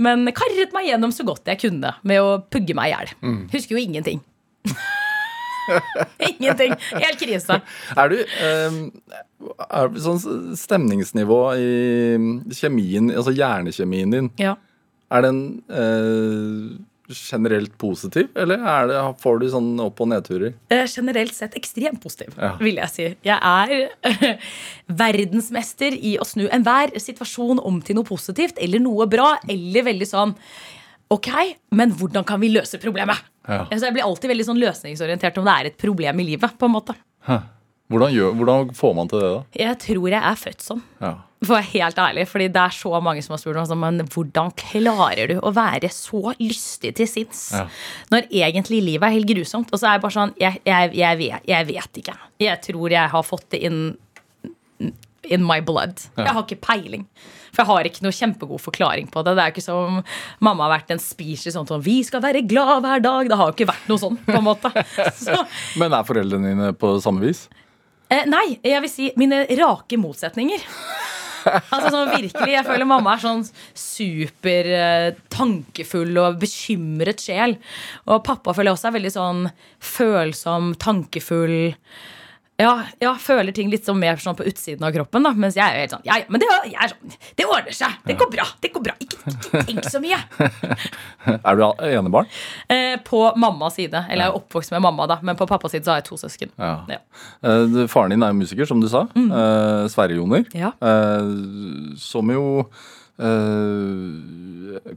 men 0.00 0.24
karret 0.36 0.72
meg 0.76 0.88
gjennom 0.88 1.12
så 1.12 1.26
godt 1.26 1.48
jeg 1.50 1.60
kunne 1.66 1.92
med 2.06 2.22
å 2.22 2.38
pugge 2.48 2.76
meg 2.78 2.92
i 2.92 2.94
hjel. 2.94 3.12
Husker 3.52 3.76
jo 3.76 3.82
ingenting. 3.82 4.22
ingenting. 6.30 6.74
Helt 6.92 7.18
krise. 7.20 7.60
Er 7.98 8.08
du 8.12 8.16
eh, 8.22 8.78
er 9.68 9.92
sånn 10.02 10.54
stemningsnivå 10.58 11.40
i 11.58 11.68
kjemien, 12.56 13.12
altså 13.14 13.34
hjernekjemien 13.36 14.14
din, 14.16 14.30
Ja. 14.40 14.56
Er 15.10 15.22
den 15.24 15.38
eh, 15.72 16.78
generelt 17.08 17.72
positiv, 17.80 18.26
eller 18.36 18.60
er 18.68 18.88
det, 18.90 18.98
får 19.22 19.38
du 19.40 19.46
sånn 19.48 19.70
opp- 19.80 20.00
og 20.04 20.10
nedturer? 20.10 20.52
Eh, 20.68 20.84
generelt 20.92 21.32
sett 21.32 21.54
ekstremt 21.56 22.02
positiv, 22.02 22.34
Ja. 22.36 22.50
vil 22.60 22.76
jeg 22.76 22.90
si. 22.92 23.06
Jeg 23.24 23.38
er 23.40 24.38
verdensmester 25.04 25.94
i 25.96 26.16
å 26.20 26.26
snu 26.28 26.46
enhver 26.52 26.92
situasjon 27.00 27.60
om 27.64 27.80
til 27.84 27.96
noe 27.98 28.04
positivt 28.08 28.60
eller 28.60 28.82
noe 28.84 29.06
bra, 29.10 29.34
eller 29.48 29.86
veldig 29.92 30.08
sånn 30.08 30.34
Ok, 31.08 31.30
men 31.72 31.88
hvordan 31.96 32.20
kan 32.28 32.36
vi 32.36 32.50
løse 32.52 32.76
problemet? 32.76 33.16
Ja. 33.48 33.62
Altså, 33.70 33.86
jeg 33.86 33.94
blir 33.96 34.04
alltid 34.04 34.28
veldig 34.28 34.44
sånn 34.44 34.58
løsningsorientert 34.60 35.38
om 35.40 35.46
det 35.48 35.54
er 35.54 35.68
et 35.70 35.78
problem 35.80 36.20
i 36.20 36.26
livet. 36.34 36.52
på 36.60 36.68
en 36.68 36.74
måte. 36.74 36.92
Hvordan, 37.88 38.12
gjør, 38.12 38.34
hvordan 38.36 38.74
får 38.76 38.92
man 38.98 39.08
til 39.08 39.22
det, 39.24 39.30
da? 39.32 39.38
Jeg 39.56 39.78
tror 39.86 40.10
jeg 40.12 40.20
er 40.20 40.36
født 40.36 40.60
sånn. 40.66 40.82
Ja. 41.00 41.14
For 41.38 41.54
å 41.54 41.58
være 41.60 41.70
helt 41.70 41.98
ærlig, 42.02 42.24
fordi 42.26 42.48
det 42.50 42.62
er 42.64 42.74
så 42.74 42.98
mange 43.04 43.22
som 43.22 43.36
har 43.36 43.40
spurt 43.42 43.60
meg 43.60 43.78
men 43.78 44.08
hvordan 44.10 44.50
klarer 44.58 45.30
du 45.30 45.36
å 45.38 45.52
være 45.54 45.90
så 45.94 46.32
lystig 46.40 46.96
til 46.98 47.06
sinns 47.06 47.44
Ja. 47.54 47.68
når 48.10 48.26
egentlig 48.32 48.80
livet 48.82 49.06
er 49.06 49.14
helt 49.14 49.30
grusomt? 49.30 49.70
Og 49.70 49.78
så 49.78 49.86
er 49.86 49.96
jeg 49.96 50.02
bare 50.02 50.16
sånn, 50.16 50.34
jeg, 50.40 50.60
jeg, 50.66 50.94
jeg, 50.98 51.18
vet, 51.20 51.46
jeg 51.46 51.68
vet 51.70 52.00
ikke. 52.02 52.16
Jeg 52.42 52.62
tror 52.66 52.90
jeg 52.90 53.14
har 53.14 53.22
fått 53.22 53.50
det 53.54 53.62
inn 53.68 53.82
in 55.28 55.44
my 55.44 55.60
blood. 55.60 56.00
Jeg 56.16 56.32
har 56.32 56.42
ikke 56.42 56.60
peiling. 56.64 57.04
For 57.52 57.62
jeg 57.62 57.68
har 57.70 57.88
ikke 57.88 58.04
noe 58.06 58.14
kjempegod 58.16 58.62
forklaring 58.62 59.08
på 59.12 59.22
det. 59.26 59.34
Det 59.36 59.42
er 59.44 59.50
jo 59.50 59.56
ikke 59.56 59.64
som 59.64 60.00
mamma 60.44 60.66
har 60.66 60.74
vært 60.78 60.92
en 60.94 61.02
speech 61.02 61.46
i 61.48 61.54
som 61.54 61.66
Vi 61.84 62.00
skal 62.06 62.22
være 62.24 62.42
glad 62.48 62.82
hver 62.84 63.02
dag. 63.04 63.28
Det 63.30 63.38
har 63.38 63.50
jo 63.50 63.56
ikke 63.56 63.70
vært 63.70 63.88
noe 63.90 64.00
sånn, 64.00 64.18
på 64.26 64.38
en 64.38 64.46
måte. 64.46 64.72
Så, 65.24 65.36
Men 65.80 65.94
er 65.96 66.06
foreldrene 66.08 66.52
dine 66.52 66.72
på 66.78 66.96
samme 67.04 67.24
vis? 67.26 67.46
Eh, 68.08 68.24
nei, 68.30 68.58
jeg 68.64 68.80
vil 68.84 68.92
si 68.92 69.10
mine 69.20 69.42
rake 69.58 69.98
motsetninger. 70.00 70.64
Altså 71.74 71.92
sånn 71.92 72.12
virkelig, 72.12 72.52
Jeg 72.54 72.66
føler 72.66 72.88
mamma 72.88 73.14
er 73.14 73.24
sånn 73.24 73.44
super 73.78 74.70
eh, 74.78 75.08
tankefull 75.32 76.20
og 76.22 76.38
bekymret 76.42 77.24
sjel. 77.24 77.56
Og 78.08 78.22
pappa 78.26 78.54
føler 78.56 78.72
jeg 78.72 78.78
også 78.78 78.90
er 78.90 78.96
veldig 78.98 79.14
sånn 79.14 79.42
følsom, 79.94 80.72
tankefull. 80.82 81.58
Ja, 82.58 82.72
ja, 82.98 83.12
føler 83.22 83.54
ting 83.54 83.68
litt 83.70 83.86
sånn 83.86 84.00
mer 84.02 84.18
sånn 84.18 84.34
på 84.38 84.42
utsiden 84.50 84.82
av 84.82 84.90
kroppen. 84.90 85.22
da 85.22 85.30
Mens 85.38 85.54
jeg 85.54 85.62
er 85.62 85.76
jo 85.76 85.82
helt 85.84 85.92
sånn 85.94 86.06
Ja, 86.08 86.16
ja, 86.18 86.26
men 86.26 86.42
det, 86.42 86.48
jeg 86.72 86.90
sånn, 86.90 87.12
det 87.38 87.46
ordner 87.46 87.76
seg. 87.76 87.94
Det 88.08 88.16
går 88.18 88.32
bra. 88.32 88.46
det 88.64 88.72
går 88.74 88.84
bra 88.88 88.94
Ikke, 89.04 89.20
ikke 89.30 89.62
tenk 89.68 89.86
så 89.86 90.00
mye. 90.02 90.18
Er 91.38 91.60
du 91.60 91.64
enebarn? 91.86 92.26
Eh, 92.66 92.96
på 93.06 93.20
mammas 93.38 93.78
side. 93.78 94.02
Eller 94.08 94.26
jeg 94.26 94.32
er 94.32 94.40
oppvokst 94.40 94.74
med 94.74 94.82
mamma, 94.82 95.06
da 95.10 95.20
men 95.22 95.38
på 95.38 95.46
pappas 95.46 95.74
side 95.74 95.86
så 95.86 95.94
har 95.94 96.00
jeg 96.02 96.08
to 96.08 96.18
søsken. 96.18 96.50
Ja. 96.58 96.74
Ja. 96.90 96.98
Eh, 97.46 97.78
Faren 97.90 98.14
din 98.14 98.24
er 98.26 98.32
jo 98.34 98.40
musiker, 98.40 98.66
som 98.66 98.82
du 98.82 98.88
sa. 98.90 99.04
Eh, 99.14 99.86
Sverre 99.92 100.18
Joner. 100.18 100.46
Ja. 100.56 100.72
Eh, 100.82 101.30
som 102.00 102.32
jo 102.34 102.44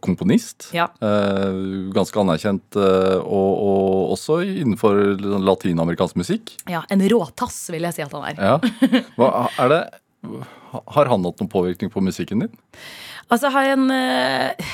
komponist. 0.01 0.69
Ja. 0.75 0.87
Eh, 1.01 1.53
ganske 1.95 2.19
anerkjent, 2.21 2.75
eh, 2.77 3.17
og, 3.21 3.51
og 3.57 4.13
også 4.15 4.41
innenfor 4.45 5.17
latinamerikansk 5.41 6.19
musikk. 6.19 6.53
Ja, 6.69 6.83
En 6.91 7.01
råtass, 7.09 7.63
vil 7.73 7.87
jeg 7.87 7.97
si 7.97 8.05
at 8.05 8.13
han 8.15 8.29
er. 8.31 8.37
Ja. 8.37 8.57
Hva, 9.17 9.47
er 9.61 9.73
det, 9.73 9.81
har 10.95 11.11
han 11.11 11.25
hatt 11.27 11.41
noen 11.41 11.51
påvirkning 11.51 11.91
på 11.93 12.03
musikken 12.03 12.45
din? 12.45 12.53
Altså, 13.31 13.51
han 13.53 13.89
eh, 13.95 14.71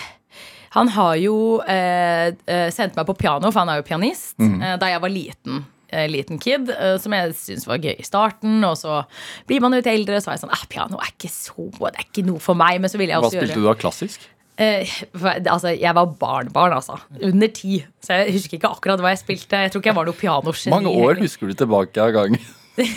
Han 0.75 0.91
har 0.93 1.15
jo 1.21 1.37
eh, 1.63 2.33
eh, 2.45 2.67
sendt 2.73 2.97
meg 2.97 3.07
på 3.07 3.15
piano, 3.17 3.49
for 3.51 3.63
han 3.63 3.71
er 3.73 3.79
jo 3.81 3.87
pianist, 3.87 4.35
eh, 4.43 4.75
da 4.77 4.91
jeg 4.91 5.01
var 5.01 5.13
liten. 5.13 5.63
Eh, 5.89 6.07
Liten 6.11 6.39
kid, 6.39 6.69
eh, 6.73 6.95
som 7.01 7.13
jeg 7.13 7.33
syntes 7.37 7.67
var 7.67 7.77
gøy 7.83 7.95
i 7.99 8.05
starten. 8.07 8.59
Og 8.67 8.77
så 8.79 9.01
blir 9.49 9.61
man 9.63 9.73
jo 9.75 9.81
litt 9.81 9.91
eldre, 9.91 10.21
så 10.21 10.31
var 10.31 10.37
jeg 10.37 10.45
sånn 10.45 10.55
ah, 10.57 10.65
Piano 10.69 10.97
er 11.01 11.13
ikke 11.13 11.31
så 11.33 11.67
Det 11.79 11.93
er 11.93 12.07
ikke 12.09 12.25
noe 12.27 12.39
for 12.43 12.55
meg. 12.59 12.81
Men 12.81 12.89
så 12.93 12.97
ville 13.01 13.13
jeg 13.15 13.21
også 13.23 13.37
gjøre 13.37 13.45
Hva 13.45 13.53
spilte 13.53 13.61
gjøre 13.61 13.67
du 13.67 13.71
da? 13.73 13.81
klassisk? 13.85 14.27
Eh, 14.57 14.93
for- 15.13 15.43
altså, 15.53 15.69
Jeg 15.79 15.93
var 15.93 16.05
barnebarn, 16.17 16.73
altså. 16.73 16.99
Under 17.21 17.47
ti. 17.47 17.83
Så 18.01 18.13
jeg 18.23 18.33
husker 18.33 18.57
ikke 18.57 18.71
akkurat 18.73 18.99
hva 19.03 19.11
jeg 19.13 19.21
spilte. 19.25 19.63
Jeg 19.67 19.71
tror 19.71 19.83
ikke 19.83 19.91
jeg 19.93 19.99
var 19.99 20.09
noe 20.09 20.17
pianogeni. 20.17 20.73
Mange 20.73 20.95
år 21.07 21.21
husker 21.21 21.47
du 21.47 21.53
tilbake 21.53 22.01
av 22.01 22.15
gangen? 22.15 22.41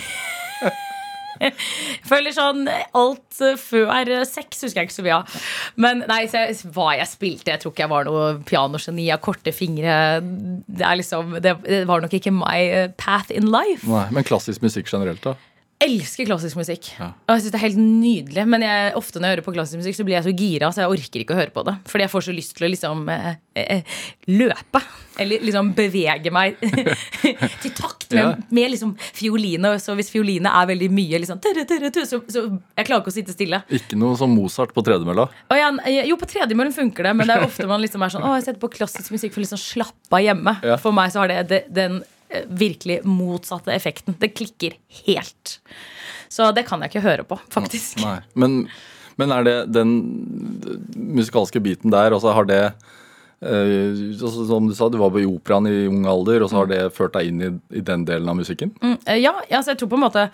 Føler 2.10 2.34
sånn 2.36 2.66
alt 2.68 3.40
eh, 3.44 3.56
før 3.60 4.12
sex 4.28 4.64
husker 4.66 4.82
jeg 4.82 4.90
ikke 4.90 4.96
så 4.98 5.04
mye 5.06 5.18
av. 5.20 5.36
Men 5.80 6.04
nei, 6.10 6.22
jeg, 6.28 6.56
hva 6.74 6.92
jeg 6.98 7.08
spilte 7.10 7.54
Jeg 7.54 7.62
tror 7.62 7.74
ikke 7.74 7.86
jeg 7.86 7.92
var 7.92 8.08
noe 8.08 8.26
pianogeni 8.46 9.08
av 9.14 9.22
korte 9.24 9.54
fingre. 9.56 9.94
Det 10.20 10.96
liksom 11.00 11.38
Det, 11.40 11.54
det 11.64 11.84
var 11.88 12.04
nok 12.04 12.16
ikke 12.20 12.34
my 12.34 12.58
eh, 12.66 12.90
path 13.00 13.32
in 13.34 13.48
life. 13.52 13.86
Nei, 13.88 14.06
Men 14.14 14.26
klassisk 14.26 14.64
musikk 14.64 14.90
generelt, 14.92 15.22
da? 15.24 15.36
Elsker 15.80 16.26
klassisk 16.28 16.58
musikk. 16.60 16.90
Og 17.00 17.30
jeg 17.32 17.40
synes 17.40 17.52
det 17.54 17.56
er 17.56 17.62
helt 17.62 17.78
nydelig 17.80 18.42
Men 18.52 18.60
jeg, 18.66 18.90
ofte 18.98 19.16
når 19.16 19.30
jeg 19.30 19.36
hører 19.38 19.46
på 19.46 19.54
klassisk 19.54 19.80
musikk, 19.80 19.96
så 19.96 20.04
blir 20.04 20.18
jeg 20.18 20.26
så 20.26 20.34
gira, 20.36 20.68
så 20.76 20.82
jeg 20.82 20.92
orker 20.92 21.22
ikke 21.24 21.32
å 21.32 21.38
høre 21.38 21.54
på 21.54 21.64
det. 21.64 21.74
Fordi 21.88 22.04
jeg 22.04 22.12
får 22.12 22.26
så 22.26 22.34
lyst 22.36 22.52
til 22.58 22.66
å 22.66 22.70
liksom 22.74 23.08
eh, 23.14 23.30
eh, 23.62 23.96
løpe. 24.28 24.82
Eller 25.20 25.40
liksom 25.44 25.70
bevege 25.76 26.32
meg 26.32 26.60
til 27.64 27.72
takt 27.76 28.12
med, 28.12 28.20
Ja. 28.20 28.28
med 28.50 28.70
liksom 28.74 28.92
fioline. 29.16 29.72
Så 29.80 29.96
hvis 29.96 30.12
fioline 30.12 30.52
er 30.60 30.68
veldig 30.68 30.90
mye 30.92 31.22
liksom, 31.24 31.40
tørre, 31.44 31.64
tørre, 31.68 31.90
tørre, 31.96 32.08
så, 32.12 32.20
så 32.28 32.44
jeg 32.50 32.86
klarer 32.88 33.00
ikke 33.00 33.14
å 33.14 33.16
sitte 33.16 33.36
stille. 33.38 33.62
Ikke 33.80 33.96
noe 34.00 34.20
som 34.20 34.32
Mozart 34.36 34.76
på 34.76 34.84
tredemølla? 34.84 35.30
Ja, 35.56 35.72
jo, 36.04 36.20
på 36.20 36.28
tredemøllen 36.28 36.76
funker 36.76 37.08
det, 37.08 37.16
men 37.16 37.28
det 37.30 37.38
er 37.40 37.48
ofte 37.48 37.68
man 37.70 37.80
liksom 37.80 38.04
er 38.04 38.12
sånn 38.12 38.28
Å, 38.28 38.36
jeg 38.36 38.50
setter 38.50 38.60
på 38.62 38.72
klassisk 38.76 39.12
musikk 39.16 39.32
for 39.32 39.40
å 39.40 39.48
liksom 39.48 39.60
slappe 39.64 40.20
av 40.20 40.24
hjemme. 40.28 40.58
Ja. 40.66 40.76
For 40.82 40.92
meg 40.96 41.12
så 41.14 41.24
har 41.24 41.32
det, 41.32 41.42
det 41.48 41.64
den 41.72 42.00
eh, 42.02 42.16
virkelig 42.46 43.00
motsatte 43.08 43.72
effekten. 43.74 44.16
Det 44.20 44.32
klikker 44.36 44.76
helt. 45.06 45.58
Så 46.30 46.52
det 46.54 46.66
kan 46.68 46.82
jeg 46.82 46.92
ikke 46.92 47.04
høre 47.04 47.26
på, 47.26 47.40
faktisk. 47.50 47.98
Nei. 48.04 48.20
Men, 48.38 48.62
men 49.18 49.34
er 49.34 49.46
det 49.46 49.56
den 49.74 49.92
musikalske 50.94 51.62
biten 51.62 51.92
der, 51.94 52.14
altså 52.14 52.34
har 52.36 52.46
det 52.46 52.62
eh, 53.42 54.14
Som 54.20 54.70
du 54.70 54.74
sa, 54.76 54.88
du 54.88 55.00
var 55.00 55.12
på 55.14 55.24
operaen 55.26 55.68
i 55.70 55.84
ung 55.90 56.06
alder, 56.06 56.44
og 56.44 56.52
så 56.52 56.62
har 56.62 56.70
det 56.70 56.82
ført 56.96 57.16
deg 57.18 57.32
inn 57.32 57.42
i, 57.42 57.52
i 57.74 57.84
den 57.84 58.06
delen 58.08 58.30
av 58.30 58.38
musikken? 58.38 58.74
Mm, 58.82 58.98
eh, 59.04 59.22
ja, 59.24 59.34
altså 59.50 59.74
jeg 59.74 59.82
tror 59.82 59.94
på 59.94 60.00
en 60.00 60.06
måte 60.06 60.28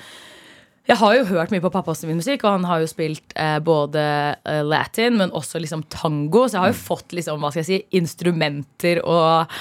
jeg 0.86 1.01
har 1.01 1.16
jo 1.16 1.24
hørt 1.32 1.51
mye 1.51 1.62
på 1.64 1.72
pappas 1.74 2.05
min 2.07 2.20
musikk, 2.20 2.44
og 2.44 2.61
han 2.61 2.66
har 2.68 2.78
jo 2.78 2.86
spilt 2.86 3.32
eh, 3.34 3.57
både 3.59 4.03
eh, 4.47 4.62
latin, 4.62 5.16
men 5.18 5.32
også 5.34 5.59
liksom 5.59 5.82
tango. 5.90 6.44
Så 6.47 6.55
jeg 6.55 6.62
har 6.62 6.70
jo 6.70 6.78
fått 6.78 7.16
liksom, 7.16 7.42
hva 7.42 7.51
skal 7.51 7.64
jeg 7.64 7.70
si, 7.72 7.99
instrumenter 7.99 9.01
og 9.03 9.57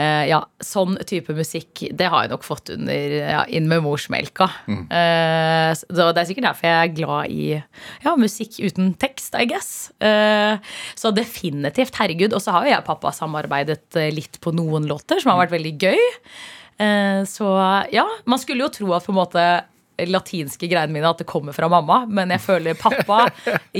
eh, 0.00 0.24
ja, 0.30 0.40
sånn 0.62 0.96
type 1.08 1.34
musikk. 1.36 1.84
Det 1.92 2.08
har 2.10 2.24
jeg 2.24 2.32
nok 2.32 2.46
fått 2.46 2.72
under 2.74 3.16
ja, 3.18 3.42
inn 3.46 3.68
med 3.70 3.84
morsmelka. 3.84 4.48
Eh, 4.68 5.70
så 5.78 6.08
det 6.10 6.22
er 6.22 6.28
sikkert 6.30 6.48
derfor 6.48 6.70
jeg 6.70 6.80
er 6.80 6.96
glad 6.96 7.34
i 7.34 7.44
ja, 7.56 8.16
musikk 8.20 8.58
uten 8.62 8.94
tekst, 9.00 9.36
I 9.38 9.46
guess. 9.50 9.72
Uh, 10.02 10.58
så 10.98 11.12
definitivt, 11.14 11.96
herregud. 12.00 12.34
Og 12.36 12.42
så 12.42 12.54
har 12.54 12.66
jo 12.66 12.74
jeg 12.74 12.82
og 12.82 12.88
pappa 12.88 13.14
samarbeidet 13.14 14.00
litt 14.14 14.40
på 14.44 14.54
noen 14.56 14.88
låter, 14.90 15.22
som 15.22 15.34
har 15.34 15.44
vært 15.44 15.56
veldig 15.56 15.74
gøy. 15.80 16.04
Så 17.30 17.46
ja, 17.94 18.02
man 18.26 18.40
skulle 18.42 18.64
jo 18.64 18.72
tro 18.74 18.88
at 18.96 19.04
på 19.06 19.12
en 19.12 19.18
måte 19.20 19.44
latinske 20.10 20.68
greiene 20.70 20.94
mine 20.94 21.10
at 21.10 21.20
det 21.22 21.28
kommer 21.30 21.54
fra 21.56 21.68
mamma, 21.70 22.02
men 22.10 22.32
jeg 22.34 22.42
føler 22.44 22.78
pappa 22.78 23.28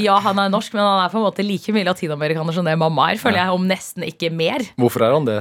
Ja, 0.06 0.18
han 0.22 0.40
er 0.40 0.52
norsk, 0.52 0.74
men 0.76 0.84
han 0.84 1.04
er 1.04 1.12
på 1.12 1.20
en 1.20 1.26
måte 1.26 1.46
like 1.46 1.74
mye 1.74 1.86
latinamerikaner 1.88 2.56
som 2.56 2.66
det 2.66 2.76
mamma 2.80 3.10
er, 3.12 3.20
føler 3.20 3.42
jeg, 3.42 3.56
om 3.56 3.68
nesten 3.68 4.06
ikke 4.06 4.30
mer. 4.34 4.64
Hvorfor 4.80 5.06
er 5.06 5.16
han 5.16 5.28
det? 5.28 5.40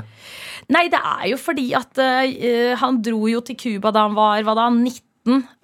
Nei, 0.74 0.88
det 0.92 1.00
er 1.00 1.26
jo 1.34 1.40
fordi 1.42 1.72
at 1.78 2.00
uh, 2.00 2.76
han 2.80 3.02
dro 3.04 3.26
jo 3.30 3.42
til 3.46 3.60
Cuba 3.60 3.94
da 3.94 4.08
han 4.08 4.18
var 4.18 4.46
hva 4.46 4.56
da, 4.58 4.70
19. 4.74 5.02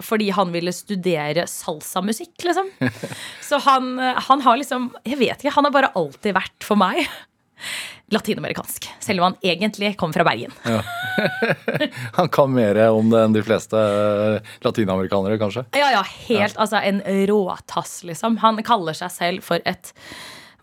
Fordi 0.05 0.29
han 0.31 0.53
ville 0.53 0.71
studere 0.71 1.43
salsamusikk, 1.49 2.45
liksom. 2.47 2.69
Så 3.49 3.59
han, 3.65 3.89
eh, 3.99 4.21
han 4.29 4.39
har 4.45 4.55
liksom 4.55 4.85
Jeg 5.03 5.19
vet 5.19 5.41
ikke, 5.41 5.51
han 5.57 5.67
har 5.67 5.73
bare 5.75 5.89
alltid 5.99 6.37
vært 6.37 6.63
for 6.63 6.79
meg 6.79 7.01
latinamerikansk. 8.13 8.89
Selv 8.99 9.21
om 9.21 9.29
han 9.29 9.37
egentlig 9.45 9.93
kommer 9.97 10.13
fra 10.13 10.25
Bergen. 10.27 10.53
Han 12.19 12.29
kan 12.29 12.53
mer 12.53 12.79
om 12.89 13.09
det 13.11 13.21
enn 13.21 13.35
de 13.35 13.43
fleste 13.45 13.77
eh, 13.77 14.51
latinamerikanere, 14.65 15.37
kanskje? 15.41 15.65
Ja, 15.77 15.91
ja, 15.93 16.03
helt, 16.29 16.57
altså 16.57 16.81
en 16.81 17.01
råtass, 17.29 18.01
liksom. 18.07 18.39
Han 18.43 18.63
kaller 18.65 18.97
seg 18.97 19.13
selv 19.13 19.45
for 19.45 19.61
et 19.69 19.93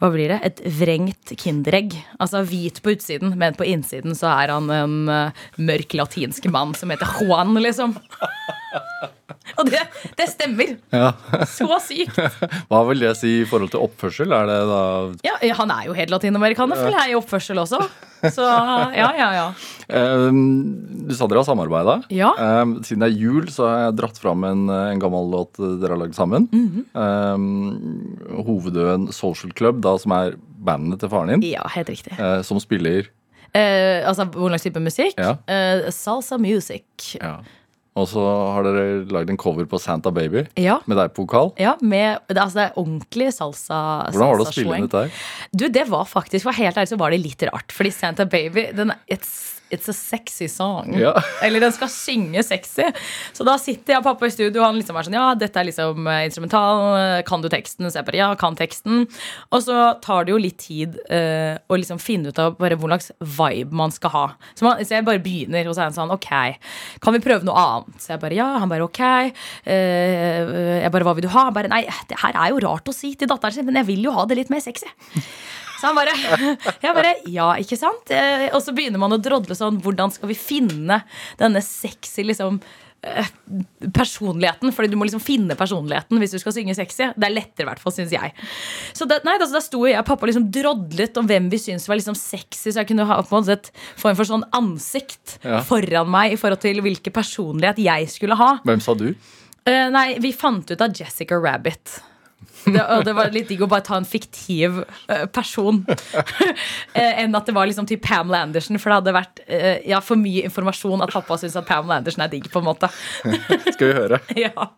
hva 0.00 0.10
blir 0.12 0.28
det? 0.28 0.40
Et 0.44 0.62
vrengt 0.78 1.32
kinderegg. 1.40 1.96
Altså 2.20 2.42
hvit 2.44 2.82
på 2.84 2.92
utsiden, 2.96 3.32
men 3.40 3.56
på 3.56 3.64
innsiden 3.68 4.16
så 4.18 4.28
er 4.34 4.52
han 4.52 4.68
en 4.72 4.96
uh, 5.08 5.44
mørk 5.56 5.96
latinsk 5.96 6.50
mann 6.52 6.74
som 6.76 6.92
heter 6.92 7.08
Juan, 7.20 7.56
liksom. 7.64 7.96
Og 9.56 9.68
det, 9.70 9.80
det 10.18 10.26
stemmer. 10.28 10.74
Ja. 10.92 11.12
Så 11.48 11.68
sykt. 11.84 12.18
Hva 12.70 12.82
vil 12.90 13.04
det 13.06 13.14
si 13.18 13.38
i 13.40 13.46
forhold 13.48 13.72
til 13.72 13.84
oppførsel? 13.86 14.34
Er 14.36 14.50
det 14.50 14.58
da 14.68 14.82
Ja, 15.24 15.38
han 15.62 15.72
er 15.72 15.88
jo 15.88 15.96
helt 15.96 16.12
latinamerikaner, 16.12 16.78
føler 16.78 16.98
jeg, 17.04 17.14
i 17.14 17.18
oppførsel 17.18 17.62
også. 17.62 17.80
Så 18.32 18.44
ja, 18.96 19.08
ja, 19.16 19.28
ja. 19.36 19.46
Um, 19.92 20.38
Du 21.06 21.14
sa 21.14 21.28
dere 21.30 21.42
har 21.42 21.46
samarbeida. 21.48 21.98
Ja. 22.10 22.32
Siden 22.84 23.04
det 23.04 23.10
er 23.12 23.18
jul, 23.20 23.48
så 23.52 23.68
har 23.68 23.82
jeg 23.86 23.98
dratt 24.00 24.20
fram 24.20 24.44
en, 24.48 24.66
en 24.72 25.02
gammel 25.02 25.30
låt 25.32 25.60
dere 25.60 25.94
har 25.94 26.02
lagd 26.04 26.16
sammen. 26.18 26.48
Eh, 26.52 27.46
Hovedøen 28.30 29.08
Social 29.12 29.52
Club, 29.56 29.80
da, 29.84 29.96
som 29.98 30.12
er 30.12 30.34
bandet 30.66 31.00
til 31.00 31.08
faren 31.12 31.28
din, 31.40 31.44
Ja, 31.52 31.66
helt 31.74 31.88
riktig. 31.88 32.18
eh, 32.18 32.42
som 32.42 32.58
spiller 32.60 33.08
Eh, 33.56 34.02
altså, 34.04 34.26
Hvor 34.28 34.50
slags 34.50 34.64
type 34.66 34.80
musikk? 34.80 35.14
Ja. 35.16 35.36
Eh, 35.48 35.86
salsa 35.90 36.36
music. 36.36 37.16
ja. 37.22 37.38
Og 37.96 38.04
så 38.06 38.20
har 38.52 38.62
dere 38.62 39.06
lagd 39.08 39.30
en 39.30 39.38
cover 39.38 39.64
på 39.64 39.78
Santa 39.80 40.10
Baby 40.10 40.42
Ja. 40.58 40.80
med 40.86 40.98
deg 40.98 41.14
på 41.14 41.24
vokal. 41.26 41.54
Ja, 41.58 41.76
med, 41.80 42.18
altså, 42.28 42.52
det 42.54 42.64
er 42.66 42.74
ordentlig 42.76 43.32
salsa. 43.32 44.10
Hvordan 44.12 44.28
var 44.28 44.36
det 44.36 44.46
å 44.46 44.52
spille 44.52 44.76
inn 44.76 44.82
dette 44.88 45.04
her? 45.06 45.10
Du, 45.56 45.68
det 45.70 45.88
var 45.88 46.04
faktisk, 46.04 46.42
for 46.42 46.52
helt 46.52 46.76
ærlig 46.76 46.88
så 46.92 46.98
var 46.98 47.10
det 47.10 47.22
litt 47.22 47.42
rart. 47.48 47.72
Fordi 47.72 47.90
Santa 47.90 48.26
Baby, 48.26 48.66
den, 48.76 48.90
er- 48.90 48.98
it's, 49.08 49.55
it's 49.70 49.88
a 49.90 49.94
sexy 49.96 50.48
song. 50.48 50.92
Ja. 50.98 51.12
Eller 51.42 51.60
den 51.60 51.72
skal 51.74 51.90
synge 51.90 52.42
sexy. 52.46 52.84
Så 53.34 53.44
da 53.46 53.56
sitter 53.58 53.96
jeg 53.96 54.02
og 54.02 54.06
pappa 54.06 54.28
i 54.28 54.34
studio, 54.34 54.60
og 54.60 54.66
han 54.68 54.78
liksom 54.78 54.98
er 54.98 55.06
sånn 55.08 55.16
Ja, 55.18 55.26
dette 55.38 55.58
er 55.60 55.68
liksom 55.68 56.06
eh, 56.06 56.24
instrumental. 56.28 56.82
eh, 57.00 57.22
Kan 57.26 57.42
du 57.42 57.48
teksten? 57.52 57.88
Så 57.90 58.00
jeg 58.00 58.06
bare 58.08 58.20
ja, 58.20 58.28
kan 58.38 58.56
teksten. 58.58 59.04
Og 59.50 59.64
så 59.66 59.80
tar 60.04 60.26
det 60.26 60.34
jo 60.34 60.40
litt 60.40 60.58
tid 60.62 60.96
uh, 61.10 61.58
å 61.68 61.78
liksom 61.78 61.98
finne 62.02 62.30
ut 62.30 62.38
av 62.42 62.56
bare 62.60 62.78
hvor 62.78 62.90
slags 62.92 63.10
vibe 63.18 63.74
man 63.76 63.92
skal 63.94 64.12
ha. 64.14 64.24
Så, 64.54 64.66
man, 64.66 64.80
så 64.84 64.96
jeg 64.98 65.06
bare 65.06 65.22
begynner, 65.22 65.66
og 65.68 65.76
så 65.76 65.84
er 65.84 65.90
han 65.90 65.96
sånn 65.96 66.14
Ok, 66.14 66.30
kan 67.02 67.16
vi 67.16 67.22
prøve 67.24 67.46
noe 67.46 67.58
annet? 67.60 67.98
Så 68.02 68.14
jeg 68.14 68.22
bare 68.22 68.38
ja. 68.38 68.48
Han 68.62 68.70
bare 68.72 68.86
ok. 68.86 69.02
Uh, 69.66 70.80
jeg 70.84 70.92
bare 70.94 71.06
hva 71.06 71.16
vil 71.18 71.26
du 71.26 71.32
ha? 71.34 71.48
Han 71.50 71.56
bare 71.56 71.70
nei, 71.72 71.82
det 72.10 72.20
her 72.22 72.38
er 72.38 72.54
jo 72.54 72.62
rart 72.66 72.88
å 72.90 72.94
si 72.94 73.14
til 73.18 73.30
datteren 73.30 73.58
sin, 73.58 73.66
men 73.68 73.80
jeg 73.82 73.90
vil 73.90 74.06
jo 74.08 74.14
ha 74.16 74.26
det 74.28 74.38
litt 74.40 74.52
mer 74.52 74.62
sexy. 74.64 74.88
Så 75.80 75.90
han 75.90 75.96
bare 75.98 76.14
Jeg 76.82 76.94
bare 76.96 77.14
Ja, 77.28 77.50
ikke 77.60 77.76
sant? 77.80 78.10
Eh, 78.14 78.48
og 78.54 78.62
så 78.64 78.74
begynner 78.76 79.00
man 79.02 79.12
å 79.16 79.20
drodle 79.22 79.56
sånn 79.58 79.80
Hvordan 79.84 80.12
skal 80.14 80.30
vi 80.32 80.36
finne 80.38 81.02
denne 81.40 81.60
sexy 81.64 82.24
liksom 82.26 82.58
eh, 83.06 83.28
personligheten, 83.94 84.72
fordi 84.74 84.90
du 84.92 84.96
må 84.98 85.06
liksom 85.06 85.22
finne 85.22 85.54
personligheten 85.58 86.18
hvis 86.20 86.32
du 86.34 86.38
skal 86.42 86.54
synge 86.56 86.74
sexy. 86.78 87.10
Det 87.14 87.28
er 87.28 87.34
lettere, 87.34 87.66
i 87.66 87.68
hvert 87.68 87.82
fall, 87.82 87.94
syns 87.94 88.14
jeg. 88.14 88.32
Så 88.96 89.06
det, 89.08 89.20
nei, 89.26 89.36
altså, 89.38 89.52
Da 89.58 89.62
sto 89.64 89.82
jeg 89.86 89.98
og 90.00 90.08
pappa 90.08 90.26
liksom 90.30 90.48
drodlet 90.54 91.20
om 91.20 91.28
hvem 91.28 91.50
vi 91.52 91.60
syntes 91.62 91.86
var 91.90 92.00
liksom 92.00 92.16
sexy, 92.18 92.72
så 92.72 92.80
jeg 92.82 92.90
kunne 92.90 93.06
ha 93.08 93.20
på 93.22 93.36
en 93.36 93.44
måte 93.44 93.58
et 93.60 93.70
form 94.00 94.18
for 94.18 94.28
sånn 94.28 94.46
ansikt 94.56 95.36
Ja. 95.44 95.60
foran 95.66 96.10
meg 96.10 96.34
i 96.34 96.40
forhold 96.40 96.64
til 96.64 96.80
hvilken 96.82 97.14
personlighet 97.14 97.78
jeg 97.84 98.10
skulle 98.10 98.38
ha. 98.40 98.56
Hvem 98.66 98.82
sa 98.82 98.96
du? 98.98 99.10
Uh, 99.66 99.86
nei, 99.90 100.08
vi 100.22 100.30
fant 100.34 100.68
ut 100.70 100.82
av 100.82 100.92
Jessica 100.94 101.38
Rabbit. 101.42 102.00
Det, 102.64 102.80
og 102.82 103.04
det 103.06 103.12
var 103.14 103.30
litt 103.34 103.50
digg 103.50 103.62
å 103.62 103.68
bare 103.70 103.84
ta 103.86 103.98
en 104.00 104.06
fiktiv 104.08 104.80
eh, 105.12 105.26
person 105.30 105.82
eh, 106.98 107.22
enn 107.22 107.36
at 107.38 107.46
det 107.46 107.54
var 107.54 107.68
liksom 107.68 107.86
til 107.86 108.00
Pamela 108.02 108.42
Andersen, 108.46 108.80
For 108.82 108.90
det 108.90 109.00
hadde 109.00 109.16
vært 109.16 109.44
eh, 109.46 109.84
ja, 109.86 110.00
for 110.02 110.18
mye 110.18 110.46
informasjon 110.48 111.04
at 111.04 111.14
pappa 111.14 111.38
syns 111.40 111.58
at 111.58 111.68
Pamela 111.68 112.00
Andersen 112.00 112.24
er 112.26 112.32
digg. 112.32 112.50
på 112.50 112.62
en 112.62 112.68
måte 112.72 112.90
Skal 113.76 113.92
vi 113.92 113.94
høre? 114.00 114.22
Ja 114.46 114.70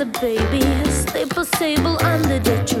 Santa 0.00 0.04
baby, 0.20 0.69
sable 1.44 1.96
under 2.04 2.38
the 2.40 2.64
tree 2.64 2.79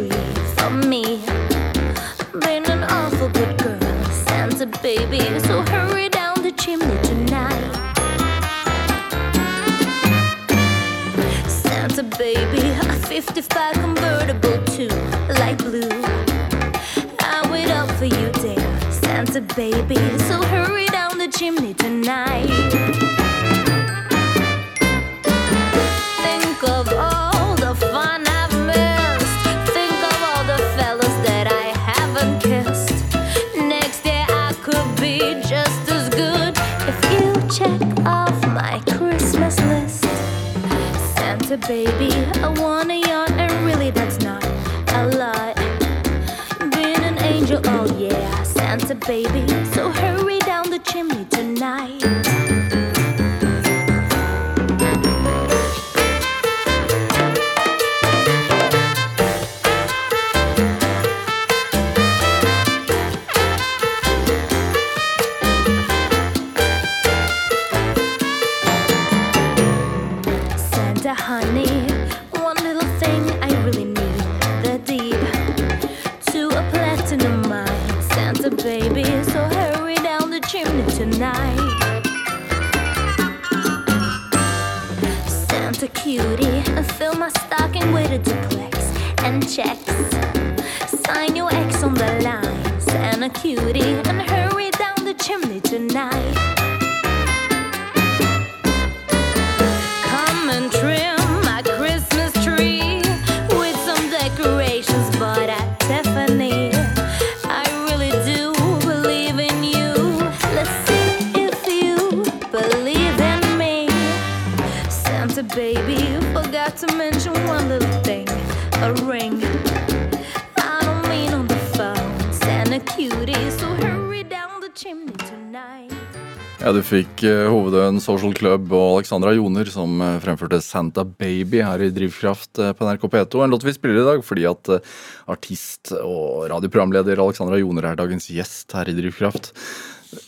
Ja, 126.70 126.76
Du 126.76 126.84
fikk 126.86 127.24
uh, 127.26 127.48
Hovedøen 127.50 127.96
Social 127.98 128.30
Club 128.38 128.68
og 128.70 129.00
Alexandra 129.00 129.32
Joner 129.34 129.66
som 129.74 129.96
eh, 130.04 130.20
fremførte 130.22 130.60
Santa 130.62 131.02
Baby 131.02 131.64
her 131.66 131.82
i 131.82 131.88
Drivkraft 131.90 132.60
eh, 132.62 132.70
på 132.78 132.86
NRK 132.86 133.08
P2. 133.10 133.40
En 133.42 133.50
låt 133.50 133.64
vi 133.66 133.74
spiller 133.74 133.98
i 133.98 134.04
dag 134.06 134.22
fordi 134.22 134.44
at 134.46 134.70
eh, 134.76 134.92
artist 135.34 135.90
og 135.98 136.44
radioprogramleder 136.52 137.18
Alexandra 137.24 137.58
Joner 137.58 137.88
er 137.90 137.98
dagens 137.98 138.28
gjest 138.30 138.70
her 138.78 138.86
i 138.86 138.94
Drivkraft. 139.00 139.50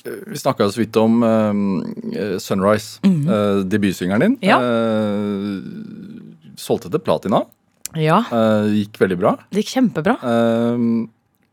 Eh, 0.02 0.18
Vi 0.32 0.42
snakka 0.42 0.66
så 0.74 0.82
vidt 0.82 0.98
om 0.98 1.22
uh, 1.22 2.36
Sunrise, 2.42 2.98
eh, 3.06 3.62
debutsingeren 3.62 4.26
din. 4.26 4.36
Ja. 4.42 4.58
Uh, 4.58 5.62
solgte 6.58 6.90
til 6.90 7.06
platina. 7.06 7.44
Ja, 7.94 8.18
Eh, 8.34 8.66
gikk 8.82 8.98
veldig 8.98 9.18
bra. 9.22 9.36
det 9.52 9.62
gikk 9.62 9.76
kjempebra. 9.76 10.18
Eh, 10.26 10.86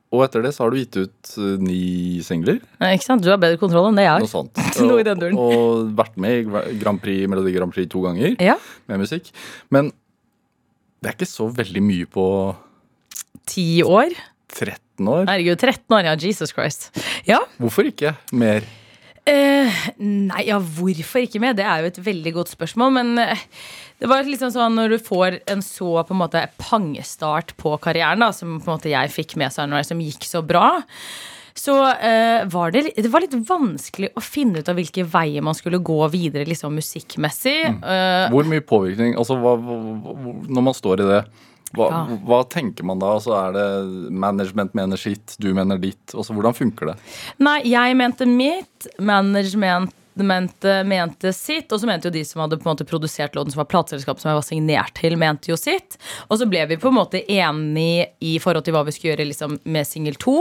og 0.10 0.24
etter 0.26 0.42
det 0.42 0.52
så 0.56 0.64
har 0.66 0.74
du 0.74 0.80
gitt 0.80 0.98
ut 0.98 1.32
eh, 1.38 1.58
ni 1.62 1.82
singler. 2.26 2.58
Nei, 2.82 2.96
Ikke 2.98 3.06
sant? 3.06 3.22
Du 3.22 3.30
har 3.30 3.38
bedre 3.42 3.60
kontroll 3.62 3.92
enn 3.92 4.00
det 4.00 4.08
jeg 4.08 4.24
Noe 4.24 4.26
har. 4.26 4.32
sånt. 4.32 4.62
Noe 4.90 5.04
i 5.04 5.06
den 5.06 5.22
duren. 5.22 5.38
Og, 5.38 5.54
og 5.60 5.92
vært 6.00 6.18
med 6.22 6.40
i 6.40 6.78
Grand 6.82 7.02
Prix, 7.04 7.28
Melodi 7.30 7.54
Grand 7.54 7.74
Prix 7.76 7.90
to 7.94 8.02
ganger 8.08 8.34
Ja, 8.42 8.56
med 8.90 9.04
musikk. 9.04 9.30
Men 9.70 9.92
det 11.00 11.12
er 11.12 11.16
ikke 11.20 11.30
så 11.30 11.46
veldig 11.56 11.84
mye 11.86 12.10
på 12.12 12.26
Ti 13.50 13.68
år. 13.86 14.12
13 14.50 15.08
år. 15.10 15.24
Herregud, 15.30 15.58
13 15.62 15.96
år, 15.96 16.08
ja. 16.10 16.16
Jesus 16.20 16.52
Christ. 16.54 16.90
Ja. 17.30 17.40
Hvorfor 17.62 17.86
ikke 17.90 18.16
mer? 18.36 18.66
Eh, 19.30 19.78
nei, 20.02 20.44
ja, 20.48 20.58
hvorfor 20.58 21.22
ikke 21.22 21.42
mer? 21.44 21.54
Det 21.58 21.66
er 21.66 21.84
jo 21.86 21.92
et 21.92 22.00
veldig 22.06 22.34
godt 22.40 22.52
spørsmål. 22.54 22.94
Men 22.98 23.14
eh, 23.22 23.46
det 24.00 24.08
var 24.08 24.24
liksom 24.24 24.52
sånn 24.54 24.78
når 24.80 24.94
du 24.96 25.00
får 25.04 25.40
en 25.52 25.62
så 25.66 25.92
på 26.08 26.16
en 26.16 26.22
måte 26.22 26.46
pangestart 26.62 27.56
på 27.60 27.74
karrieren, 27.84 28.22
da, 28.24 28.32
som 28.36 28.58
på 28.62 28.70
en 28.72 28.78
måte 28.78 28.92
jeg 28.94 29.12
fikk 29.12 29.36
med 29.42 29.52
Sunrise, 29.52 29.90
som 29.92 30.00
gikk 30.04 30.24
så 30.28 30.42
bra, 30.46 30.80
så 31.60 31.74
uh, 31.76 32.46
var 32.54 32.72
det, 32.72 32.86
det 32.96 33.10
var 33.12 33.26
litt 33.26 33.36
vanskelig 33.50 34.14
å 34.16 34.24
finne 34.24 34.62
ut 34.62 34.70
av 34.72 34.78
hvilke 34.80 35.04
veier 35.12 35.44
man 35.44 35.58
skulle 35.58 35.82
gå 35.84 35.98
videre 36.14 36.48
liksom 36.48 36.72
musikkmessig. 36.80 37.58
Eh, 37.84 38.30
Hvor 38.32 38.48
mye 38.48 38.64
påvirkning 38.64 39.18
Altså, 39.20 39.36
hva, 39.42 39.58
hva- 39.60 40.48
Når 40.48 40.64
man 40.70 40.78
står 40.78 41.04
i 41.04 41.08
det, 41.10 41.20
hva, 41.76 41.90
Ja. 41.92 42.00
hva 42.30 42.40
tenker 42.48 42.88
man 42.88 43.02
da? 43.04 43.12
Altså, 43.18 43.36
er 43.36 43.52
det 43.58 44.12
management 44.12 44.74
mener 44.74 44.98
sitt, 44.98 45.36
du 45.42 45.52
mener 45.54 45.78
ditt? 45.78 46.16
Altså, 46.16 46.32
hvordan 46.38 46.56
funker 46.56 46.94
det? 46.94 46.98
Nei, 47.44 47.60
jeg 47.68 47.98
mente 48.00 48.26
mitt, 48.26 48.88
management 48.98 49.92
mente, 50.28 50.84
mente 50.88 51.34
sitt, 51.36 51.72
og 51.72 51.82
så 51.82 51.90
mente 51.90 52.10
jo 52.10 52.14
de 52.16 52.24
som 52.28 52.44
hadde 52.44 52.60
på 52.60 52.68
en 52.68 52.74
måte 52.74 52.88
produsert 52.88 53.36
låten, 53.38 53.54
som 53.54 53.62
var 53.62 53.70
plateselskapet 53.72 54.24
som 54.24 54.32
jeg 54.32 54.40
var 54.40 54.48
signert 54.48 54.94
til, 55.00 55.18
mente 55.20 55.52
jo 55.52 55.58
sitt. 55.60 55.98
Og 56.28 56.40
så 56.42 56.48
ble 56.50 56.66
vi 56.70 56.80
på 56.82 56.92
en 56.92 56.98
måte 56.98 57.24
enige 57.24 58.10
i 58.26 58.36
forhold 58.42 58.68
til 58.68 58.76
hva 58.76 58.86
vi 58.88 58.96
skulle 58.96 59.14
gjøre 59.14 59.28
liksom, 59.32 59.58
med 59.64 59.88
singel 59.88 60.20
to. 60.22 60.38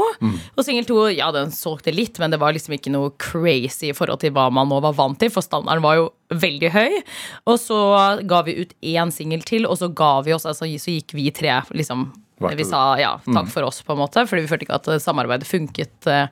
Og 0.57 0.64
singel 0.66 0.89
to, 0.89 1.01
ja, 1.14 1.31
den 1.35 1.53
solgte 1.55 1.95
litt, 1.95 2.18
men 2.22 2.35
det 2.35 2.41
var 2.43 2.57
liksom 2.57 2.76
ikke 2.79 2.93
noe 2.95 3.14
crazy 3.22 3.93
i 3.93 3.97
forhold 3.97 4.22
til 4.24 4.35
hva 4.37 4.49
man 4.55 4.70
nå 4.70 4.81
var 4.85 4.97
vant 4.99 5.18
til, 5.20 5.33
for 5.35 5.45
standarden 5.45 5.85
var 5.85 5.99
jo 6.01 6.09
veldig 6.29 6.72
høy. 6.74 7.01
Og 7.49 7.59
så 7.62 7.81
ga 8.29 8.43
vi 8.47 8.59
ut 8.62 8.74
én 8.85 9.12
singel 9.14 9.45
til, 9.47 9.66
og 9.66 9.81
så 9.81 9.89
ga 9.89 10.18
vi 10.26 10.37
oss, 10.37 10.49
altså 10.49 10.68
så 10.68 10.95
gikk 10.95 11.16
vi 11.16 11.31
tre 11.35 11.61
liksom 11.72 12.09
vi 12.57 12.64
sa 12.68 12.80
ja, 13.01 13.12
takk 13.34 13.49
for 13.51 13.62
oss, 13.66 13.82
på 13.82 13.93
en 13.93 13.99
måte. 13.99 14.22
Fordi 14.28 14.43
vi 14.45 14.49
følte 14.51 14.66
ikke 14.66 14.78
at 14.78 14.89
eh, 14.89 14.99
samarbeidet 15.03 15.47
funket 15.49 16.07
eh, 16.07 16.28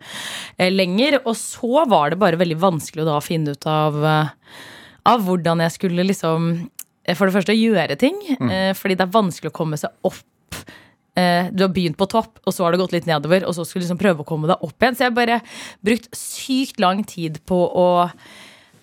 lenger. 0.70 1.18
Og 1.26 1.34
så 1.36 1.84
var 1.90 2.10
det 2.10 2.18
bare 2.18 2.36
veldig 2.40 2.58
vanskelig 2.62 3.02
å 3.02 3.08
da 3.10 3.20
finne 3.20 3.50
ut 3.56 3.66
av, 3.66 3.98
eh, 4.04 4.30
av 5.06 5.20
hvordan 5.26 5.60
jeg 5.66 5.72
skulle 5.78 6.06
liksom 6.06 6.68
For 7.14 7.26
det 7.26 7.34
første 7.36 7.54
gjøre 7.54 7.96
ting. 7.98 8.16
eh, 8.50 8.72
Fordi 8.74 8.94
det 8.96 9.06
er 9.06 9.12
vanskelig 9.18 9.50
å 9.52 9.56
komme 9.56 9.76
seg 9.78 9.90
opp. 10.02 10.22
Du 11.16 11.62
har 11.64 11.70
begynt 11.72 11.96
på 11.96 12.04
topp, 12.12 12.40
og 12.44 12.52
så 12.52 12.64
har 12.64 12.72
det 12.72 12.78
gått 12.82 12.92
litt 12.92 13.06
nedover, 13.08 13.46
og 13.48 13.54
så 13.56 13.64
skulle 13.64 13.80
du 13.80 13.86
liksom 13.86 13.98
prøve 14.02 14.20
å 14.20 14.26
komme 14.28 14.46
deg 14.50 14.60
opp 14.60 14.76
igjen. 14.82 14.94
Så 14.98 15.00
jeg 15.06 15.12
har 15.12 15.16
bare 15.16 15.38
brukt 15.82 16.08
sykt 16.12 16.78
lang 16.78 17.04
tid 17.08 17.38
på 17.48 17.56
å 17.72 18.10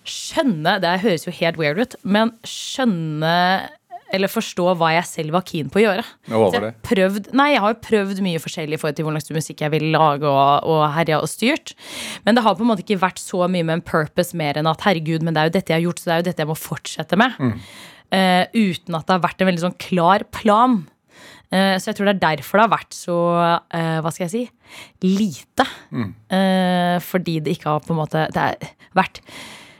skjønne 0.04 0.80
Det 0.82 0.96
høres 1.04 1.24
jo 1.28 1.32
helt 1.32 1.56
weird 1.60 1.78
ut, 1.78 1.94
men 2.02 2.32
skjønne 2.42 3.68
eller 4.14 4.30
forstå 4.30 4.66
hva 4.78 4.92
jeg 4.94 5.08
selv 5.10 5.36
var 5.36 5.44
keen 5.48 5.70
på 5.72 5.80
å 5.80 5.84
gjøre. 5.84 6.04
Hva 6.30 6.40
var 6.44 6.54
det? 6.54 6.70
jeg? 6.70 6.76
Prøvd, 6.88 7.30
nei, 7.36 7.48
jeg 7.54 7.64
har 7.64 7.74
jo 7.74 7.80
prøvd 7.88 8.22
mye 8.26 8.42
forskjellig 8.42 8.78
i 8.78 8.80
forhold 8.82 8.98
til 8.98 9.08
hvor 9.08 9.16
slags 9.16 9.34
musikk 9.34 9.64
jeg 9.64 9.74
vil 9.74 9.88
lage 9.94 10.30
og, 10.30 10.70
og 10.70 10.84
herja 10.94 11.20
og 11.24 11.30
styrt. 11.30 11.74
Men 12.26 12.38
det 12.38 12.46
har 12.46 12.56
på 12.56 12.64
en 12.64 12.70
måte 12.70 12.86
ikke 12.86 13.02
vært 13.02 13.22
så 13.22 13.44
mye 13.44 13.66
med 13.66 13.80
en 13.80 13.86
purpose 13.86 14.38
mer 14.38 14.60
enn 14.60 14.70
at 14.70 14.86
herregud, 14.86 15.26
men 15.26 15.36
det 15.36 15.42
er 15.42 15.50
jo 15.50 15.56
dette 15.58 15.74
jeg 15.74 15.82
har 15.82 15.86
gjort, 15.88 16.00
så 16.02 16.10
det 16.10 16.14
er 16.14 16.22
jo 16.22 16.28
dette 16.30 16.44
jeg 16.44 16.52
må 16.52 16.58
fortsette 16.58 17.20
med. 17.20 17.38
Mm. 17.38 17.54
Uh, 18.14 18.44
uten 18.54 18.94
at 18.94 19.08
det 19.08 19.16
har 19.16 19.24
vært 19.24 19.40
en 19.42 19.48
veldig 19.50 19.64
sånn 19.64 19.80
klar 19.82 20.26
plan. 20.34 20.82
Uh, 21.50 21.74
så 21.80 21.90
jeg 21.90 21.98
tror 21.98 22.10
det 22.10 22.16
er 22.16 22.26
derfor 22.28 22.60
det 22.60 22.66
har 22.68 22.76
vært 22.76 22.94
så 22.96 23.16
uh, 23.34 23.98
Hva 24.02 24.12
skal 24.14 24.28
jeg 24.28 24.32
si 24.32 24.44
lite. 25.04 25.66
Eh, 25.94 26.96
fordi 27.04 27.38
det 27.44 27.56
ikke 27.56 27.74
har 27.74 27.84
på 27.84 27.92
en 27.94 28.00
måte 28.00 28.24
Det 28.34 28.40
har 28.40 28.72
vært 28.96 29.20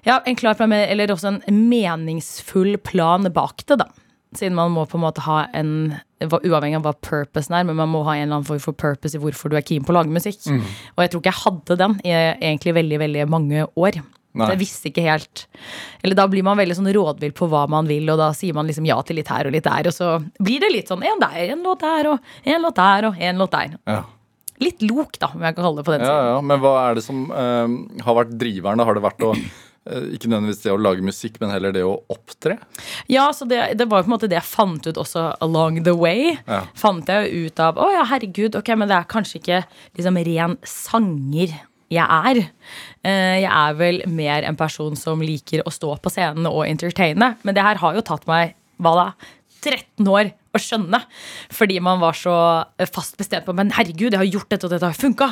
ja, 0.05 0.18
en 0.28 0.37
klar 0.37 0.55
plan, 0.55 0.72
eller 0.72 1.09
også 1.14 1.30
en 1.32 1.61
meningsfull 1.70 2.76
plan 2.85 3.24
bak 3.32 3.62
det, 3.64 3.78
da. 3.80 3.87
Siden 4.35 4.57
man 4.59 4.72
må 4.74 4.85
på 4.91 4.99
en 4.99 5.05
måte 5.07 5.22
ha 5.28 5.45
en 5.55 5.95
Uavhengig 6.24 6.78
av 6.78 6.87
hva 6.87 6.95
purposen 7.05 7.53
er, 7.59 7.64
men 7.68 7.76
man 7.76 7.91
må 7.93 8.01
ha 8.07 8.14
en 8.16 8.22
eller 8.24 8.39
annen 8.39 8.47
form 8.49 8.61
for 8.62 8.72
purpose 8.80 9.18
i 9.18 9.20
hvorfor 9.20 9.53
du 9.53 9.59
er 9.59 9.64
keen 9.66 9.85
på 9.85 9.93
å 9.93 9.99
lage 9.99 10.09
musikk. 10.14 10.39
Og 10.97 11.03
jeg 11.05 11.11
tror 11.12 11.20
ikke 11.20 11.32
jeg 11.35 11.43
hadde 11.43 11.76
den 11.82 11.97
i 12.01 12.14
egentlig 12.14 12.72
veldig, 12.78 12.99
veldig 13.03 13.26
mange 13.28 13.66
år. 13.76 13.99
Nei. 14.35 14.49
Jeg 14.51 14.59
visste 14.64 14.89
ikke 14.91 15.05
helt 15.05 15.45
Eller 16.03 16.16
da 16.18 16.24
blir 16.26 16.43
man 16.43 16.59
veldig 16.59 16.74
sånn 16.74 16.89
rådvill 16.97 17.30
på 17.39 17.47
hva 17.53 17.68
man 17.70 17.87
vil, 17.87 18.09
og 18.11 18.18
da 18.18 18.32
sier 18.35 18.57
man 18.57 18.66
liksom 18.66 18.89
ja 18.89 18.97
til 19.07 19.20
litt 19.20 19.28
her 19.30 19.47
og 19.47 19.55
litt 19.55 19.68
der, 19.68 19.87
og 19.87 19.95
så 19.95 20.09
blir 20.43 20.64
det 20.64 20.72
litt 20.72 20.91
sånn 20.91 21.05
en 21.07 21.20
der, 21.22 21.37
en 21.55 21.62
låt 21.62 21.85
der, 21.85 22.09
og 22.11 22.18
en 22.51 22.64
låt 22.66 22.80
der, 22.80 23.07
og 23.12 23.20
en 23.28 23.39
låt 23.45 23.55
der. 23.55 23.76
Ja. 23.87 24.01
Litt 24.64 24.82
lok, 24.87 25.20
da, 25.22 25.28
om 25.35 25.43
jeg 25.45 25.55
kan 25.55 25.64
kalle 25.66 25.82
det 25.82 25.87
på 25.87 25.95
den 25.95 26.03
Ja, 26.03 26.11
siden. 26.11 26.32
ja, 26.32 26.41
Men 26.51 26.64
hva 26.64 26.72
er 26.89 26.99
det 26.99 27.05
som 27.07 27.22
uh, 27.30 28.03
har 28.09 28.18
vært 28.22 28.35
driveren? 28.41 28.82
Har 28.87 28.99
det 28.99 29.05
vært 29.05 29.22
å 29.26 29.32
ikke 29.85 30.30
nødvendigvis 30.32 30.62
det 30.64 30.72
å 30.72 30.78
lage 30.80 31.05
musikk, 31.05 31.37
men 31.43 31.51
heller 31.53 31.74
det 31.76 31.82
å 31.85 31.99
opptre? 32.12 32.57
Ja, 33.12 33.26
så 33.37 33.45
det, 33.49 33.59
det 33.76 33.87
var 33.91 34.01
jo 34.01 34.07
på 34.07 34.12
en 34.12 34.14
måte 34.16 34.30
det 34.32 34.39
jeg 34.39 34.49
fant 34.49 34.87
ut 34.89 34.97
også 35.03 35.26
along 35.45 35.82
the 35.85 35.93
way. 35.97 36.32
Ja. 36.49 36.62
Fant 36.78 37.09
jeg 37.12 37.28
jo 37.35 37.45
ut 37.51 37.61
av 37.61 37.76
Å 37.82 37.91
ja, 37.93 38.07
herregud, 38.09 38.57
ok, 38.57 38.72
men 38.80 38.89
det 38.89 38.97
er 38.97 39.11
kanskje 39.12 39.41
ikke 39.43 39.62
liksom 39.99 40.20
ren 40.30 40.57
sanger 40.64 41.53
jeg 41.93 42.09
er. 42.30 42.41
Eh, 43.05 43.45
Jeg 43.45 43.51
er 43.53 43.74
vel 43.78 44.01
mer 44.11 44.43
en 44.49 44.57
person 44.59 44.97
som 44.99 45.20
liker 45.22 45.62
å 45.68 45.70
stå 45.70 45.93
på 46.03 46.11
scenen 46.11 46.49
og 46.49 46.64
entertaine. 46.66 47.35
Men 47.45 47.55
det 47.55 47.62
her 47.62 47.78
har 47.85 47.95
jo 47.95 48.03
tatt 48.09 48.24
meg 48.26 48.57
hva 48.82 48.95
da, 48.99 49.05
13 49.65 50.09
år 50.11 50.33
å 50.55 50.61
skjønne. 50.61 51.01
Fordi 51.55 51.79
man 51.83 52.01
var 52.03 52.17
så 52.19 52.35
fast 52.95 53.17
bestemt 53.19 53.47
på 53.47 53.55
Men 53.57 53.73
herregud, 53.75 54.12
jeg 54.12 54.21
har 54.21 54.29
gjort 54.29 54.51
dette, 54.53 54.69
og 54.69 54.75
dette 54.75 54.91
har 54.91 54.99
funka. 54.99 55.29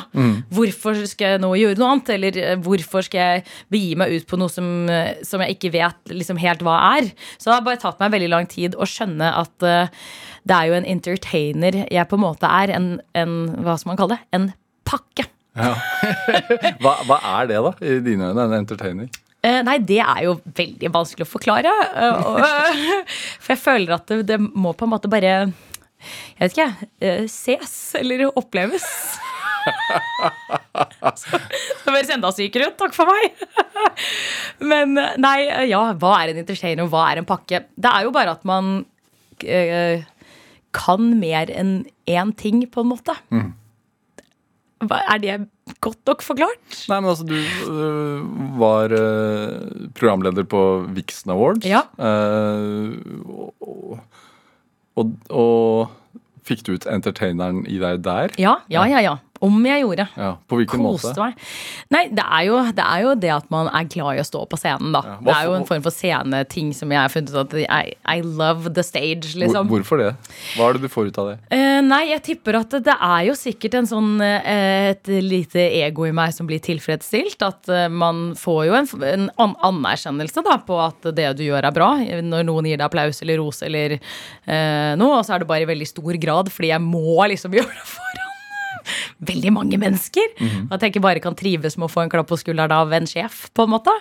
Hvorfor 0.53 0.99
skal 1.09 1.35
jeg 1.35 1.43
nå 1.43 1.53
gjøre 1.59 1.79
noe 1.79 1.91
annet? 1.93 2.13
Eller 2.17 2.39
eh, 2.41 2.55
hvorfor 2.63 3.05
skal 3.07 3.21
jeg 3.21 3.45
begi 3.73 3.93
meg 3.99 4.17
ut 4.17 4.27
på 4.29 4.39
noe 4.41 4.51
som, 4.51 4.69
eh, 4.91 5.15
som 5.25 5.43
jeg 5.43 5.57
ikke 5.57 5.73
vet 5.77 6.13
liksom 6.13 6.41
helt 6.43 6.65
hva 6.65 6.79
er? 6.97 7.11
Så 7.37 7.49
det 7.49 7.57
har 7.57 7.67
bare 7.67 7.81
tatt 7.81 8.01
meg 8.03 8.13
veldig 8.15 8.31
lang 8.33 8.49
tid 8.51 8.75
å 8.75 8.87
skjønne 8.89 9.29
at 9.43 9.67
uh, 9.67 10.03
det 10.47 10.55
er 10.57 10.69
jo 10.69 10.75
en 10.77 10.89
entertainer 10.95 11.79
jeg 11.83 12.09
på 12.09 12.19
en 12.19 12.25
måte 12.25 12.49
er. 12.49 12.73
En, 12.75 12.89
en 13.17 13.37
hva 13.63 13.77
skal 13.79 13.93
man 13.93 14.01
kalle 14.01 14.17
det? 14.17 14.27
En 14.35 14.51
pakke. 14.87 15.29
Hva, 16.81 16.95
hva 17.05 17.19
er 17.37 17.49
det, 17.51 17.59
da, 17.61 17.71
i 17.85 17.99
dine 18.01 18.31
øyne? 18.31 18.47
En 18.47 18.55
entertainer? 18.57 19.09
Eh, 19.43 19.59
nei, 19.67 19.75
det 19.83 19.99
er 19.99 20.21
jo 20.27 20.37
veldig 20.55 20.89
vanskelig 20.93 21.25
å 21.27 21.31
forklare. 21.33 21.71
eh, 21.99 23.03
for 23.43 23.53
jeg 23.53 23.59
føler 23.59 23.95
at 23.97 24.07
det, 24.07 24.21
det 24.31 24.39
må 24.39 24.71
på 24.77 24.87
en 24.87 24.93
måte 24.93 25.11
bare 25.11 25.33
Jeg 25.51 26.39
vet 26.39 26.55
ikke, 26.55 26.69
eh, 27.03 27.25
ses 27.31 27.75
eller 27.99 28.25
oppleves. 28.31 28.87
Det 31.13 31.91
høres 31.93 32.09
enda 32.11 32.31
sykere 32.35 32.67
ut. 32.71 32.77
Takk 32.79 32.95
for 32.95 33.07
meg. 33.07 33.37
Men 34.71 34.97
nei, 35.23 35.37
ja, 35.69 35.79
hva 35.99 36.11
er 36.19 36.33
en 36.33 36.41
interchain, 36.41 36.81
og 36.83 36.89
hva 36.91 37.05
er 37.11 37.21
en 37.21 37.27
pakke? 37.29 37.61
Det 37.71 37.91
er 37.91 38.07
jo 38.07 38.11
bare 38.15 38.33
at 38.35 38.43
man 38.47 38.73
kan 40.73 41.07
mer 41.19 41.51
enn 41.53 41.71
én 42.09 42.33
ting, 42.39 42.63
på 42.71 42.83
en 42.83 42.91
måte. 42.91 43.15
Hva, 44.83 44.99
er 45.15 45.23
det 45.23 45.37
godt 45.83 45.99
nok 46.09 46.23
forklart? 46.25 46.77
Nei, 46.89 46.99
men 46.99 47.09
altså, 47.11 47.25
du 47.27 47.35
uh, 47.67 48.23
var 48.61 48.93
uh, 48.95 49.89
programleder 49.97 50.47
på 50.49 50.61
Vixen 50.95 51.33
Awards. 51.35 51.67
Ja. 51.67 51.83
Uh, 51.99 52.95
og, 53.59 53.99
og, 54.99 55.13
og 55.29 55.99
fikk 56.47 56.65
du 56.67 56.73
ut 56.77 56.87
entertaineren 56.89 57.63
i 57.69 57.79
deg 57.81 58.03
der? 58.05 58.33
Ja, 58.41 58.57
ja, 58.71 58.87
ja. 58.89 59.03
ja. 59.03 59.17
Om 59.43 59.57
jeg 59.67 59.83
gjorde. 59.83 60.05
Ja, 60.15 60.29
På 60.47 60.59
hvilken 60.59 60.83
Koste 60.85 61.11
måte? 61.11 61.25
meg. 61.27 61.47
Nei, 61.93 62.03
det 62.15 62.23
er, 62.23 62.43
jo, 62.47 62.59
det 62.77 62.85
er 62.85 63.03
jo 63.03 63.13
det 63.19 63.31
at 63.35 63.49
man 63.53 63.67
er 63.67 63.89
glad 63.91 64.17
i 64.17 64.21
å 64.23 64.27
stå 64.27 64.45
på 64.49 64.59
scenen, 64.59 64.93
da. 64.95 65.01
Ja, 65.03 65.17
hva 65.19 65.27
det 65.27 65.35
er 65.35 65.49
jo 65.49 65.55
en 65.57 65.67
form 65.67 65.83
for 65.83 65.95
sceneting 65.95 66.71
som 66.77 66.93
jeg 66.93 67.01
har 67.01 67.11
funnet 67.11 67.33
ut 67.33 67.41
at 67.43 67.55
I, 67.59 67.93
I 68.07 68.21
love 68.23 68.71
the 68.73 68.85
stage, 68.85 69.33
Hvor, 69.33 69.41
liksom. 69.43 69.69
hvorfor 69.71 69.99
det? 69.99 70.09
Hva 70.55 70.69
er 70.69 70.77
det 70.77 70.85
du 70.85 70.91
får 70.93 71.11
ut 71.11 71.19
av 71.21 71.31
det? 71.33 71.35
Eh, 71.57 71.79
nei, 71.85 72.01
jeg 72.13 72.23
tipper 72.29 72.59
at 72.61 72.77
det, 72.87 72.95
er 72.95 73.27
jo 73.27 73.35
sikkert 73.37 73.77
en 73.81 73.89
sånn 73.89 74.11
eh, 74.23 74.93
et 74.93 75.11
lite 75.23 75.67
ego 75.83 76.07
i 76.07 76.13
meg 76.15 76.33
som 76.35 76.47
blir 76.49 76.63
tilfredsstilt. 76.63 77.43
At 77.43 77.69
eh, 77.71 77.89
man 77.91 78.31
får 78.39 78.61
jo 78.69 78.77
en, 78.79 78.89
en 79.11 79.29
an 79.43 79.55
anerkjennelse 79.69 80.43
da 80.45 80.57
på 80.63 80.79
at 80.81 81.11
det 81.15 81.29
du 81.39 81.45
gjør 81.45 81.67
er 81.67 81.75
bra. 81.75 81.91
Når 82.23 82.47
noen 82.47 82.69
gir 82.71 82.79
deg 82.79 82.87
applaus 82.87 83.21
eller 83.25 83.41
ros 83.41 83.63
eller 83.65 83.97
eh, 83.99 84.93
noe. 84.99 85.19
Og 85.19 85.25
så 85.27 85.35
er 85.35 85.43
det 85.43 85.49
bare 85.51 85.67
i 85.67 85.71
veldig 85.73 85.89
stor 85.89 86.19
grad 86.21 86.51
fordi 86.53 86.71
jeg 86.73 86.83
må 86.85 87.17
liksom 87.31 87.55
gjøre 87.59 87.73
det 87.73 87.89
foran 87.91 88.22
veldig 89.29 89.53
mange 89.55 89.79
mennesker. 89.81 90.33
At 90.73 90.83
jeg 90.83 90.93
ikke 90.93 91.05
bare 91.05 91.23
kan 91.23 91.37
trives 91.37 91.77
med 91.77 91.87
å 91.87 91.91
få 91.91 92.03
en 92.03 92.11
klapp 92.13 92.29
på 92.31 92.39
skulderen 92.41 92.73
av 92.75 92.93
en 92.95 93.09
sjef, 93.09 93.47
på 93.53 93.67
en 93.67 93.73
måte. 93.75 93.93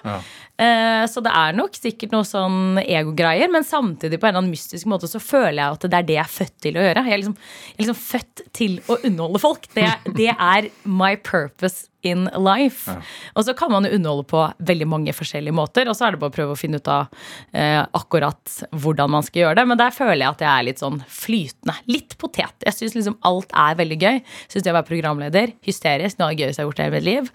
Eh, 0.63 1.05
så 1.11 1.23
det 1.25 1.33
er 1.43 1.57
nok 1.59 1.77
sikkert 1.79 2.15
noe 2.15 2.27
sånn 2.29 2.81
egogreier, 2.83 3.51
men 3.53 3.67
samtidig 3.67 4.21
på 4.21 4.29
en 4.29 4.35
eller 4.35 4.45
annen 4.45 4.55
mystisk 4.55 4.91
måte 4.91 5.11
så 5.11 5.23
føler 5.23 5.61
jeg 5.61 5.79
at 5.79 5.89
det 5.89 6.01
er 6.01 6.11
det 6.11 6.19
jeg 6.19 6.25
er 6.25 6.35
født 6.39 6.59
til 6.67 6.79
å 6.79 6.87
gjøre. 6.87 7.07
Jeg 7.07 7.17
er 7.17 7.23
liksom, 7.23 7.39
jeg 7.71 7.79
er 7.79 7.85
liksom 7.85 8.03
født 8.03 8.45
til 8.59 8.77
å 8.87 8.99
underholde 9.01 9.43
folk. 9.43 9.71
Det, 9.77 9.89
det 10.19 10.31
er 10.35 10.71
my 10.89 11.15
purpose 11.21 11.92
in 12.07 12.27
life. 12.37 12.93
Og 13.37 13.47
så 13.47 13.55
kan 13.57 13.71
man 13.73 13.87
jo 13.87 13.95
underholde 13.97 14.27
på 14.31 14.43
veldig 14.71 14.89
mange 14.91 15.15
forskjellige 15.17 15.55
måter, 15.57 15.89
og 15.89 15.97
så 15.97 16.07
er 16.07 16.15
det 16.15 16.23
bare 16.23 16.33
å 16.33 16.37
prøve 16.37 16.57
å 16.57 16.59
finne 16.59 16.81
ut 16.83 16.91
av 16.91 17.11
eh, 17.55 17.81
akkurat 17.99 18.57
hvordan 18.71 19.13
man 19.15 19.27
skal 19.27 19.45
gjøre 19.45 19.61
det. 19.61 19.67
Men 19.71 19.81
der 19.81 19.95
føler 19.95 20.21
jeg 20.25 20.31
at 20.31 20.45
jeg 20.45 20.51
er 20.53 20.67
litt 20.69 20.83
sånn 20.83 21.01
flytende. 21.07 21.77
Litt 21.91 22.17
potet. 22.21 22.57
Jeg 22.67 22.77
syns 22.79 22.97
liksom 22.99 23.19
alt 23.29 23.55
er 23.65 23.79
veldig 23.79 23.99
gøy. 24.03 24.21
Syns 24.53 24.67
det 24.67 24.75
å 24.75 24.79
være 24.79 24.89
programleder 24.91 25.55
hysterisk. 25.67 26.19
Noe 26.19 26.33
av 26.33 26.37
det 26.37 26.47
gøyeste 26.47 26.61
jeg 26.61 26.67
har 26.67 26.71
gjort 26.71 26.83
i 26.83 26.87
hele 26.87 26.97
mitt 26.97 27.09
liv. 27.09 27.31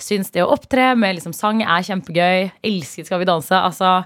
Syns 0.00 0.32
det 0.34 0.44
å 0.44 0.50
opptre 0.54 0.90
med 0.98 1.18
liksom 1.18 1.36
sang 1.36 1.64
er 1.64 1.86
kjempegøy. 1.88 2.50
Elsket 2.70 3.10
Skal 3.10 3.22
vi 3.22 3.30
danse. 3.30 3.56
Altså, 3.56 3.96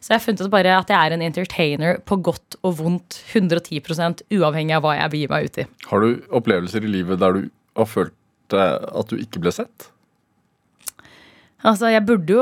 så 0.00 0.14
jeg 0.14 0.18
har 0.18 0.24
funnet 0.26 0.44
ut 0.44 0.52
bare 0.52 0.76
at 0.80 0.90
jeg 0.90 0.98
er 0.98 1.16
en 1.16 1.26
entertainer 1.26 2.00
på 2.06 2.18
godt 2.24 2.58
og 2.66 2.78
vondt 2.80 3.20
110% 3.30 4.26
uavhengig 4.34 4.76
av 4.76 4.84
hva 4.84 4.96
jeg 4.98 5.14
begir 5.14 5.32
meg 5.32 5.48
ut 5.48 5.62
i. 5.62 5.66
Har 5.90 6.04
du 6.04 6.32
opplevelser 6.40 6.84
i 6.84 6.94
livet 6.98 7.20
der 7.22 7.38
du 7.38 7.44
har 7.78 7.88
følt 7.88 8.14
eh, 8.56 8.76
at 9.00 9.10
du 9.10 9.18
ikke 9.20 9.42
ble 9.42 9.52
sett? 9.54 9.90
Altså, 11.60 11.90
Jeg 11.92 12.06
burde 12.08 12.36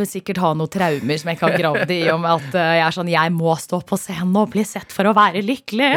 jo 0.00 0.06
sikkert 0.08 0.40
ha 0.40 0.54
noen 0.56 0.70
traumer 0.72 1.18
som 1.20 1.28
jeg 1.28 1.36
ikke 1.36 1.50
har 1.50 1.60
gravd 1.60 1.90
i. 1.92 2.00
Om 2.14 2.24
at 2.28 2.46
eh, 2.56 2.70
jeg 2.78 2.84
er 2.86 2.96
sånn, 2.96 3.12
jeg 3.12 3.34
må 3.36 3.56
stå 3.60 3.82
på 3.84 3.98
scenen 4.00 4.38
og 4.40 4.54
bli 4.54 4.64
sett 4.68 4.94
for 4.94 5.10
å 5.10 5.14
være 5.16 5.44
lykkelig. 5.44 5.90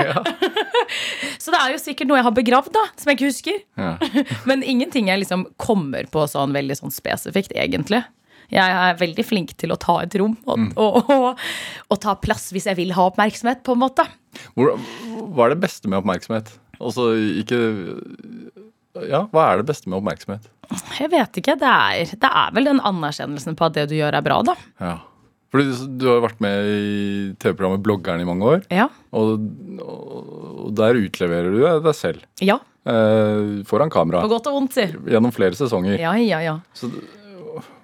Så 1.43 1.53
det 1.53 1.61
er 1.61 1.73
jo 1.73 1.79
sikkert 1.79 2.09
noe 2.09 2.19
jeg 2.19 2.27
har 2.27 2.35
begravd, 2.35 2.73
da, 2.75 2.83
som 2.99 3.11
jeg 3.11 3.19
ikke 3.19 3.31
husker. 3.31 3.63
Ja. 3.79 3.95
Men 4.49 4.65
ingenting 4.67 5.07
jeg 5.11 5.23
liksom 5.23 5.47
kommer 5.61 6.07
på 6.11 6.27
sånn 6.27 6.55
veldig 6.55 6.79
sånn 6.81 6.95
spesifikt, 6.95 7.55
egentlig. 7.55 8.03
Jeg 8.51 8.75
er 8.79 8.99
veldig 8.99 9.23
flink 9.27 9.51
til 9.59 9.73
å 9.75 9.79
ta 9.79 9.97
et 10.05 10.13
rom 10.15 10.37
og, 10.47 10.69
og, 10.79 11.09
og, 11.11 11.41
og 11.91 11.97
ta 11.99 12.13
plass 12.15 12.45
hvis 12.55 12.69
jeg 12.69 12.77
vil 12.79 12.93
ha 12.95 13.09
oppmerksomhet, 13.09 13.59
på 13.67 13.75
en 13.75 13.81
måte. 13.81 14.05
Hvor, 14.55 14.77
hva 15.35 15.47
er 15.47 15.55
det 15.55 15.63
beste 15.65 15.91
med 15.91 15.99
oppmerksomhet? 15.99 16.53
Altså 16.77 17.09
ikke 17.41 17.59
Ja, 19.09 19.25
hva 19.33 19.43
er 19.53 19.61
det 19.61 19.67
beste 19.69 19.89
med 19.91 19.99
oppmerksomhet? 19.99 20.47
Jeg 20.99 21.11
vet 21.13 21.37
ikke. 21.39 21.53
Det 21.61 21.67
er, 21.69 22.15
det 22.19 22.31
er 22.31 22.55
vel 22.57 22.65
den 22.67 22.81
anerkjennelsen 22.83 23.55
på 23.59 23.67
at 23.69 23.77
det 23.77 23.85
du 23.91 23.95
gjør, 23.99 24.17
er 24.19 24.25
bra, 24.25 24.41
da. 24.47 24.55
Ja. 24.83 24.95
Fordi 25.53 25.75
du 26.01 26.07
har 26.09 26.23
vært 26.25 26.41
med 26.43 26.65
i 26.67 26.79
TV-programmet 27.39 27.83
Bloggeren 27.85 28.19
i 28.19 28.27
mange 28.27 28.49
år. 28.55 28.65
Ja. 28.73 28.89
Og, 29.15 29.45
og 29.79 30.73
der 30.75 30.99
utleverer 30.99 31.53
du 31.53 31.61
deg 31.85 31.95
selv 31.95 32.25
Ja. 32.43 32.57
eh, 32.83 33.63
foran 33.69 33.89
kamera 33.93 34.21
På 34.25 34.31
godt 34.33 34.49
og 34.51 34.57
vondt, 34.59 34.75
si. 34.75 34.87
gjennom 35.07 35.31
flere 35.35 35.55
sesonger. 35.55 35.95
Ja, 36.01 36.11
ja, 36.19 36.41
ja. 36.43 36.57
Så, 36.75 36.89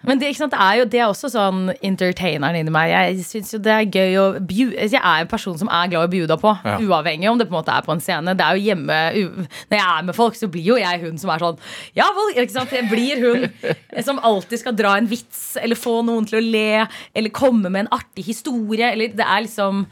Men 0.04 0.20
det, 0.20 0.34
sant, 0.36 0.52
det 0.52 0.60
er 0.60 0.78
jo 0.82 0.86
det 0.92 1.00
er 1.00 1.08
også 1.08 1.30
sånn 1.32 1.60
entertaineren 1.82 2.58
inni 2.60 2.72
meg. 2.76 2.90
Jeg 2.92 3.24
synes 3.24 3.54
jo 3.54 3.60
det 3.64 3.72
er 3.72 3.86
gøy 3.88 4.18
å 4.20 4.26
bju- 4.44 4.74
Jeg 4.76 5.00
er 5.00 5.22
en 5.24 5.30
person 5.32 5.58
som 5.58 5.70
er 5.72 5.88
glad 5.94 6.04
i 6.04 6.10
å 6.10 6.12
bjuda 6.12 6.38
på. 6.42 6.52
Ja. 6.66 6.76
Uavhengig 6.84 7.30
om 7.32 7.38
det 7.40 7.48
på 7.48 7.56
en 7.56 7.60
måte 7.62 7.72
er 7.78 7.86
på 7.86 7.94
en 7.96 8.02
scene. 8.04 8.34
Det 8.36 8.44
er 8.44 8.58
jo 8.60 8.66
hjemme 8.68 8.98
Når 9.72 9.78
jeg 9.78 9.86
er 9.86 10.04
med 10.10 10.16
folk, 10.18 10.36
så 10.36 10.50
blir 10.52 10.64
jo 10.74 10.76
jeg 10.82 11.00
hun 11.06 11.18
som 11.18 11.32
er 11.32 11.40
sånn 11.46 11.58
Ja, 11.96 12.10
folk, 12.18 12.36
ikke 12.36 12.52
sant? 12.58 12.76
Jeg 12.76 12.90
blir 12.92 13.24
hun 13.24 13.48
som 14.10 14.20
alltid 14.20 14.60
skal 14.60 14.76
dra 14.76 14.98
en 14.98 15.08
vits, 15.08 15.56
eller 15.64 15.76
få 15.80 16.02
noen 16.04 16.28
til 16.28 16.42
å 16.42 16.44
le, 16.44 16.86
eller 17.16 17.30
komme 17.32 17.70
med 17.72 17.86
en 17.86 17.94
artig 17.96 18.26
historie. 18.28 18.92
Eller 18.92 19.16
det 19.16 19.24
er 19.24 19.46
liksom 19.48 19.86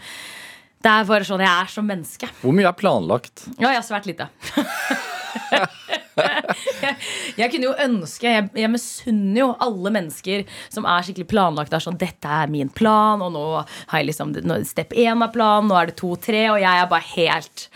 Det 0.82 0.90
er 0.92 1.06
bare 1.06 1.24
sånn 1.24 1.40
jeg 1.46 1.50
er 1.56 1.68
som 1.72 1.86
menneske. 1.88 2.28
hvor 2.42 2.52
mye 2.58 2.68
er 2.68 2.74
planlagt? 2.76 3.48
Ja, 3.60 3.70
jeg 3.72 3.80
har 3.80 3.88
svært 3.88 4.08
lite. 4.10 4.28
jeg, 6.22 6.96
jeg 7.42 7.52
kunne 7.54 7.70
jo 7.70 7.74
ønske 7.86 8.30
Jeg, 8.30 8.48
jeg 8.62 8.72
misunner 8.74 9.42
jo 9.42 9.50
alle 9.68 9.94
mennesker 9.98 10.46
som 10.72 10.88
er 10.90 11.08
skikkelig 11.08 11.30
planlagt. 11.32 11.74
Er 11.74 11.84
sånn, 11.84 12.00
Dette 12.02 12.32
er 12.42 12.52
min 12.52 12.72
plan, 12.74 13.22
og 13.22 13.34
nå 13.36 13.46
har 13.62 14.00
jeg 14.02 14.12
liksom 14.12 14.34
Step 14.68 14.96
én 14.98 15.22
av 15.24 15.34
planen, 15.34 15.70
nå 15.72 15.78
er 15.80 15.92
det 15.92 16.00
to-tre, 16.00 16.48
og 16.54 16.62
jeg 16.62 16.82
er 16.86 16.90
bare 16.92 17.08
helt 17.16 17.68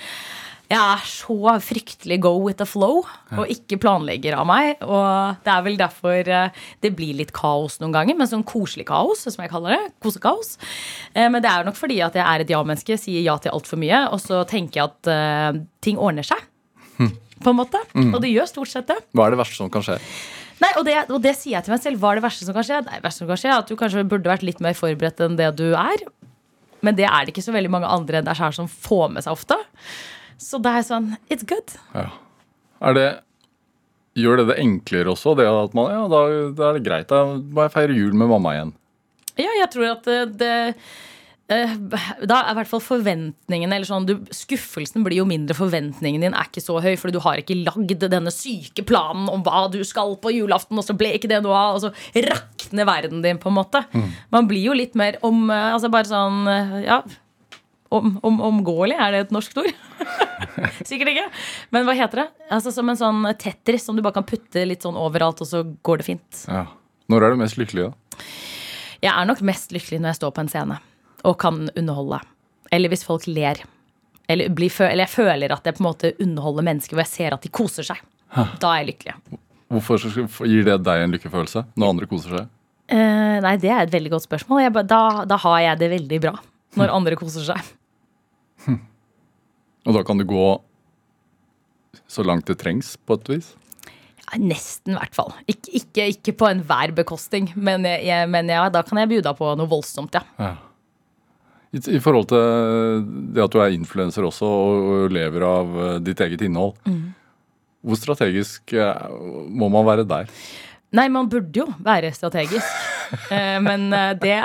jeg 0.66 0.82
er 0.82 1.02
så 1.06 1.36
fryktelig 1.62 2.16
go 2.24 2.32
with 2.42 2.58
the 2.58 2.66
flow 2.66 3.04
og 3.38 3.52
ikke 3.54 3.78
planlegger 3.84 4.34
av 4.40 4.48
meg. 4.50 4.80
Og 4.82 5.38
det 5.46 5.52
er 5.54 5.66
vel 5.68 5.78
derfor 5.78 6.32
eh, 6.38 6.64
det 6.82 6.92
blir 6.98 7.14
litt 7.20 7.34
kaos 7.38 7.78
noen 7.82 7.94
ganger, 7.94 8.18
men 8.18 8.30
sånn 8.32 8.46
koselig 8.48 8.88
kaos, 8.90 9.22
som 9.28 9.44
jeg 9.44 9.52
kaller 9.54 9.76
det. 9.76 9.92
Kosekaos. 10.02 10.56
Eh, 11.14 11.28
Men 11.30 11.44
det 11.46 11.52
er 11.52 11.68
nok 11.68 11.78
fordi 11.78 12.00
at 12.02 12.18
jeg 12.18 12.26
er 12.26 12.42
et 12.42 12.50
ja-menneske, 12.56 12.98
sier 12.98 13.22
ja 13.22 13.38
til 13.38 13.54
altfor 13.54 13.78
mye, 13.82 14.08
og 14.10 14.18
så 14.24 14.42
tenker 14.50 14.82
jeg 14.82 14.90
at 14.90 15.12
eh, 15.14 15.62
ting 15.86 16.02
ordner 16.02 16.26
seg. 16.26 16.42
På 17.46 17.54
en 17.54 17.60
måte. 17.62 17.82
Og 18.10 18.18
det 18.24 18.34
gjør 18.34 18.50
stort 18.50 18.72
sett 18.72 18.90
det. 18.90 18.98
Hva 19.14 19.28
er 19.28 19.36
det 19.36 19.42
verste 19.44 19.60
som 19.60 19.70
kan 19.74 19.86
skje? 19.86 20.00
Nei, 20.64 20.72
og 20.80 20.86
det, 20.88 20.96
og 21.12 21.20
det 21.24 21.36
sier 21.38 21.58
jeg 21.58 21.68
til 21.68 21.76
meg 21.76 21.82
selv. 21.84 22.02
Hva 22.02 22.14
er 22.14 22.20
det 22.20 22.26
verste 22.26 22.48
som 22.48 22.56
kan 22.56 22.66
skje? 22.66 22.80
Nei, 22.88 23.00
det 23.00 23.06
verste 23.06 23.24
som 23.24 23.30
kan 23.32 23.42
skje 23.42 23.52
er 23.52 23.58
at 23.60 23.70
du 23.72 23.76
kanskje 23.80 24.06
burde 24.08 24.32
vært 24.32 24.46
litt 24.48 24.62
mer 24.64 24.78
forberedt 24.78 25.22
enn 25.26 25.38
det 25.40 25.52
du 25.60 25.68
er. 25.78 26.06
Men 26.86 26.98
det 26.98 27.08
er 27.10 27.26
det 27.26 27.34
ikke 27.34 27.46
så 27.46 27.56
veldig 27.56 27.72
mange 27.74 27.90
andre 27.92 28.22
enn 28.22 28.28
deg 28.28 28.40
sjøl 28.40 28.56
som 28.56 28.70
får 28.72 29.12
med 29.16 29.26
seg 29.26 29.36
ofte. 29.36 29.58
Så 30.42 30.60
det 30.64 30.74
er 30.74 30.88
sånn 30.88 31.14
It's 31.32 31.48
good. 31.48 31.78
Ja. 31.96 32.10
Er 32.86 32.98
det 32.98 33.08
Gjør 34.16 34.40
det 34.40 34.46
det 34.48 34.62
enklere 34.64 35.12
også? 35.12 35.34
Det 35.36 35.44
at 35.44 35.74
man, 35.76 35.90
ja, 35.92 36.04
da, 36.08 36.20
da 36.56 36.70
er 36.70 36.78
det 36.78 36.86
greit. 36.86 37.10
Da 37.12 37.36
må 37.36 37.66
jeg 37.66 37.74
feire 37.74 37.98
jul 37.98 38.14
med 38.16 38.30
mamma 38.32 38.54
igjen. 38.56 38.72
Ja, 39.36 39.50
jeg 39.60 39.68
tror 39.74 39.90
at 39.90 40.08
det, 40.08 40.20
det 40.40 40.52
eh, 40.70 40.94
da 41.46 42.38
er 42.40 42.48
i 42.50 42.56
hvert 42.58 42.70
fall 42.72 42.82
forventningene 42.82 43.78
eller 43.78 43.86
sånn, 43.86 44.08
du, 44.10 44.16
Skuffelsen 44.34 45.04
blir 45.06 45.20
jo 45.20 45.28
mindre. 45.30 45.54
Forventningen 45.58 46.24
din 46.24 46.34
er 46.34 46.48
ikke 46.50 46.64
så 46.64 46.80
høy, 46.82 46.96
fordi 46.98 47.14
du 47.14 47.22
har 47.22 47.38
ikke 47.38 47.58
lagd 47.60 48.06
denne 48.10 48.34
syke 48.34 48.82
planen 48.88 49.28
om 49.30 49.44
hva 49.46 49.68
du 49.70 49.78
skal 49.86 50.16
på 50.22 50.34
julaften, 50.34 50.80
og 50.82 50.88
så 50.88 50.96
ble 50.98 51.12
ikke 51.18 51.30
det 51.30 51.44
noe 51.46 51.54
av, 51.54 51.78
og 51.78 51.84
så 51.84 52.24
rakner 52.26 52.90
verden 52.90 53.22
din, 53.22 53.38
på 53.42 53.52
en 53.52 53.58
måte. 53.60 53.84
Man 54.34 54.50
blir 54.50 54.64
jo 54.72 54.78
litt 54.78 54.98
mer 54.98 55.20
om 55.26 55.46
eh, 55.54 55.68
Altså 55.76 55.92
bare 55.94 56.10
sånn 56.10 56.50
eh, 56.50 56.74
Ja. 56.88 57.04
Om, 57.96 58.16
om, 58.26 58.40
omgåelig, 58.44 58.96
er 59.00 59.14
det 59.14 59.20
et 59.28 59.32
norsk 59.32 59.60
ord? 59.62 59.70
Sikkert 60.90 61.12
ikke. 61.12 61.28
Men 61.72 61.86
hva 61.88 61.94
heter 61.96 62.24
det? 62.24 62.26
Altså 62.52 62.74
Som 62.74 62.90
en 62.92 62.98
sånn 63.00 63.22
Tetris 63.40 63.86
som 63.86 63.96
du 63.96 64.02
bare 64.04 64.18
kan 64.18 64.26
putte 64.28 64.66
litt 64.66 64.84
sånn 64.84 64.98
overalt, 65.00 65.46
og 65.46 65.48
så 65.48 65.62
går 65.86 66.02
det 66.02 66.08
fint. 66.10 66.42
Ja. 66.50 66.66
Når 67.14 67.28
er 67.28 67.36
du 67.36 67.40
mest 67.44 67.62
lykkelig, 67.62 67.92
da? 67.92 68.26
Jeg 69.06 69.14
er 69.14 69.30
nok 69.30 69.46
mest 69.46 69.72
lykkelig 69.76 70.02
når 70.02 70.16
jeg 70.16 70.22
står 70.24 70.34
på 70.34 70.44
en 70.44 70.52
scene 70.52 70.82
og 71.26 71.38
kan 71.42 71.66
underholde. 71.74 72.22
Eller 72.74 72.92
hvis 72.92 73.06
folk 73.08 73.28
ler. 73.30 73.64
Eller, 74.30 74.50
blir, 74.54 74.74
eller 74.82 75.06
jeg 75.06 75.14
føler 75.14 75.54
at 75.54 75.68
jeg 75.68 75.78
på 75.78 75.84
en 75.84 75.90
måte 75.90 76.14
underholder 76.22 76.66
mennesker 76.66 76.98
hvor 76.98 77.06
jeg 77.06 77.14
ser 77.14 77.36
at 77.36 77.46
de 77.46 77.52
koser 77.54 77.86
seg. 77.88 78.02
Da 78.34 78.72
er 78.72 78.84
jeg 78.84 78.92
lykkelig. 78.94 79.40
Hvorfor 79.74 80.06
gir 80.46 80.66
det 80.68 80.78
deg 80.86 81.04
en 81.04 81.14
lykkefølelse 81.16 81.66
når 81.76 81.94
andre 81.94 82.10
koser 82.10 82.38
seg? 82.40 82.52
Eh, 82.94 83.38
nei, 83.42 83.56
det 83.62 83.72
er 83.74 83.86
et 83.86 83.94
veldig 83.94 84.12
godt 84.14 84.28
spørsmål. 84.28 84.62
Jeg, 84.66 84.74
da, 84.90 85.02
da 85.26 85.38
har 85.42 85.60
jeg 85.64 85.82
det 85.82 85.92
veldig 85.96 86.22
bra. 86.28 86.36
Når 86.78 86.94
andre 86.94 87.18
koser 87.18 87.46
seg. 87.48 87.74
Og 89.86 89.94
da 89.94 90.02
kan 90.06 90.18
du 90.20 90.26
gå 90.28 90.48
så 92.12 92.26
langt 92.26 92.50
det 92.50 92.58
trengs, 92.62 92.96
på 93.06 93.18
et 93.18 93.30
vis? 93.32 93.52
Ja, 94.26 94.40
nesten, 94.42 94.96
i 94.96 94.98
hvert 94.98 95.16
fall. 95.16 95.32
Ikke, 95.50 95.72
ikke, 95.80 96.08
ikke 96.16 96.34
på 96.42 96.50
enhver 96.50 96.94
bekostning, 96.98 97.52
men, 97.56 97.86
jeg, 97.86 98.30
men 98.32 98.50
ja, 98.52 98.66
da 98.74 98.82
kan 98.86 99.00
jeg 99.02 99.12
bjuda 99.14 99.36
på 99.38 99.52
noe 99.58 99.70
voldsomt, 99.70 100.18
ja. 100.18 100.24
I, 100.42 100.50
I 101.76 102.00
forhold 102.00 102.30
til 102.32 103.06
det 103.36 103.44
at 103.44 103.52
du 103.52 103.60
er 103.60 103.76
influenser 103.76 104.26
også 104.28 104.48
og, 104.48 105.10
lever 105.12 105.44
av 105.48 105.76
eh, 105.76 105.98
ditt 106.06 106.22
eget 106.24 106.46
innhold. 106.46 106.78
Hvor 107.86 108.00
strategisk 108.00 108.74
eh, 108.74 109.18
må 109.50 109.70
man 109.74 109.86
være 109.88 110.08
der? 110.08 110.32
Nei, 110.96 111.08
man 111.12 111.30
burde 111.32 111.64
jo 111.64 111.70
være 111.86 112.14
strategisk. 112.16 112.66
Eh, 113.30 113.60
Men 113.62 113.94
eh, 113.94 114.16
det, 114.18 114.36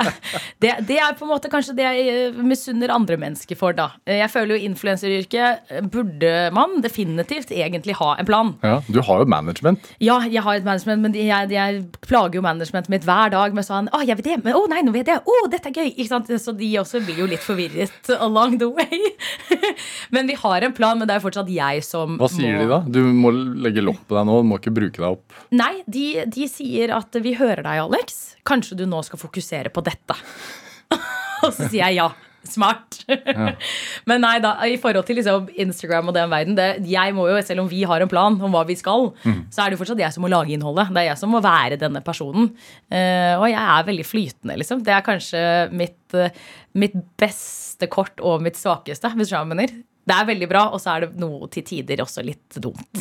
det, 0.61 0.69
det 0.85 0.97
er 1.01 1.15
på 1.17 1.25
en 1.25 1.31
måte 1.31 1.49
kanskje 1.49 1.73
det 1.79 1.81
jeg 1.81 2.11
eh, 2.29 2.35
misunner 2.45 2.91
andre 2.93 3.17
mennesker 3.17 3.57
for, 3.57 3.73
da. 3.73 3.87
Jeg 4.05 4.29
føler 4.29 4.53
jo 4.53 4.67
influenseryrket 4.69 5.71
burde 5.91 6.29
man 6.53 6.77
definitivt 6.83 7.49
egentlig 7.55 7.95
ha 7.97 8.11
en 8.21 8.27
plan. 8.29 8.51
Ja, 8.61 8.75
Du 8.85 8.99
har 9.01 9.23
jo 9.23 9.25
management. 9.25 9.89
Ja, 9.97 10.19
jeg 10.29 10.43
har 10.45 10.59
et 10.59 10.67
management, 10.67 11.01
men 11.07 11.17
jeg, 11.17 11.49
jeg 11.55 11.81
plager 12.05 12.37
jo 12.37 12.43
managementet 12.45 12.93
mitt 12.93 13.07
hver 13.09 13.33
dag 13.33 13.57
med 13.57 13.65
sånn 13.65 13.89
Å, 13.89 14.03
jeg 14.05 14.19
vet 14.21 14.29
det, 14.29 14.37
men 14.45 14.53
å 14.57 14.61
nei, 14.69 14.83
nå 14.85 14.93
vet 14.93 15.09
jeg. 15.09 15.25
Å, 15.25 15.39
dette 15.51 15.71
er 15.73 15.79
gøy. 15.81 15.89
Ikke 15.95 16.11
sant? 16.13 16.29
Så 16.45 16.53
de 16.61 16.69
også 16.83 17.01
blir 17.05 17.23
jo 17.23 17.27
litt 17.33 17.41
forvirret 17.43 18.13
along 18.27 18.59
the 18.61 18.69
way. 18.69 19.01
men 20.13 20.29
vi 20.29 20.37
har 20.37 20.67
en 20.69 20.77
plan, 20.77 21.01
men 21.01 21.09
det 21.09 21.17
er 21.17 21.25
fortsatt 21.25 21.49
jeg 21.51 21.81
som 21.89 22.17
Hva 22.21 22.29
sier 22.31 22.59
må 22.59 22.63
de 22.65 22.69
da? 22.75 22.81
Du 22.85 23.01
må 23.09 23.33
legge 23.33 23.83
lopp 23.89 24.05
på 24.05 24.19
deg 24.19 24.29
nå, 24.29 24.37
du 24.45 24.49
må 24.53 24.61
ikke 24.61 24.75
bruke 24.77 25.01
deg 25.01 25.09
opp. 25.09 25.41
Nei, 25.49 25.73
de, 25.89 26.05
de 26.29 26.40
sier 26.49 26.95
at 26.95 27.21
vi 27.23 27.35
hører 27.37 27.63
deg, 27.65 27.83
Alex. 27.85 28.19
Kanskje 28.47 28.79
du 28.81 28.87
nå 28.89 29.01
skal 29.05 29.21
fokusere 29.21 29.71
på 29.73 29.83
dette. 29.85 30.17
og 31.45 31.49
så 31.51 31.67
sier 31.67 31.85
jeg 31.85 32.01
ja. 32.01 32.11
Smart. 32.41 33.03
Men 34.09 34.23
nei 34.23 34.39
da, 34.41 34.55
i 34.65 34.77
forhold 34.81 35.05
til 35.05 35.19
liksom 35.19 35.51
Instagram 35.61 36.09
og 36.09 36.15
den 36.15 36.31
verden 36.31 36.55
det, 36.57 36.69
jeg 36.89 37.13
må 37.13 37.27
jo, 37.29 37.35
Selv 37.45 37.61
om 37.61 37.69
vi 37.69 37.83
har 37.85 38.01
en 38.01 38.09
plan 38.09 38.37
om 38.41 38.55
hva 38.55 38.63
vi 38.65 38.73
skal, 38.79 39.11
så 39.53 39.61
er 39.61 39.69
det 39.69 39.77
jo 39.77 39.81
fortsatt 39.83 40.01
jeg 40.01 40.15
som 40.15 40.25
må 40.25 40.31
lage 40.31 40.55
innholdet. 40.55 40.89
Det 40.89 41.03
er 41.03 41.11
jeg 41.11 41.21
som 41.21 41.29
må 41.33 41.43
være 41.43 41.77
denne 41.81 42.01
personen. 42.05 42.49
Uh, 42.89 43.37
og 43.37 43.45
jeg 43.45 43.61
er 43.61 43.87
veldig 43.91 44.07
flytende, 44.07 44.57
liksom. 44.57 44.81
Det 44.87 44.95
er 44.95 45.05
kanskje 45.05 45.43
mitt, 45.69 46.01
uh, 46.17 46.33
mitt 46.81 46.97
beste 47.21 47.89
kort 47.93 48.17
og 48.25 48.41
mitt 48.41 48.57
svakeste, 48.57 49.13
hvis 49.13 49.29
du 49.29 49.35
skjønner. 49.35 49.77
Det 50.11 50.17
er 50.19 50.27
veldig 50.27 50.47
bra, 50.51 50.65
og 50.75 50.81
så 50.83 50.91
er 50.97 51.05
det 51.05 51.21
noe 51.21 51.47
til 51.53 51.63
tider 51.67 52.01
også 52.03 52.23
litt 52.25 52.57
dumt. 52.59 52.99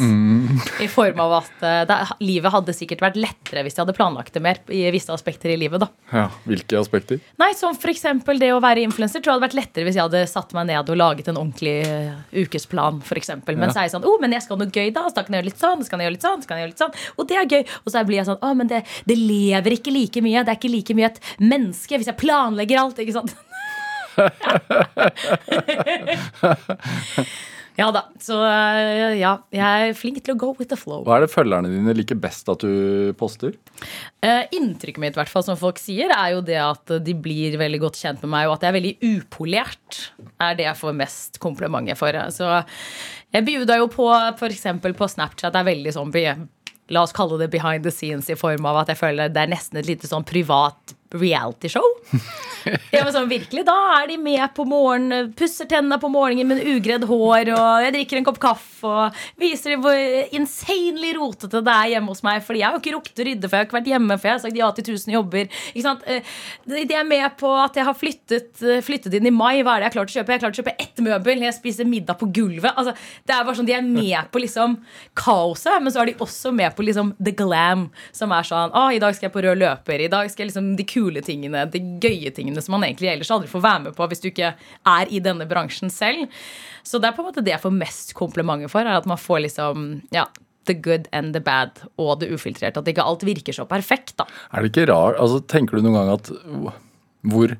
I 0.83 0.87
form 0.91 1.19
av 1.25 1.33
at 1.41 1.65
eh, 1.67 1.81
det, 1.89 1.97
livet 2.23 2.53
hadde 2.55 2.75
sikkert 2.77 3.03
vært 3.03 3.19
lettere 3.19 3.65
hvis 3.67 3.75
jeg 3.77 3.83
hadde 3.83 3.97
planlagt 3.97 4.37
det 4.37 4.43
mer 4.45 4.61
i 4.71 4.85
visse 4.95 5.11
aspekter 5.15 5.51
i 5.51 5.59
livet. 5.59 5.83
da. 5.83 5.89
Ja, 6.15 6.29
Hvilke 6.47 6.79
aspekter? 6.79 7.19
Nei, 7.41 7.51
som 7.59 7.75
eksempel 7.91 8.39
det 8.39 8.53
å 8.55 8.61
være 8.63 8.85
influenser 8.87 9.19
tror 9.23 9.33
jeg 9.33 9.39
hadde 9.41 9.49
vært 9.49 9.59
lettere 9.59 9.89
hvis 9.89 9.99
jeg 9.99 10.07
hadde 10.07 10.23
satt 10.31 10.55
meg 10.55 10.69
ned 10.71 10.93
og 10.95 11.01
laget 11.01 11.31
en 11.33 11.41
ordentlig 11.41 11.75
eh, 11.87 12.15
ukesplan, 12.45 13.03
eksempel. 13.19 13.59
Men 13.59 13.71
Ja. 13.71 13.75
så 13.75 13.83
er 13.83 13.89
jeg 13.89 13.95
sånn, 13.97 14.07
oh, 14.07 14.19
men 14.23 14.33
jeg 14.37 14.47
skal 14.47 14.57
ha 14.57 14.65
noe 14.65 14.71
gøy 14.75 14.95
da, 14.95 15.07
så 15.11 15.19
da 15.19 15.27
kan 15.27 15.35
jeg 15.35 15.43
gjøre 15.43 15.51
litt 15.51 15.65
sånn, 15.67 15.85
så 15.85 15.91
kan 15.91 16.01
jeg 16.01 16.09
gjøre 16.11 16.17
litt 16.19 16.29
sånn, 16.29 16.43
så 16.43 16.49
kan 16.51 16.59
jeg 16.61 16.65
gjøre 16.67 16.75
litt 16.77 16.85
sånn, 16.85 16.95
og 17.19 17.29
det 17.31 17.37
er 17.41 17.51
gøy. 17.51 17.63
Og 17.85 17.93
så 17.93 18.05
blir 18.07 18.21
jeg 18.21 18.31
sånn, 18.31 18.41
å, 18.47 18.55
men 18.55 18.71
det, 18.71 18.83
det 19.11 19.19
lever 19.19 19.77
ikke 19.81 19.95
like 19.95 20.23
mye, 20.25 20.45
det 20.47 20.55
er 20.55 20.61
ikke 20.61 20.75
like 20.75 20.97
mye 20.99 21.11
et 21.11 21.21
menneske 21.43 21.99
hvis 22.01 22.11
jeg 22.11 22.21
planlegger 22.21 22.83
alt, 22.85 23.03
ikke 23.03 23.19
sant? 23.19 23.35
ja 27.81 27.89
da, 27.95 28.03
så 28.21 28.37
eh, 28.45 29.17
ja, 29.21 29.33
jeg 29.55 29.91
er 29.91 29.95
flink 29.97 30.19
til 30.25 30.35
å 30.35 30.39
go 30.41 30.51
with 30.59 30.71
the 30.73 30.79
flow. 30.79 31.05
Hva 31.07 31.19
er 31.19 31.23
det 31.25 31.33
følgerne 31.33 31.71
dine 31.73 31.95
liker 31.97 32.19
best 32.21 32.49
at 32.53 32.61
du 32.65 33.13
poster? 33.21 33.53
Eh, 34.25 34.45
inntrykket 34.57 35.03
mitt, 35.03 35.17
i 35.17 35.21
hvert 35.23 35.33
fall, 35.33 35.45
som 35.47 35.59
folk 35.61 35.79
sier, 35.81 36.09
er 36.15 36.29
jo 36.37 36.41
det 36.45 36.61
at 36.61 36.87
de 37.05 37.15
blir 37.17 37.59
veldig 37.61 37.81
godt 37.87 38.01
kjent 38.03 38.21
med 38.27 38.35
meg, 38.37 38.45
og 38.49 38.59
at 38.59 38.67
jeg 38.67 38.73
er 38.73 38.79
veldig 38.79 38.95
upolert. 39.15 39.89
Er 40.43 40.53
det 40.59 40.65
jeg 40.69 40.81
får 40.83 41.01
mest 41.01 41.33
komplimenter 41.43 41.99
for. 41.99 42.13
Så 42.35 42.47
jeg 43.31 43.47
bjuda 43.47 43.73
jo 43.81 43.87
på 43.93 44.07
f.eks. 44.37 44.67
på 44.83 45.13
Snapchat. 45.15 45.53
Det 45.55 45.61
er 45.61 45.73
veldig 45.73 45.93
sånn 45.97 46.13
La 46.91 47.05
oss 47.07 47.15
kalle 47.15 47.37
det 47.39 47.53
behind 47.53 47.85
the 47.87 47.93
scenes 47.95 48.27
i 48.33 48.35
form 48.35 48.65
av 48.67 48.81
at 48.83 48.89
jeg 48.91 48.99
føler 48.99 49.31
det 49.31 49.45
er 49.45 49.53
nesten 49.53 49.79
et 49.79 49.87
lite 49.87 50.11
sånn 50.11 50.27
privat 50.27 50.97
realityshow. 51.15 51.87
Ja, 52.93 53.07
men 53.07 53.13
sånn 53.15 53.31
virkelig, 53.31 53.63
Da 53.65 53.75
er 54.03 54.11
de 54.11 54.19
med 54.21 54.43
på 54.53 54.67
morgenen, 54.69 55.31
pusser 55.33 55.65
tennene 55.65 55.97
på 55.97 56.11
morgenen 56.13 56.45
med 56.51 56.59
en 56.61 56.75
ugredd 56.75 57.07
hår, 57.09 57.49
og 57.55 57.85
jeg 57.87 57.95
drikker 57.95 58.19
en 58.19 58.27
kopp 58.27 58.41
kaffe 58.43 58.91
og 58.91 59.17
viser 59.41 59.73
dem 59.73 59.81
hvor 59.85 59.97
insanely 60.37 61.15
rotete 61.17 61.63
det 61.65 61.73
er 61.73 61.95
hjemme 61.95 62.13
hos 62.13 62.21
meg. 62.27 62.43
Fordi 62.45 62.61
jeg 62.61 62.67
har 62.69 62.77
jo 62.77 62.83
ikke 62.83 62.93
rukket 62.99 63.23
å 63.23 63.27
rydde, 63.31 63.49
for 63.49 63.57
jeg 63.57 63.63
har 63.65 63.69
ikke 63.71 63.79
vært 63.79 63.89
hjemme, 63.95 64.19
for 64.21 64.29
jeg 64.29 64.35
har 64.37 64.43
sagt 64.45 64.61
ja 64.61 64.69
til 64.77 64.91
1000 64.93 65.15
jobber. 65.17 65.49
Ikke 65.73 65.87
sant? 65.87 66.05
Eh, 66.05 66.35
De 66.69 66.99
er 67.01 67.09
med 67.09 67.39
på 67.41 67.55
at 67.63 67.81
jeg 67.81 67.89
har 67.89 67.97
flyttet, 67.97 68.51
eh, 68.61 68.83
flyttet 68.85 69.17
inn 69.17 69.31
i 69.31 69.33
mai. 69.33 69.63
Hva 69.65 69.79
er 69.79 69.81
det 69.81 69.89
jeg 69.89 69.91
har 69.91 69.97
klart 69.97 70.13
å 70.13 70.17
kjøpe? 70.19 70.35
Jeg 70.35 70.41
har 70.41 70.45
klart 70.45 70.59
å 70.59 70.61
kjøpe 70.61 70.77
ett 70.85 71.03
møbel. 71.09 71.45
Jeg 71.49 71.57
spiser 71.57 71.89
middag 71.89 72.21
på 72.21 72.29
gulvet. 72.29 72.77
Altså, 72.77 72.93
det 73.25 73.37
er 73.39 73.49
bare 73.49 73.57
sånn, 73.57 73.71
De 73.73 73.79
er 73.79 73.89
med 73.89 74.29
på 74.37 74.45
liksom 74.45 74.77
kaoset, 75.17 75.81
men 75.81 75.93
så 75.97 76.03
er 76.05 76.13
de 76.13 76.19
også 76.21 76.53
med 76.53 76.77
på 76.77 76.85
liksom 76.85 77.15
the 77.17 77.33
glam, 77.33 77.89
som 78.13 78.37
er 78.37 78.45
sånn 78.45 78.77
ah, 78.77 78.93
I 78.93 79.01
dag 79.01 79.17
skal 79.17 79.31
jeg 79.31 79.37
på 79.39 79.47
rød 79.49 79.65
løper. 79.65 80.05
I 80.05 80.13
dag 80.13 80.29
skal 80.29 80.45
jeg 80.45 80.53
liksom 80.53 80.77
de 80.77 80.85
kule 80.85 81.00
tingene, 81.25 81.65
de 81.73 81.81
gøye 82.03 82.33
tingene 82.37 82.63
som 82.65 82.77
man 82.77 82.87
egentlig 82.87 83.11
ellers 83.13 83.33
aldri 83.35 83.51
får 83.51 83.65
være 83.65 83.85
med 83.87 83.97
på 83.97 84.09
hvis 84.11 84.23
du 84.23 84.29
ikke 84.31 84.53
er 84.57 85.11
i 85.11 85.23
denne 85.25 85.47
bransjen 85.51 85.93
selv. 85.93 86.29
Så 86.87 87.01
det 87.01 87.11
er 87.11 87.17
på 87.17 87.25
en 87.25 87.31
måte 87.31 87.45
det 87.45 87.55
jeg 87.55 87.65
får 87.65 87.75
mest 87.77 88.15
komplimenter 88.19 88.71
for, 88.73 88.87
er 88.87 89.01
at 89.01 89.09
man 89.09 89.21
får 89.21 89.45
liksom 89.47 89.89
ja, 90.15 90.27
the 90.69 90.77
good 90.77 91.09
and 91.17 91.35
the 91.37 91.43
bad 91.43 91.83
og 91.97 92.21
det 92.21 92.31
ufiltrerte. 92.35 92.81
At 92.81 92.93
ikke 92.93 93.07
alt 93.07 93.25
virker 93.27 93.57
så 93.57 93.67
perfekt, 93.69 94.17
da. 94.21 94.29
Er 94.53 94.63
det 94.63 94.73
ikke 94.73 94.89
rart, 94.93 95.19
altså 95.21 95.43
Tenker 95.51 95.79
du 95.79 95.87
noen 95.87 95.99
gang 96.01 96.15
at 96.19 96.33
hvor 97.31 97.57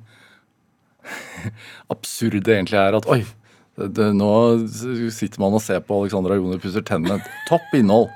absurd 1.93 2.43
det 2.45 2.55
egentlig 2.55 2.79
er 2.81 2.97
at 2.99 3.09
oi, 3.11 3.23
det, 3.79 3.91
det, 3.97 4.11
nå 4.17 4.33
sitter 5.15 5.41
man 5.43 5.57
og 5.57 5.63
ser 5.65 5.83
på 5.85 6.03
Alexandra 6.03 6.37
Joner 6.39 6.61
pusser 6.63 6.85
tennene. 6.87 7.21
Topp 7.49 7.77
innhold! 7.77 8.11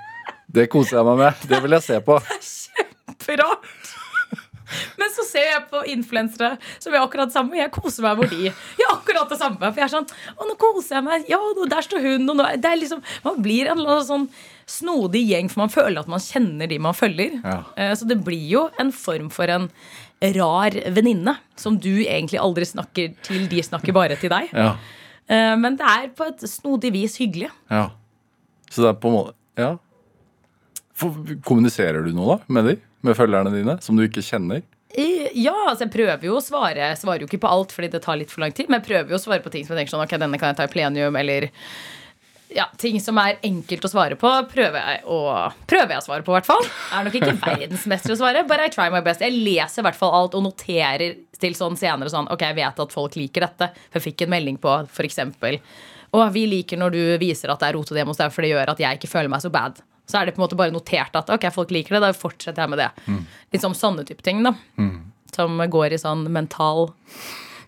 Det 0.54 0.68
koser 0.70 1.00
jeg 1.00 1.08
meg 1.08 1.20
med. 1.22 1.46
Det 1.50 1.60
vil 1.64 1.76
jeg 1.78 1.86
se 1.86 2.00
på. 2.04 2.18
Kjemperart! 2.50 3.93
Men 5.00 5.12
så 5.14 5.24
ser 5.28 5.46
jeg 5.50 5.62
på 5.70 5.82
influensere 5.92 6.54
som 6.78 6.92
gjør 6.94 7.06
akkurat 7.06 7.30
det 7.30 7.36
samme. 7.36 7.52
og 7.54 7.60
Jeg 7.62 7.72
koser 7.74 8.06
meg 8.06 8.16
hvor 8.20 8.30
de 8.30 8.40
gjør 8.80 8.92
akkurat 8.94 9.28
det 9.34 9.38
samme. 9.40 9.60
For 9.70 9.80
jeg 9.82 9.86
er 9.88 9.94
sånn 9.94 10.08
Å, 10.34 10.48
nå 10.48 10.56
koser 10.60 10.96
jeg 10.98 11.04
meg. 11.08 11.28
Ja, 11.30 11.40
der 11.74 11.86
står 11.86 12.02
hun. 12.08 12.28
Og 12.30 12.38
nå, 12.40 12.48
det 12.60 12.70
er 12.70 12.80
liksom, 12.80 13.02
man 13.24 13.42
blir 13.44 13.70
en 13.72 13.84
sånn 14.08 14.28
snodig 14.66 15.24
gjeng, 15.28 15.50
for 15.52 15.64
man 15.66 15.72
føler 15.74 16.00
at 16.00 16.08
man 16.08 16.22
kjenner 16.24 16.70
de 16.70 16.78
man 16.80 16.96
følger. 16.96 17.38
Ja. 17.44 17.58
Eh, 17.76 17.92
Så 17.98 18.08
det 18.08 18.20
blir 18.24 18.46
jo 18.48 18.66
en 18.80 18.92
form 18.92 19.30
for 19.30 19.50
en 19.52 19.68
rar 20.34 20.72
venninne 20.96 21.34
som 21.60 21.76
du 21.76 21.90
egentlig 22.06 22.38
aldri 22.40 22.64
snakker 22.64 23.12
til. 23.26 23.46
De 23.50 23.60
snakker 23.66 23.92
bare 23.92 24.16
til 24.16 24.30
deg. 24.32 24.48
Ja. 24.56 24.76
Eh, 25.28 25.56
Men 25.60 25.76
det 25.76 25.84
er 25.88 26.08
på 26.16 26.24
et 26.30 26.40
snodig 26.48 26.92
vis 26.94 27.18
hyggelig. 27.20 27.50
Ja. 27.70 27.90
Så 28.70 28.82
det 28.82 28.88
er 28.94 29.00
på 29.02 29.10
en 29.12 29.18
måte 29.20 29.34
Ja. 29.60 29.74
For, 30.94 31.10
kommuniserer 31.42 32.04
du 32.06 32.12
noe 32.14 32.36
da 32.38 32.44
med 32.54 32.64
de? 32.70 32.74
Med 33.04 33.18
følgerne 33.18 33.52
dine, 33.52 33.76
som 33.84 33.98
du 33.98 34.04
ikke 34.06 34.24
kjenner? 34.24 34.62
Ja, 34.94 35.54
altså 35.66 35.88
jeg 35.88 35.92
prøver 35.96 36.22
jo 36.28 36.36
å 36.38 36.44
svare. 36.44 36.92
Jeg 36.92 37.00
svarer 37.00 37.24
jo 37.24 37.28
ikke 37.28 37.42
på 37.42 37.50
alt 37.50 37.74
fordi 37.74 37.90
det 37.90 38.04
tar 38.04 38.18
litt 38.20 38.30
for 38.30 38.44
lang 38.44 38.54
tid, 38.54 38.70
men 38.70 38.78
jeg 38.78 38.88
prøver 38.88 39.10
jo 39.12 39.18
å 39.18 39.24
svare 39.24 39.42
på 39.42 39.50
ting 39.52 39.66
som 39.66 39.74
jeg 39.74 39.82
tenker 39.82 39.96
sånn 39.96 40.04
Ok, 40.04 40.14
denne 40.22 40.38
kan 40.38 40.52
jeg 40.52 40.60
ta 40.60 40.68
i 40.68 40.72
plenium, 40.72 41.18
eller 41.18 41.48
ja, 42.54 42.68
ting 42.78 43.00
som 43.02 43.18
er 43.18 43.40
enkelt 43.42 43.86
å 43.86 43.90
svare 43.90 44.18
på, 44.20 44.30
prøver 44.52 44.78
jeg 44.78 45.00
å, 45.10 45.18
prøver 45.66 45.96
jeg 45.96 46.02
å 46.02 46.04
svare 46.06 46.22
på, 46.22 46.30
i 46.30 46.36
hvert 46.36 46.46
fall. 46.46 46.62
Jeg 46.62 46.98
er 47.00 47.08
nok 47.08 47.16
ikke 47.18 47.32
verdensmester 47.48 48.14
å 48.14 48.18
svare, 48.20 48.44
but 48.46 48.62
I 48.62 48.68
try 48.70 48.86
my 48.94 49.00
best. 49.04 49.24
Jeg 49.24 49.34
leser 49.34 49.82
i 49.82 49.88
hvert 49.88 49.98
fall 49.98 50.14
alt 50.14 50.36
og 50.38 50.44
noterer 50.46 51.18
til 51.42 51.56
sånn 51.58 51.74
senere 51.80 52.12
sånn 52.12 52.30
Ok, 52.30 52.44
jeg 52.46 52.58
vet 52.60 52.84
at 52.84 52.94
folk 52.94 53.18
liker 53.18 53.48
dette. 53.48 53.72
For 53.88 53.98
jeg 53.98 54.12
fikk 54.12 54.24
en 54.26 54.34
melding 54.36 54.60
på 54.62 54.76
eksempel 55.02 55.58
Å, 56.14 56.28
vi 56.30 56.44
liker 56.46 56.78
når 56.78 56.94
du 56.94 57.02
viser 57.18 57.50
at 57.50 57.58
det 57.58 57.72
er 57.72 57.76
rotete 57.80 57.98
hjemme 57.98 58.14
hos 58.14 58.22
deg, 58.22 58.30
for 58.30 58.46
det 58.46 58.54
gjør 58.54 58.70
at 58.76 58.84
jeg 58.86 59.00
ikke 59.00 59.10
føler 59.10 59.32
meg 59.32 59.42
så 59.42 59.50
bad. 59.50 59.82
Så 60.06 60.18
er 60.20 60.26
det 60.28 60.34
på 60.36 60.42
en 60.42 60.44
måte 60.44 60.56
bare 60.58 60.74
notert 60.74 61.14
at 61.16 61.30
ok, 61.32 61.46
folk 61.54 61.70
liker 61.72 61.96
det, 61.96 62.00
da 62.04 62.12
fortsetter 62.16 62.64
jeg 62.66 62.72
med 62.74 62.82
det. 62.82 62.90
Litt 63.54 63.64
sånn 63.64 63.76
sånne 63.78 64.04
type 64.08 64.22
ting, 64.26 64.42
da. 64.44 64.52
Som 65.34 65.56
går 65.58 65.96
i 65.96 65.98
sånn 65.98 66.26
mental 66.30 66.90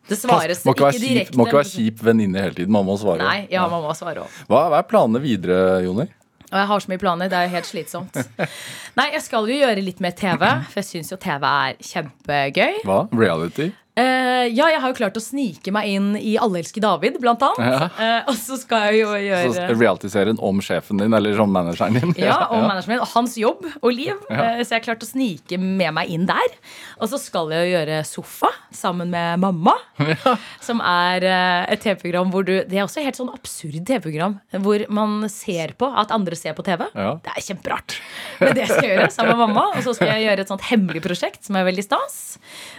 Det 0.06 0.18
svares 0.20 0.60
ikke 0.62 0.90
direkte. 1.02 1.34
må 1.38 1.48
ikke 1.48 1.58
være 1.62 1.70
kjip 1.72 2.02
venninne 2.06 2.44
hele 2.44 2.54
tiden. 2.54 2.70
Man 2.76 2.84
må 2.86 2.94
svare. 3.00 3.24
Nei, 3.24 3.48
ja, 3.50 3.64
man 3.72 3.82
må 3.82 3.94
svare 3.98 4.22
også. 4.22 4.44
Hva, 4.52 4.60
hva 4.70 4.78
er 4.78 4.86
planene 4.86 5.22
videre, 5.24 5.80
Joner? 5.82 6.12
Og 6.46 6.54
jeg 6.60 6.68
har 6.70 6.84
så 6.84 6.92
mye 6.92 7.00
planer. 7.02 7.28
Det 7.32 7.38
er 7.40 7.48
jo 7.48 7.54
helt 7.56 7.66
slitsomt. 7.66 8.20
Nei, 9.00 9.08
jeg 9.16 9.24
skal 9.24 9.48
jo 9.50 9.56
gjøre 9.58 9.82
litt 9.82 9.98
mer 10.04 10.14
TV, 10.14 10.44
for 10.70 10.78
jeg 10.78 10.86
syns 10.92 11.10
jo 11.10 11.18
TV 11.18 11.42
er 11.50 11.74
kjempegøy. 11.88 12.84
Hva? 12.86 13.00
Reality? 13.16 13.72
Eh, 13.96 14.50
ja, 14.52 14.66
jeg 14.68 14.80
har 14.82 14.90
jo 14.92 14.96
klart 14.98 15.16
å 15.16 15.22
snike 15.24 15.72
meg 15.72 15.88
inn 15.88 16.08
i 16.20 16.34
Allelske 16.36 16.82
David, 16.84 17.14
blant 17.22 17.40
annet. 17.46 17.94
Eh, 17.96 18.26
og 18.28 18.36
så 18.36 18.58
skal 18.60 18.90
jeg 18.90 18.98
jo 19.00 19.12
Så 19.14 19.20
gjøre 19.56 19.76
Reality-serien 19.78 20.40
om 20.44 20.58
sjefen 20.60 21.00
din, 21.00 21.14
eller 21.16 21.32
som 21.38 21.48
manageren 21.52 21.96
din? 21.96 22.12
ja, 22.20 22.36
om 22.52 22.60
ja. 22.60 22.66
manageren 22.68 22.92
min, 22.92 23.00
og 23.06 23.08
hans 23.14 23.38
jobb 23.40 23.64
og 23.80 23.88
liv. 23.94 24.12
Eh, 24.28 24.60
Så 24.60 24.74
jeg 24.74 24.82
har 24.82 24.84
klart 24.84 25.06
å 25.06 25.08
snike 25.08 25.56
med 25.62 25.94
meg 25.96 26.12
inn 26.12 26.26
der. 26.28 26.56
Og 27.00 27.08
så 27.08 27.20
skal 27.22 27.54
jeg 27.54 27.70
jo 27.70 27.72
gjøre 27.78 28.02
Sofa 28.04 28.50
sammen 28.76 29.08
med 29.14 29.40
mamma. 29.40 29.72
Som 30.66 30.82
er 30.84 31.24
et 31.24 31.80
TV-program 31.80 32.28
hvor 32.34 32.44
du 32.44 32.52
Det 32.68 32.76
er 32.76 32.84
også 32.84 33.00
et 33.00 33.08
helt 33.08 33.18
sånn 33.18 33.32
absurd 33.32 33.80
TV-program. 33.88 34.36
Hvor 34.60 34.84
man 34.92 35.24
ser 35.32 35.72
på 35.80 35.88
at 35.88 36.12
andre 36.12 36.36
ser 36.36 36.52
på 36.58 36.66
TV. 36.66 36.84
Ja. 36.92 37.14
Det 37.24 37.32
er 37.32 37.46
kjemperart. 37.48 37.96
Men 38.42 38.52
det 38.60 38.68
skal 38.68 38.84
jeg 38.84 38.92
gjøre 38.98 39.10
sammen 39.14 39.32
med 39.32 39.42
mamma. 39.46 39.66
Og 39.72 39.82
så 39.88 39.96
skal 39.96 40.12
jeg 40.14 40.28
gjøre 40.28 40.44
et 40.44 40.52
sånt 40.52 40.68
hemmelig 40.68 41.04
prosjekt 41.06 41.48
som 41.48 41.56
er 41.56 41.64
veldig 41.70 41.86
stas. 41.88 42.20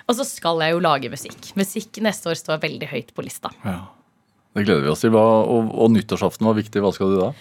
Og 0.06 0.20
så 0.20 0.28
skal 0.28 0.62
jeg 0.62 0.78
jo 0.78 0.84
lage 0.86 1.07
musikk. 1.14 1.52
Musikk 1.60 2.02
neste 2.06 2.32
år 2.32 2.40
står 2.40 2.62
veldig 2.64 2.90
høyt 2.92 3.14
på 3.16 3.26
lista. 3.26 3.52
Ja. 3.66 3.80
Det 4.58 4.66
gleder 4.66 4.86
vi 4.86 4.92
oss 4.92 5.04
til. 5.06 5.16
Og, 5.16 5.72
og 5.72 5.92
nyttårsaften 5.94 6.48
var 6.48 6.58
viktig. 6.58 6.82
Hva 6.82 6.94
skal 6.96 7.14
du 7.14 7.20
da? 7.22 7.32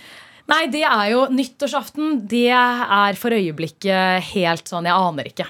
Nei, 0.53 0.65
det 0.71 0.85
er 0.87 1.07
jo 1.15 1.23
nyttårsaften. 1.33 2.19
Det 2.31 2.49
er 2.55 3.17
for 3.19 3.35
øyeblikket 3.35 4.29
helt 4.35 4.69
sånn 4.71 4.87
Jeg 4.87 4.95
aner 5.09 5.31
ikke. 5.33 5.47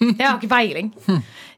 Jeg 0.00 0.24
har 0.24 0.38
ikke 0.38 0.50
peiling. 0.50 0.90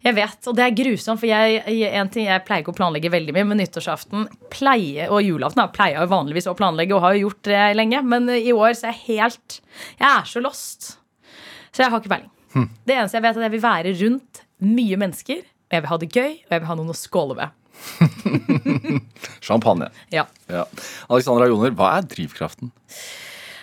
Jeg 0.02 0.16
vet, 0.16 0.46
Og 0.50 0.56
det 0.58 0.64
er 0.64 0.74
grusomt, 0.74 1.20
for 1.20 1.28
jeg, 1.30 1.60
en 1.94 2.08
ting, 2.10 2.26
jeg 2.26 2.42
pleier 2.42 2.64
ikke 2.64 2.72
å 2.72 2.78
planlegge 2.78 3.10
veldig 3.12 3.34
mye, 3.36 3.46
men 3.46 3.60
nyttårsaften 3.62 4.24
pleier, 4.50 5.12
og 5.14 5.22
julaften 5.22 5.62
pleier 5.74 6.00
jeg 6.00 6.10
vanligvis 6.10 6.48
å 6.50 6.56
planlegge, 6.58 6.96
og 6.96 7.04
har 7.04 7.14
jo 7.14 7.28
gjort 7.28 7.42
det 7.46 7.60
lenge. 7.78 8.00
Men 8.10 8.26
i 8.34 8.50
år 8.50 8.74
så 8.74 8.88
er 8.90 8.96
jeg 8.96 9.20
helt 9.20 9.60
Jeg 10.00 10.08
er 10.08 10.26
så 10.26 10.42
lost. 10.42 10.96
Så 11.70 11.84
jeg 11.84 11.92
har 11.94 12.02
ikke 12.02 12.16
peiling. 12.16 12.32
Det 12.84 12.96
eneste 12.96 13.16
jeg 13.16 13.24
vet, 13.24 13.36
er 13.36 13.40
at 13.40 13.46
jeg 13.46 13.54
vil 13.54 13.62
være 13.62 13.92
rundt 14.02 14.31
mye 14.62 14.98
mennesker, 15.00 15.42
og 15.42 15.76
jeg 15.76 15.84
vil 15.84 15.92
ha 15.92 15.98
det 16.02 16.10
gøy, 16.12 16.30
og 16.46 16.54
jeg 16.56 16.62
vil 16.62 16.70
ha 16.70 16.78
noen 16.78 16.94
å 16.94 16.98
skåle 16.98 17.36
med. 17.38 17.58
Champagne. 19.40 19.88
Ja. 20.14 20.26
Ja. 20.50 20.64
Alexandra 21.08 21.48
Joner, 21.50 21.74
hva 21.76 21.96
er 21.98 22.06
drivkraften? 22.08 22.72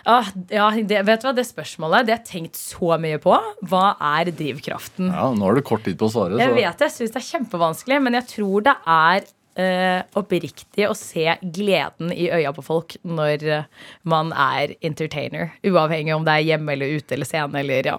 Ah, 0.09 0.25
ja, 0.49 0.69
det, 0.73 1.01
vet 1.05 1.21
du 1.21 1.27
hva, 1.27 1.33
det 1.37 1.43
spørsmålet 1.45 2.07
det 2.07 2.13
har 2.15 2.21
jeg 2.23 2.29
tenkt 2.31 2.57
så 2.57 2.95
mye 3.01 3.19
på. 3.21 3.35
Hva 3.69 3.91
er 4.17 4.31
drivkraften? 4.33 5.11
Ja, 5.13 5.27
Nå 5.35 5.49
har 5.49 5.59
du 5.59 5.65
kort 5.67 5.83
tid 5.85 5.99
på 5.99 6.07
å 6.07 6.13
svare. 6.13 6.39
Jeg 6.39 6.49
Så. 6.49 6.55
vet 6.57 6.85
jeg 6.85 6.95
syns 6.95 7.13
det 7.13 7.19
er 7.21 7.27
kjempevanskelig, 7.27 7.99
men 8.07 8.17
jeg 8.17 8.27
tror 8.31 8.65
det 8.65 8.75
er 8.89 9.27
eh, 9.59 10.01
oppriktig 10.17 10.87
å 10.89 10.95
se 10.97 11.35
gleden 11.43 12.13
i 12.15 12.29
øya 12.39 12.53
på 12.55 12.63
folk 12.65 12.95
når 13.05 13.45
eh, 13.59 13.67
man 14.09 14.31
er 14.33 14.73
entertainer. 14.81 15.51
Uavhengig 15.67 16.15
om 16.15 16.25
det 16.25 16.37
er 16.39 16.47
hjemme 16.53 16.73
eller 16.73 16.95
ute 16.97 17.17
eller 17.17 17.29
scene 17.29 17.61
eller 17.61 17.91
ja, 17.93 17.97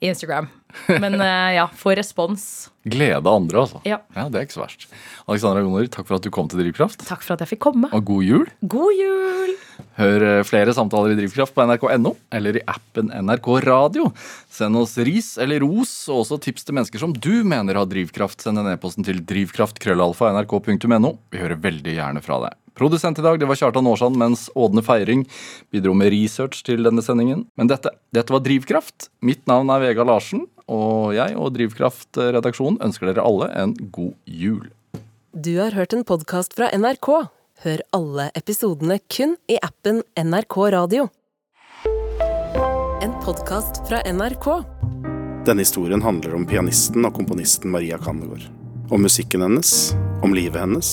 Instagram. 0.00 0.48
Men 1.02 1.20
eh, 1.20 1.54
ja, 1.56 1.66
få 1.74 1.94
respons. 1.96 2.70
Glede 2.86 3.30
andre, 3.30 3.62
altså. 3.62 3.80
Ja. 3.88 4.00
ja. 4.14 4.26
Det 4.30 4.38
er 4.38 4.46
ikke 4.46 4.56
så 4.58 4.64
verst. 4.64 4.88
Alexandra 5.26 5.62
Joner, 5.64 5.88
takk 5.90 6.08
for 6.08 6.18
at 6.18 6.26
du 6.26 6.30
kom 6.34 6.50
til 6.50 6.60
Drivkraft. 6.62 7.06
Takk 7.08 7.24
for 7.24 7.36
at 7.36 7.44
jeg 7.44 7.54
fikk 7.54 7.62
komme. 7.66 7.90
Og 7.96 8.04
god 8.06 8.26
jul. 8.26 8.44
God 8.62 8.92
jul! 8.98 9.54
Hør 9.96 10.26
eh, 10.28 10.42
flere 10.46 10.74
samtaler 10.76 11.14
i 11.14 11.18
Drivkraft 11.20 11.56
på 11.56 11.64
nrk.no 11.66 12.12
eller 12.36 12.60
i 12.60 12.64
appen 12.68 13.10
NRK 13.24 13.48
Radio. 13.66 14.10
Send 14.52 14.78
oss 14.78 14.96
ris 15.06 15.34
eller 15.42 15.64
ros, 15.64 15.94
og 16.12 16.24
også 16.24 16.40
tips 16.44 16.68
til 16.68 16.76
mennesker 16.78 17.02
som 17.02 17.12
du 17.16 17.44
mener 17.48 17.80
har 17.80 17.88
drivkraft. 17.90 18.44
Send 18.44 18.60
en 18.60 18.70
e-posten 18.74 19.06
til 19.06 19.24
drivkraftkrøllalfa.nrk.no. 19.26 21.16
Vi 21.32 21.42
hører 21.42 21.64
veldig 21.64 21.98
gjerne 21.98 22.24
fra 22.24 22.42
deg. 22.46 22.54
Produsent 22.76 23.18
i 23.18 23.22
dag 23.24 23.38
det 23.40 23.46
var 23.48 23.56
Kjartan 23.56 23.86
Aarsand, 23.88 24.18
mens 24.20 24.50
Ådne 24.54 24.82
Feiring 24.84 25.22
bidro 25.72 25.94
med 25.96 26.10
research 26.12 26.60
til 26.66 26.84
denne 26.84 27.00
sendingen. 27.00 27.46
Men 27.56 27.70
dette, 27.70 27.88
dette 28.12 28.34
var 28.34 28.42
Drivkraft. 28.44 29.08
Mitt 29.24 29.46
navn 29.48 29.70
er 29.72 29.80
Vega 29.80 30.04
Larsen, 30.04 30.44
og 30.68 31.14
jeg 31.16 31.38
og 31.40 31.54
Drivkraft-redaksjonen 31.56 32.76
ønsker 32.84 33.08
dere 33.08 33.24
alle 33.24 33.48
en 33.56 33.72
god 33.94 34.12
jul. 34.28 34.66
Du 35.32 35.54
har 35.56 35.72
hørt 35.72 35.96
en 35.96 36.04
podkast 36.04 36.52
fra 36.56 36.68
NRK. 36.76 37.08
Hør 37.64 37.80
alle 37.96 38.28
episodene 38.36 38.98
kun 39.08 39.38
i 39.48 39.56
appen 39.64 40.02
NRK 40.20 40.56
Radio. 40.76 41.08
En 43.00 43.16
podkast 43.24 43.80
fra 43.88 44.02
NRK. 44.04 44.50
Denne 45.48 45.64
historien 45.64 46.04
handler 46.04 46.36
om 46.36 46.44
pianisten 46.44 47.08
og 47.08 47.16
komponisten 47.16 47.72
Maria 47.72 47.96
Kandegård. 47.96 48.44
Om 48.92 49.08
musikken 49.08 49.46
hennes, 49.46 49.94
om 50.20 50.36
livet 50.36 50.60
hennes 50.60 50.92